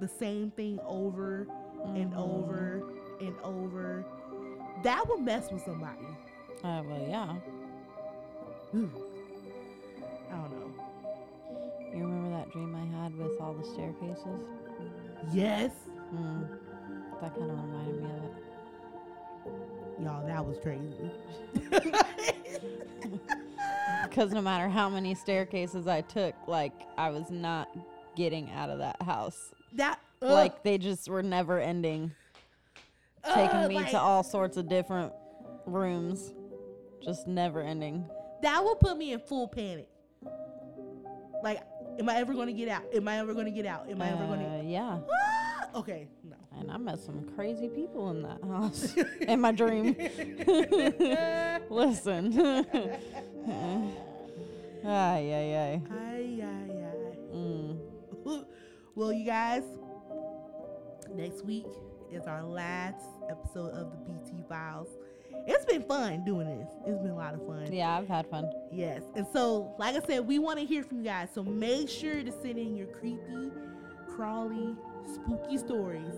the 0.00 0.08
same 0.08 0.50
thing 0.52 0.78
over 0.86 1.46
and 1.84 2.12
Mhm. 2.12 2.16
over 2.18 2.82
and 3.20 3.34
over, 3.42 4.04
that 4.82 5.08
would 5.08 5.20
mess 5.20 5.50
with 5.50 5.62
somebody. 5.64 6.06
Uh, 6.64 6.82
well, 6.86 7.06
yeah. 7.08 7.36
I 8.74 8.76
don't 8.76 10.50
know. 10.60 10.84
You 11.94 12.04
remember 12.04 12.30
that 12.36 12.50
dream 12.52 12.74
I 12.76 13.02
had 13.02 13.16
with 13.16 13.40
all 13.40 13.54
the 13.54 13.64
staircases? 13.64 14.40
Yes, 15.32 15.72
Hmm. 16.10 16.42
That 17.20 17.34
kind 17.36 17.50
of 17.50 17.58
reminded 17.62 18.02
me 18.02 18.10
of 18.10 18.24
it. 18.24 20.04
y'all, 20.04 20.26
that 20.26 20.44
was 20.46 20.58
crazy. 20.58 21.10
Because 24.08 24.32
no 24.32 24.40
matter 24.40 24.68
how 24.68 24.88
many 24.88 25.14
staircases 25.14 25.86
I 25.86 26.00
took, 26.00 26.34
like 26.46 26.72
I 26.96 27.10
was 27.10 27.30
not 27.30 27.68
getting 28.16 28.50
out 28.52 28.70
of 28.70 28.78
that 28.78 29.00
house. 29.02 29.52
that 29.74 30.00
ugh, 30.22 30.30
Like 30.30 30.62
they 30.62 30.78
just 30.78 31.08
were 31.08 31.22
never 31.22 31.60
ending, 31.60 32.12
taking 33.24 33.56
ugh, 33.58 33.68
me 33.68 33.74
like, 33.76 33.90
to 33.90 33.98
all 34.00 34.22
sorts 34.22 34.56
of 34.56 34.68
different 34.68 35.12
rooms, 35.66 36.32
just 37.04 37.26
never 37.28 37.60
ending. 37.60 38.08
that 38.42 38.64
would 38.64 38.80
put 38.80 38.96
me 38.96 39.12
in 39.12 39.20
full 39.20 39.46
panic. 39.46 39.88
Like, 41.44 41.60
am 41.98 42.08
I 42.08 42.16
ever 42.16 42.32
going 42.34 42.48
to 42.48 42.52
get 42.52 42.68
out? 42.68 42.82
Am 42.94 43.06
I 43.06 43.18
ever 43.18 43.34
going 43.34 43.46
to 43.46 43.52
get 43.52 43.66
out? 43.66 43.88
Am 43.90 44.00
I 44.02 44.10
ever 44.10 44.26
going 44.26 44.40
Uh, 44.42 44.58
to? 44.62 44.64
yeah, 44.64 44.98
Okay, 45.78 46.08
no. 46.28 46.34
and 46.58 46.72
I 46.72 46.76
met 46.76 46.98
some 46.98 47.24
crazy 47.36 47.68
people 47.68 48.10
in 48.10 48.22
that 48.22 48.42
house 48.42 48.96
in 49.20 49.40
my 49.40 49.52
dream. 49.52 49.94
Listen. 51.70 52.36
ay, 54.84 55.32
ay, 55.32 55.54
ay. 55.54 55.82
Ay, 55.88 56.42
ay, 56.42 56.70
ay. 56.82 57.16
Mm. 57.32 57.78
well, 58.96 59.12
you 59.12 59.24
guys, 59.24 59.62
next 61.14 61.44
week 61.44 61.66
is 62.10 62.26
our 62.26 62.42
last 62.42 63.06
episode 63.30 63.70
of 63.70 63.92
the 63.92 63.98
BT 63.98 64.42
Files. 64.48 64.88
It's 65.46 65.64
been 65.64 65.82
fun 65.84 66.24
doing 66.24 66.58
this. 66.58 66.68
It's 66.88 66.98
been 66.98 67.12
a 67.12 67.16
lot 67.16 67.34
of 67.34 67.46
fun. 67.46 67.72
Yeah, 67.72 67.96
I've 67.96 68.08
had 68.08 68.26
fun. 68.28 68.50
Yes. 68.72 69.02
And 69.14 69.24
so, 69.32 69.76
like 69.78 69.94
I 69.94 70.04
said, 70.04 70.26
we 70.26 70.40
want 70.40 70.58
to 70.58 70.64
hear 70.64 70.82
from 70.82 70.98
you 70.98 71.04
guys. 71.04 71.28
So 71.32 71.44
make 71.44 71.88
sure 71.88 72.24
to 72.24 72.32
send 72.32 72.58
in 72.58 72.74
your 72.76 72.88
creepy, 72.88 73.52
crawly, 74.08 74.74
spooky 75.14 75.56
stories 75.58 76.14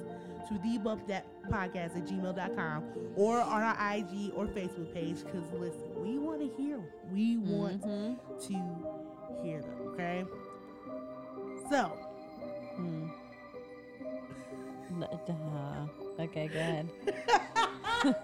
to 0.48 0.54
debump 0.54 1.06
that 1.06 1.26
podcast 1.48 1.96
at 1.96 2.04
gmail.com 2.06 2.84
or 3.16 3.40
on 3.40 3.62
our 3.62 3.76
IG 3.96 4.32
or 4.34 4.46
Facebook 4.46 4.92
page. 4.92 5.18
Because 5.24 5.44
listen, 5.52 6.02
we 6.02 6.18
want 6.18 6.40
to 6.40 6.48
hear 6.62 6.76
'em. 6.76 6.84
We 7.12 7.36
want 7.36 7.82
Mhm. 7.82 8.16
to 8.48 8.54
hear 9.44 9.60
them. 9.62 9.74
Okay. 9.92 10.24
So, 11.70 11.92
Mm. 12.78 13.10
Duh. 14.98 16.22
Okay, 16.24 16.46
go 16.48 16.58
ahead. 16.58 16.88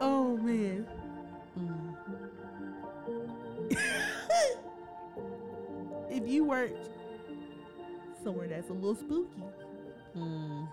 oh 0.00 0.36
man. 0.38 0.86
Mm. 1.58 1.96
if 6.10 6.28
you 6.28 6.44
worked 6.44 6.88
somewhere 8.26 8.48
that's 8.48 8.70
a 8.70 8.72
little 8.72 8.96
spooky, 8.96 9.44
Mm. 10.16 10.68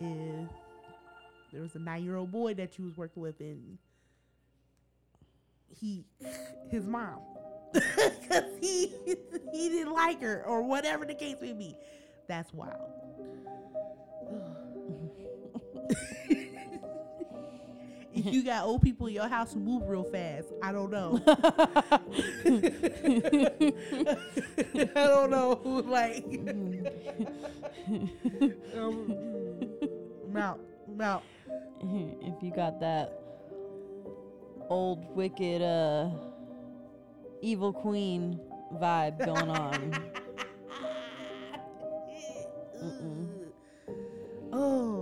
if 0.00 0.48
there 1.52 1.60
was 1.60 1.74
a 1.74 1.78
nine-year-old 1.78 2.30
boy 2.32 2.54
that 2.54 2.78
you 2.78 2.86
was 2.86 2.96
working 2.96 3.22
with 3.22 3.38
and 3.40 3.76
he 5.68 6.06
his 6.70 6.86
mom. 6.86 7.20
Because 7.74 8.44
he 8.60 8.94
he 9.52 9.68
didn't 9.68 9.92
like 9.92 10.22
her 10.22 10.42
or 10.46 10.62
whatever 10.62 11.04
the 11.04 11.14
case 11.14 11.36
may 11.42 11.52
be. 11.52 11.76
That's 12.26 12.54
wild 12.54 12.88
if 18.16 18.26
you 18.32 18.42
got 18.42 18.64
old 18.64 18.82
people 18.82 19.06
in 19.06 19.14
your 19.14 19.28
house 19.28 19.52
who 19.52 19.60
move 19.60 19.86
real 19.86 20.04
fast 20.04 20.48
i 20.62 20.72
don't 20.72 20.90
know 20.90 21.20
i 24.94 25.06
don't 25.06 25.30
know 25.30 25.60
like 25.86 26.24
um, 28.76 29.14
I'm 30.28 30.36
out. 30.36 30.60
I'm 30.88 31.00
out. 31.00 31.22
if 31.80 32.42
you 32.42 32.50
got 32.54 32.80
that 32.80 33.12
old 34.68 35.14
wicked 35.14 35.62
uh 35.62 36.10
evil 37.40 37.72
queen 37.72 38.40
vibe 38.74 39.24
going 39.24 39.48
on. 39.48 39.94
Mm-mm. 42.82 43.28
Oh, 44.52 44.95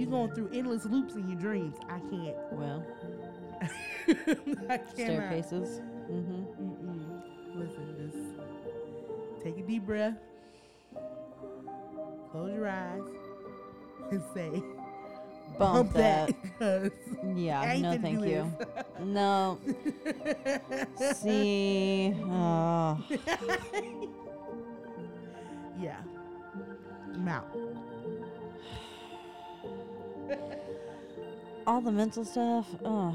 you're 0.00 0.10
going 0.10 0.34
through 0.34 0.50
endless 0.52 0.84
loops 0.86 1.14
in 1.14 1.28
your 1.28 1.38
dreams, 1.38 1.76
I 1.88 1.98
can't. 1.98 2.36
Well, 2.52 2.84
I 3.62 4.78
cannot. 4.78 4.88
staircases. 4.94 5.80
Mm-hmm. 6.10 6.42
Mm-mm. 6.64 7.22
Listen, 7.54 7.94
just 9.34 9.44
take 9.44 9.58
a 9.58 9.62
deep 9.62 9.84
breath, 9.84 10.16
close 12.30 12.52
your 12.52 12.68
eyes, 12.68 13.02
and 14.10 14.22
say, 14.34 14.62
Bump 15.58 15.92
that. 15.92 16.30
I 16.60 16.90
Yeah, 17.34 17.78
no, 17.78 17.98
thank 17.98 18.24
you. 18.24 18.50
No. 19.00 19.58
See, 21.14 22.14
uh, 22.30 22.96
yeah. 25.78 25.96
I'm 27.14 27.28
out. 27.28 27.46
All 31.70 31.80
the 31.80 31.92
mental 31.92 32.24
stuff. 32.24 32.66
Oh, 32.84 33.14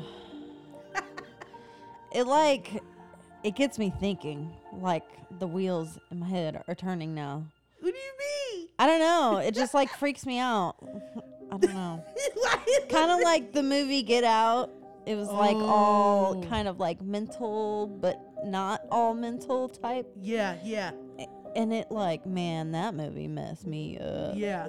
it 2.14 2.24
like 2.26 2.82
it 3.44 3.56
gets 3.56 3.78
me 3.78 3.94
thinking. 4.00 4.52
Like 4.74 5.04
the 5.40 5.48
wheels 5.48 6.00
in 6.12 6.20
my 6.20 6.28
head 6.28 6.64
are 6.68 6.76
turning 6.76 7.14
now. 7.14 7.46
What 7.82 7.94
do 7.94 7.98
you 8.00 8.58
mean? 8.60 8.68
I 8.80 8.88
don't 8.88 9.00
know. 9.00 9.38
It 9.38 9.54
just 9.54 9.74
like 9.74 9.90
freaks 9.90 10.26
me 10.26 10.40
out. 10.40 10.76
I 11.52 11.58
don't 11.58 11.74
know. 11.74 12.04
kind 12.90 13.12
of 13.12 13.20
like 13.22 13.52
the 13.54 13.62
movie 13.64 14.02
Get 14.04 14.24
Out. 14.24 14.72
It 15.06 15.16
was 15.16 15.28
like 15.30 15.56
all 15.58 16.42
Oh. 16.44 16.48
kind 16.50 16.68
of 16.68 16.80
like 16.80 17.02
mental, 17.02 17.88
but 17.88 18.20
not 18.46 18.82
all 18.90 19.14
mental 19.14 19.70
type. 19.70 20.08
Yeah, 20.20 20.56
yeah, 20.64 20.92
And 21.56 21.72
it 21.72 21.92
like, 21.92 22.26
man, 22.26 22.72
that 22.72 22.96
movie 22.96 23.28
messed 23.28 23.68
me 23.68 24.00
up. 24.00 24.34
yeah. 24.36 24.68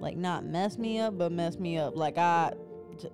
Like 0.00 0.16
not 0.16 0.44
mess 0.44 0.78
me 0.78 0.98
up, 0.98 1.16
but 1.18 1.32
mess 1.32 1.58
me 1.58 1.78
up. 1.78 1.96
Like 1.96 2.18
I, 2.18 2.52
j- 3.00 3.10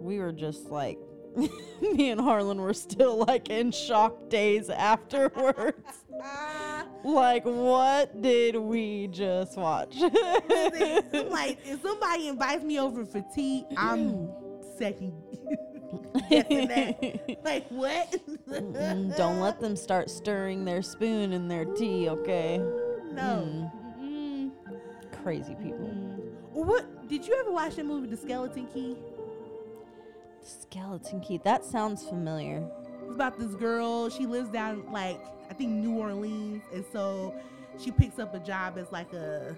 we 0.00 0.18
were 0.18 0.32
just 0.32 0.66
like, 0.70 0.98
me 1.80 2.10
and 2.10 2.20
Harlan 2.20 2.60
were 2.60 2.74
still 2.74 3.24
like 3.24 3.48
in 3.50 3.70
shock 3.70 4.28
days 4.28 4.68
afterwards. 4.70 6.04
Like, 7.04 7.44
what 7.44 8.20
did 8.20 8.56
we 8.56 9.06
just 9.08 9.56
watch? 9.56 9.94
Like, 10.00 11.58
if 11.64 11.80
somebody 11.82 12.26
invites 12.26 12.64
me 12.64 12.80
over 12.80 13.04
for 13.04 13.22
tea, 13.32 13.64
I'm 13.76 14.28
second. 14.76 15.12
Like 17.44 17.68
what? 17.68 18.16
Don't 18.48 19.40
let 19.40 19.60
them 19.60 19.76
start 19.76 20.10
stirring 20.10 20.64
their 20.64 20.82
spoon 20.82 21.32
in 21.32 21.46
their 21.46 21.64
tea, 21.64 22.08
okay? 22.08 22.58
No. 22.58 23.46
Mm, 23.46 23.70
Crazy 25.26 25.56
people. 25.56 25.88
mm. 25.88 26.30
What? 26.52 27.08
Did 27.08 27.26
you 27.26 27.34
ever 27.40 27.50
watch 27.50 27.74
that 27.74 27.84
movie, 27.84 28.06
The 28.06 28.16
Skeleton 28.16 28.68
Key? 28.72 28.96
Skeleton 30.40 31.20
Key. 31.20 31.40
That 31.42 31.64
sounds 31.64 32.04
familiar. 32.04 32.64
It's 33.02 33.12
about 33.16 33.36
this 33.36 33.52
girl. 33.56 34.08
She 34.08 34.24
lives 34.24 34.50
down 34.50 34.88
like 34.92 35.18
I 35.50 35.54
think 35.54 35.72
New 35.72 35.98
Orleans, 35.98 36.62
and 36.72 36.84
so 36.92 37.34
she 37.76 37.90
picks 37.90 38.20
up 38.20 38.36
a 38.36 38.38
job 38.38 38.78
as 38.78 38.92
like 38.92 39.12
a 39.14 39.56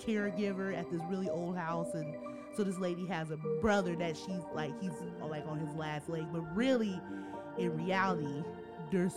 caregiver 0.00 0.74
at 0.74 0.90
this 0.90 1.02
really 1.10 1.28
old 1.28 1.54
house, 1.54 1.92
and 1.92 2.14
so 2.56 2.64
this 2.64 2.78
lady 2.78 3.04
has 3.04 3.30
a 3.30 3.36
brother 3.60 3.94
that 3.96 4.16
she's 4.16 4.44
like 4.54 4.72
he's 4.80 4.94
like 5.20 5.46
on 5.46 5.58
his 5.58 5.74
last 5.74 6.08
leg, 6.08 6.24
but 6.32 6.40
really, 6.56 6.98
in 7.58 7.76
reality, 7.76 8.42
there's 8.90 9.12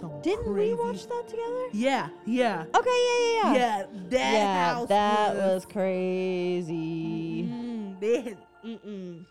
some 0.00 0.20
Didn't 0.22 0.44
crazy. 0.52 0.74
we 0.74 0.80
watch 0.80 1.06
that 1.06 1.24
together? 1.28 1.66
Yeah, 1.72 2.08
yeah, 2.26 2.64
Okay, 2.74 2.90
yeah, 2.90 3.18
yeah, 3.20 3.52
yeah. 3.52 3.54
yeah. 3.54 3.84
That 4.10 4.32
yeah, 4.32 4.74
house 4.74 4.88
that 4.88 5.34
was, 5.34 5.44
was 5.54 5.66
crazy. 5.66 7.44
Mm, 7.44 8.00
they 8.00 8.20
had, 8.20 8.38
mm-mm. 8.64 9.24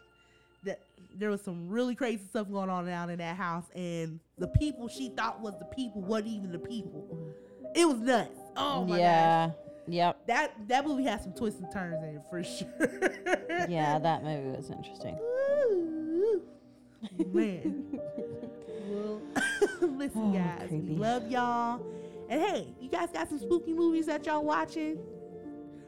That 0.64 0.80
there 1.16 1.30
was 1.30 1.42
some 1.42 1.70
really 1.70 1.96
crazy 1.96 2.24
stuff 2.30 2.50
going 2.52 2.70
on 2.70 2.86
down 2.86 3.10
in 3.10 3.18
that 3.20 3.36
house, 3.38 3.66
and 3.76 4.20
the 4.38 4.48
people 4.48 4.88
she 4.88 5.10
thought 5.10 5.42
was 5.42 5.54
the 5.60 5.66
people 5.66 6.02
wasn't 6.02 6.30
even 6.30 6.52
the 6.52 6.60
people. 6.60 7.08
It 7.76 7.88
was 7.88 8.00
nuts. 8.00 8.40
Oh 8.56 8.84
my 8.84 8.90
gosh. 8.92 9.00
yeah. 9.00 9.52
Yep. 9.90 10.28
That 10.28 10.54
that 10.68 10.86
movie 10.86 11.04
had 11.04 11.22
some 11.22 11.32
twists 11.34 11.62
and 11.62 11.72
turns 11.72 12.04
in 12.04 12.16
it 12.16 12.22
for 12.30 12.44
sure. 12.44 13.68
Yeah, 13.70 13.98
that 14.00 14.24
movie 14.24 14.50
was 14.58 14.70
interesting. 14.70 15.18
Ooh. 15.18 16.42
Man. 17.32 17.86
well, 18.90 19.22
listen, 19.98 20.22
Oh, 20.24 20.32
guys, 20.34 20.70
we 20.72 20.96
love 20.96 21.30
y'all. 21.30 21.82
And 22.30 22.42
hey, 22.42 22.68
you 22.80 22.90
guys 22.90 23.10
got 23.12 23.30
some 23.30 23.40
spooky 23.40 23.74
movies 23.74 24.06
that 24.08 24.26
y'all 24.26 24.44
watching 24.44 24.98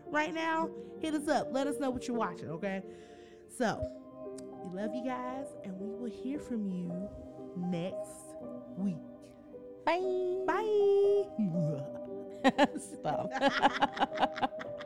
right 0.08 0.34
now? 0.34 0.70
Hit 1.00 1.14
us 1.14 1.28
up. 1.28 1.50
Let 1.52 1.68
us 1.68 1.80
know 1.80 1.90
what 1.90 2.08
you're 2.08 2.18
watching, 2.18 2.50
okay? 2.50 2.82
So, 3.58 3.82
we 4.64 4.80
love 4.82 4.94
you 4.94 5.04
guys, 5.04 5.48
and 5.64 5.78
we 5.80 5.88
will 5.88 6.10
hear 6.10 6.40
from 6.40 6.68
you 6.70 7.10
next 7.58 8.36
week. 8.78 8.98
Bye. 9.86 10.44
Bye. 10.46 11.24
Stop. 12.80 13.32